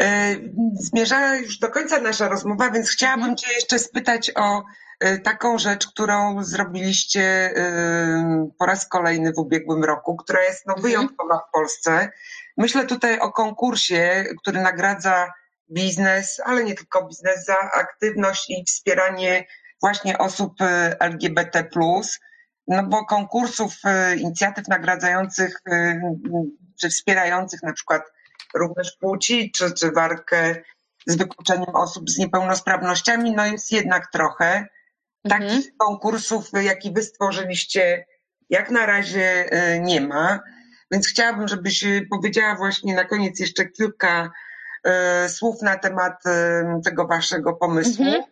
E, 0.00 0.36
zmierza 0.74 1.36
już 1.36 1.58
do 1.58 1.68
końca 1.68 2.00
nasza 2.00 2.28
rozmowa, 2.28 2.70
więc 2.70 2.90
chciałabym 2.90 3.22
mhm. 3.24 3.36
Cię 3.36 3.52
jeszcze 3.54 3.78
spytać 3.78 4.30
o 4.36 4.62
taką 5.24 5.58
rzecz, 5.58 5.86
którą 5.86 6.44
zrobiliście 6.44 7.22
e, 7.22 8.48
po 8.58 8.66
raz 8.66 8.88
kolejny 8.88 9.32
w 9.32 9.38
ubiegłym 9.38 9.84
roku, 9.84 10.16
która 10.16 10.42
jest 10.42 10.66
no, 10.66 10.74
mhm. 10.74 10.82
wyjątkowa 10.82 11.38
w 11.38 11.52
Polsce. 11.52 12.10
Myślę 12.56 12.86
tutaj 12.86 13.18
o 13.18 13.32
konkursie, 13.32 14.24
który 14.42 14.60
nagradza 14.60 15.32
biznes, 15.70 16.40
ale 16.44 16.64
nie 16.64 16.74
tylko 16.74 17.06
biznes, 17.06 17.44
za 17.44 17.56
aktywność 17.58 18.50
i 18.50 18.64
wspieranie 18.64 19.46
właśnie 19.80 20.18
osób 20.18 20.62
e, 20.62 20.96
LGBT. 21.00 21.68
No 22.68 22.82
bo 22.82 23.04
konkursów, 23.04 23.74
inicjatyw 24.18 24.68
nagradzających 24.68 25.62
czy 26.80 26.88
wspierających 26.88 27.62
na 27.62 27.72
przykład 27.72 28.02
również 28.54 28.96
płci, 29.00 29.50
czy, 29.50 29.72
czy 29.72 29.92
walkę 29.92 30.56
z 31.06 31.16
wykluczeniem 31.16 31.74
osób 31.74 32.10
z 32.10 32.18
niepełnosprawnościami, 32.18 33.32
no 33.32 33.46
jest 33.46 33.72
jednak 33.72 34.10
trochę. 34.12 34.66
Takich 35.28 35.66
mhm. 35.66 35.76
konkursów, 35.78 36.50
jaki 36.62 36.92
wy 36.92 37.02
stworzyliście, 37.02 38.06
jak 38.50 38.70
na 38.70 38.86
razie 38.86 39.52
e, 39.52 39.80
nie 39.80 40.00
ma. 40.00 40.40
Więc 40.90 41.08
chciałabym, 41.08 41.48
żebyś 41.48 41.84
powiedziała 42.10 42.56
właśnie 42.56 42.94
na 42.94 43.04
koniec 43.04 43.40
jeszcze 43.40 43.66
kilka 43.66 44.30
e, 44.84 45.28
słów 45.28 45.62
na 45.62 45.76
temat 45.76 46.26
e, 46.26 46.80
tego 46.84 47.06
waszego 47.06 47.52
pomysłu, 47.52 48.04
mhm. 48.04 48.24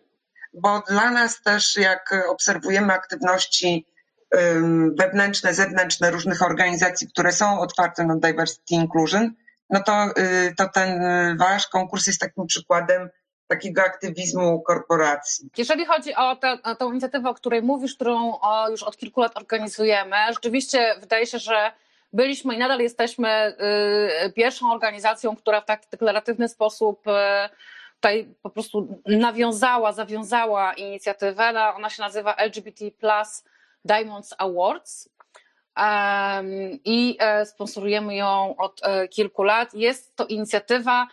bo 0.55 0.83
dla 0.89 1.11
nas 1.11 1.43
też, 1.43 1.77
jak 1.77 2.15
obserwujemy 2.29 2.93
aktywności 2.93 3.87
wewnętrzne, 4.99 5.55
zewnętrzne 5.55 6.11
różnych 6.11 6.43
organizacji, 6.43 7.09
które 7.09 7.33
są 7.33 7.61
otwarte 7.61 8.05
na 8.05 8.17
diversity 8.17 8.75
inclusion, 8.75 9.35
no 9.71 9.83
to, 9.83 10.07
to 10.57 10.69
ten 10.69 11.01
wasz 11.39 11.69
konkurs 11.69 12.07
jest 12.07 12.21
takim 12.21 12.47
przykładem 12.47 13.09
takiego 13.49 13.83
aktywizmu 13.83 14.63
korporacji. 14.63 15.49
Jeżeli 15.57 15.87
chodzi 15.87 16.15
o, 16.15 16.37
tę 16.37 16.87
inicjatywę, 16.91 17.31
o 17.31 17.35
której 17.35 17.63
mówisz, 17.63 17.95
którą 17.95 18.41
o, 18.41 18.71
już 18.71 18.83
od 18.83 18.97
kilku 18.97 19.21
lat 19.21 19.37
organizujemy, 19.37 20.17
rzeczywiście 20.29 20.95
wydaje 21.01 21.27
się, 21.27 21.39
że 21.39 21.73
byliśmy 22.13 22.55
i 22.55 22.59
nadal 22.59 22.81
jesteśmy 22.81 23.57
y, 24.27 24.33
pierwszą 24.33 24.73
organizacją, 24.73 25.37
która 25.37 25.61
w 25.61 25.67
tak 25.67 25.83
deklaratywny 25.91 26.49
sposób 26.49 27.07
y, 27.07 27.11
tutaj 27.95 28.35
po 28.43 28.51
prostu 28.51 29.03
nawiązała, 29.07 29.93
zawiązała 29.93 30.75
inicjatywę. 30.75 31.53
No, 31.53 31.75
ona 31.75 31.91
się 31.91 32.03
nazywa 32.03 32.37
LGBT 32.37 32.91
Plus 32.91 33.45
Diamonds 33.85 34.35
Awards 34.39 35.09
i 36.85 37.17
e, 37.21 37.47
sponsorujemy 37.47 38.17
ją 38.17 38.55
od 38.57 38.81
e, 38.83 39.09
kilku 39.09 39.43
lat. 39.43 39.75
Jest 39.75 40.17
to 40.17 40.27
inicjatywa, 40.27 41.07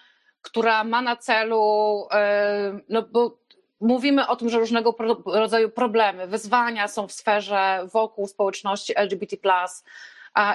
która 0.45 0.83
ma 0.83 1.01
na 1.01 1.15
celu, 1.15 2.07
e, 2.11 2.79
no 2.89 3.01
bo 3.01 3.37
mówimy 3.81 4.27
o 4.27 4.35
tym, 4.35 4.49
że 4.49 4.59
różnego 4.59 4.95
rodzaju 5.25 5.69
problemy, 5.69 6.27
wyzwania 6.27 6.87
są 6.87 7.07
w 7.07 7.11
sferze 7.11 7.87
wokół 7.93 8.27
społeczności 8.27 8.97
LGBT. 8.97 9.37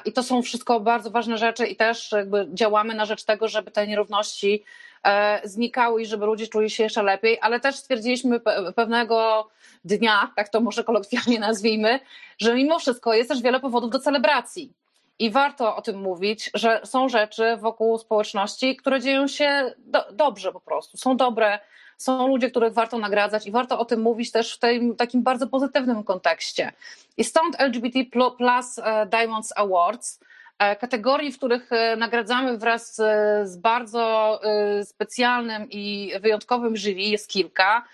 I 0.05 0.12
to 0.12 0.22
są 0.22 0.43
wszystko 0.43 0.80
bardzo 0.80 1.11
ważne 1.11 1.38
rzeczy 1.38 1.66
i 1.66 1.76
też 1.76 2.12
jakby 2.12 2.49
działamy 2.53 2.95
na 2.95 3.05
rzecz 3.05 3.24
tego, 3.24 3.49
żeby 3.49 3.70
te 3.70 3.86
nierówności 3.86 4.64
e, 5.05 5.41
znikały 5.49 6.03
i 6.03 6.07
żeby 6.07 6.26
ludzie 6.26 6.47
czuli 6.47 6.70
się 6.70 6.82
jeszcze 6.82 7.03
lepiej, 7.03 7.38
ale 7.41 7.61
też 7.61 7.76
stwierdziliśmy 7.76 8.41
pewnego 8.76 9.49
dnia, 9.84 10.32
tak 10.36 10.49
to 10.49 10.61
może 10.61 10.84
kolokwialnie 10.84 11.41
nazwijmy, 11.41 12.01
że 12.38 12.55
mimo 12.55 12.78
wszystko 12.78 13.14
jest 13.14 13.28
też 13.28 13.43
wiele 13.43 13.61
powodów 13.61 13.91
do 13.91 13.99
celebracji. 13.99 14.80
I 15.21 15.31
warto 15.31 15.77
o 15.77 15.83
tym 15.83 16.01
mówić, 16.01 16.51
że 16.55 16.81
są 16.85 17.09
rzeczy 17.09 17.57
wokół 17.57 17.99
społeczności, 17.99 18.77
które 18.77 19.01
dzieją 19.01 19.27
się 19.29 19.75
do, 19.79 20.05
dobrze 20.12 20.53
po 20.53 20.61
prostu, 20.61 20.97
są 20.97 21.16
dobre, 21.16 21.59
są 21.97 22.29
ludzie, 22.29 22.51
których 22.51 22.73
warto 22.73 22.99
nagradzać 22.99 23.47
i 23.47 23.51
warto 23.51 23.79
o 23.79 23.85
tym 23.85 24.01
mówić 24.01 24.33
też 24.33 24.55
w 24.55 24.59
tym 24.59 24.97
takim 24.97 25.23
bardzo 25.23 25.47
pozytywnym 25.47 26.05
kontekście. 26.05 26.73
I 27.16 27.25
stąd 27.25 27.61
LGBT 27.61 27.99
Plus 28.37 28.79
e, 28.79 29.07
Diamonds 29.07 29.53
Awards, 29.57 30.21
e, 30.59 30.77
kategorii, 30.77 31.33
w 31.33 31.37
których 31.37 31.73
e, 31.73 31.97
nagradzamy 31.97 32.59
wraz 32.59 32.97
z 33.43 33.57
bardzo 33.57 34.41
specjalnym 34.85 35.71
i 35.71 36.12
wyjątkowym 36.21 36.77
jury, 36.77 37.03
jest 37.03 37.29
kilka. 37.29 37.85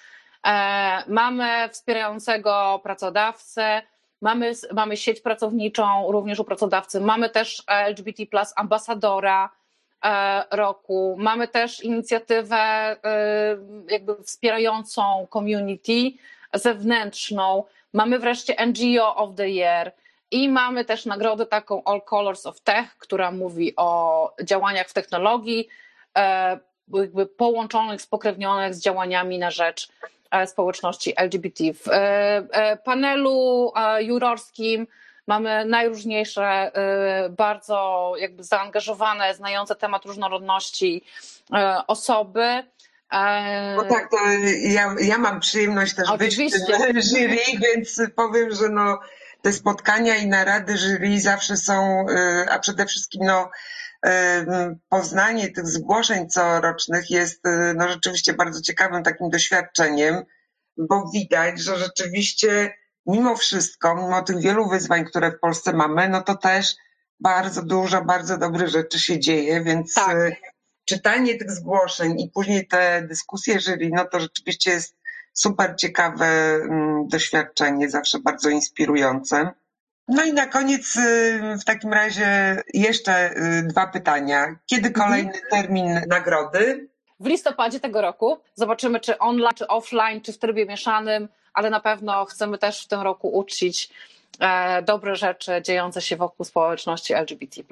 Mamy 1.06 1.68
wspierającego 1.72 2.80
pracodawcę, 2.82 3.82
Mamy, 4.20 4.52
mamy 4.72 4.96
sieć 4.96 5.20
pracowniczą 5.20 6.12
również 6.12 6.38
u 6.38 6.44
pracodawcy, 6.44 7.00
mamy 7.00 7.30
też 7.30 7.62
LGBT 7.66 8.26
plus 8.26 8.52
ambasadora 8.56 9.50
e, 10.04 10.44
roku, 10.50 11.16
mamy 11.18 11.48
też 11.48 11.84
inicjatywę 11.84 12.56
e, 12.56 12.96
jakby 13.88 14.16
wspierającą 14.22 15.26
community 15.32 16.12
zewnętrzną, 16.54 17.64
mamy 17.92 18.18
wreszcie 18.18 18.66
NGO 18.66 19.16
of 19.16 19.34
the 19.36 19.48
Year. 19.48 19.92
I 20.30 20.48
mamy 20.48 20.84
też 20.84 21.06
nagrodę 21.06 21.46
taką 21.46 21.84
All 21.84 22.02
Colors 22.02 22.46
of 22.46 22.60
Tech, 22.60 22.98
która 22.98 23.30
mówi 23.30 23.72
o 23.76 24.32
działaniach 24.42 24.88
w 24.88 24.92
technologii, 24.92 25.68
e, 26.16 26.58
jakby 26.94 27.26
połączonych, 27.26 28.02
spokrewnionych 28.02 28.74
z 28.74 28.80
działaniami 28.80 29.38
na 29.38 29.50
rzecz 29.50 29.88
E, 29.88 30.15
społeczności 30.46 31.12
LGBT. 31.16 31.64
W 31.74 31.88
e, 31.88 31.92
e, 31.92 32.76
panelu 32.76 33.72
jurorskim 34.00 34.86
mamy 35.26 35.64
najróżniejsze, 35.64 36.72
bardzo 37.30 38.12
jakby 38.18 38.44
zaangażowane, 38.44 39.34
znające 39.34 39.74
temat 39.74 40.04
różnorodności 40.04 41.04
osoby. 41.86 42.62
No 43.76 43.84
tak, 43.84 44.10
to 44.10 44.16
ja, 44.62 44.94
ja 45.00 45.18
mam 45.18 45.40
przyjemność 45.40 45.94
też 45.94 46.08
Oczywiście. 46.08 46.58
być 46.92 47.04
w 47.04 47.08
jury, 47.10 47.38
więc 47.60 48.02
powiem, 48.16 48.54
że 48.54 48.68
no, 48.68 49.00
te 49.42 49.52
spotkania 49.52 50.16
i 50.16 50.26
narady 50.26 50.76
jury 50.78 51.20
zawsze 51.20 51.56
są, 51.56 52.06
a 52.50 52.58
przede 52.58 52.86
wszystkim 52.86 53.20
no, 53.24 53.50
poznanie 54.88 55.50
tych 55.50 55.66
zgłoszeń 55.66 56.28
corocznych 56.28 57.10
jest 57.10 57.46
y, 57.46 57.74
no, 57.76 57.88
rzeczywiście 57.88 58.32
bardzo 58.34 58.60
ciekawym 58.60 59.02
takim 59.02 59.30
doświadczeniem, 59.30 60.24
bo 60.76 61.10
widać, 61.14 61.60
że 61.60 61.78
rzeczywiście 61.78 62.74
mimo 63.06 63.36
wszystko, 63.36 63.94
mimo 63.94 64.22
tych 64.22 64.40
wielu 64.40 64.68
wyzwań, 64.68 65.04
które 65.04 65.30
w 65.30 65.40
Polsce 65.40 65.72
mamy, 65.72 66.08
no 66.08 66.22
to 66.22 66.36
też 66.36 66.76
bardzo 67.20 67.62
dużo, 67.62 68.04
bardzo 68.04 68.38
dobrych 68.38 68.68
rzeczy 68.68 68.98
się 68.98 69.18
dzieje, 69.20 69.62
więc 69.64 69.94
Tak. 69.94 70.16
y, 70.16 70.36
czytanie 70.84 71.38
tych 71.38 71.50
zgłoszeń 71.50 72.20
i 72.20 72.30
później 72.34 72.66
te 72.66 73.02
dyskusje 73.08 73.60
jury, 73.60 73.90
no 73.92 74.04
to 74.04 74.20
rzeczywiście 74.20 74.70
jest 74.70 74.96
super 75.32 75.74
ciekawe 75.76 76.26
mm, 76.26 77.08
doświadczenie, 77.08 77.90
zawsze 77.90 78.18
bardzo 78.18 78.48
inspirujące. 78.50 79.50
No 80.08 80.24
i 80.24 80.32
na 80.32 80.46
koniec 80.46 80.96
y, 80.96 81.56
w 81.60 81.64
takim 81.64 81.92
razie 81.92 82.62
jeszcze 82.74 83.30
y, 83.30 83.62
dwa 83.62 83.86
pytania. 83.86 84.56
Kiedy 84.66 84.90
kolejny 84.90 85.32
termin 85.50 86.00
nagrody? 86.08 86.88
W 87.20 87.26
listopadzie 87.26 87.80
tego 87.80 88.00
roku 88.00 88.38
zobaczymy, 88.54 89.00
czy 89.00 89.18
online, 89.18 89.54
czy 89.54 89.68
offline, 89.68 90.20
czy 90.20 90.32
w 90.32 90.38
trybie 90.38 90.66
mieszanym, 90.66 91.28
ale 91.54 91.70
na 91.70 91.80
pewno 91.80 92.24
chcemy 92.24 92.58
też 92.58 92.84
w 92.84 92.88
tym 92.88 93.00
roku 93.00 93.28
uczcić 93.38 93.90
e, 94.40 94.82
dobre 94.82 95.16
rzeczy 95.16 95.62
dziejące 95.62 96.02
się 96.02 96.16
wokół 96.16 96.46
społeczności 96.46 97.14
LGBT. 97.14 97.62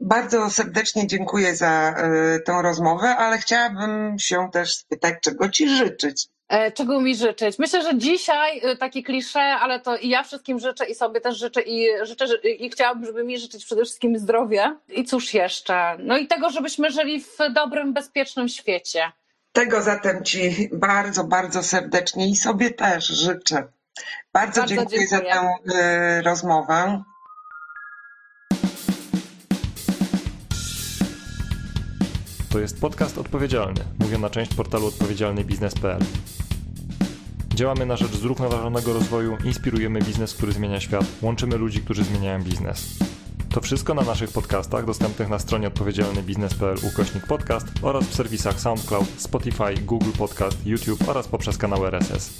Bardzo 0.00 0.50
serdecznie 0.50 1.06
dziękuję 1.06 1.56
za 1.56 1.94
y, 2.36 2.40
tę 2.40 2.62
rozmowę, 2.62 3.16
ale 3.16 3.38
chciałabym 3.38 4.18
się 4.18 4.48
też 4.52 4.74
spytać, 4.74 5.14
czego 5.22 5.48
Ci 5.48 5.68
życzyć. 5.68 6.28
E, 6.52 6.72
Czego 6.72 7.00
mi 7.00 7.16
życzyć? 7.16 7.58
Myślę, 7.58 7.82
że 7.82 7.98
dzisiaj 7.98 8.60
y, 8.70 8.76
takie 8.76 9.02
klisze, 9.02 9.40
ale 9.40 9.80
to 9.80 9.96
i 9.96 10.08
ja 10.08 10.22
wszystkim 10.22 10.58
życzę 10.58 10.84
i 10.86 10.94
sobie 10.94 11.20
też 11.20 11.38
życzę 11.38 11.60
i 11.62 11.88
życzę 12.02 12.26
i 12.58 12.70
chciałabym, 12.70 13.04
żeby 13.06 13.24
mi 13.24 13.38
życzyć 13.38 13.64
przede 13.64 13.82
wszystkim 13.84 14.18
zdrowie. 14.18 14.76
I 14.88 15.04
cóż 15.04 15.34
jeszcze? 15.34 15.96
No 15.98 16.18
i 16.18 16.26
tego, 16.26 16.50
żebyśmy 16.50 16.90
żyli 16.90 17.20
w 17.20 17.38
dobrym, 17.54 17.92
bezpiecznym 17.92 18.48
świecie. 18.48 19.12
Tego 19.52 19.82
zatem 19.82 20.24
Ci 20.24 20.68
bardzo, 20.72 21.24
bardzo 21.24 21.62
serdecznie 21.62 22.28
i 22.28 22.36
sobie 22.36 22.70
też 22.70 23.06
życzę. 23.06 23.68
Bardzo, 24.32 24.60
Bardzo 24.60 24.74
dziękuję, 24.74 25.06
za 25.06 25.16
dziękuję. 25.16 25.34
tę 25.72 26.18
y, 26.18 26.22
rozmowę. 26.22 27.02
To 32.50 32.58
jest 32.58 32.80
podcast 32.80 33.18
odpowiedzialny, 33.18 33.80
mówiona 33.98 34.30
część 34.30 34.54
portalu 34.54 34.86
odpowiedzialnybiznes.pl. 34.86 36.00
Działamy 37.54 37.86
na 37.86 37.96
rzecz 37.96 38.12
zrównoważonego 38.12 38.92
rozwoju, 38.92 39.36
inspirujemy 39.44 40.00
biznes, 40.00 40.34
który 40.34 40.52
zmienia 40.52 40.80
świat, 40.80 41.04
łączymy 41.22 41.56
ludzi, 41.56 41.80
którzy 41.80 42.04
zmieniają 42.04 42.42
biznes. 42.42 42.98
To 43.54 43.60
wszystko 43.60 43.94
na 43.94 44.02
naszych 44.02 44.32
podcastach 44.32 44.86
dostępnych 44.86 45.28
na 45.28 45.38
stronie 45.38 45.68
odpowiedzialnybiznes.pl 45.68 46.76
ukośnik 46.92 47.26
podcast 47.26 47.66
oraz 47.82 48.04
w 48.04 48.14
serwisach 48.14 48.60
SoundCloud, 48.60 49.06
Spotify, 49.16 49.74
Google 49.86 50.10
Podcast, 50.18 50.66
YouTube 50.66 51.08
oraz 51.08 51.28
poprzez 51.28 51.58
kanał 51.58 51.86
RSS. 51.86 52.38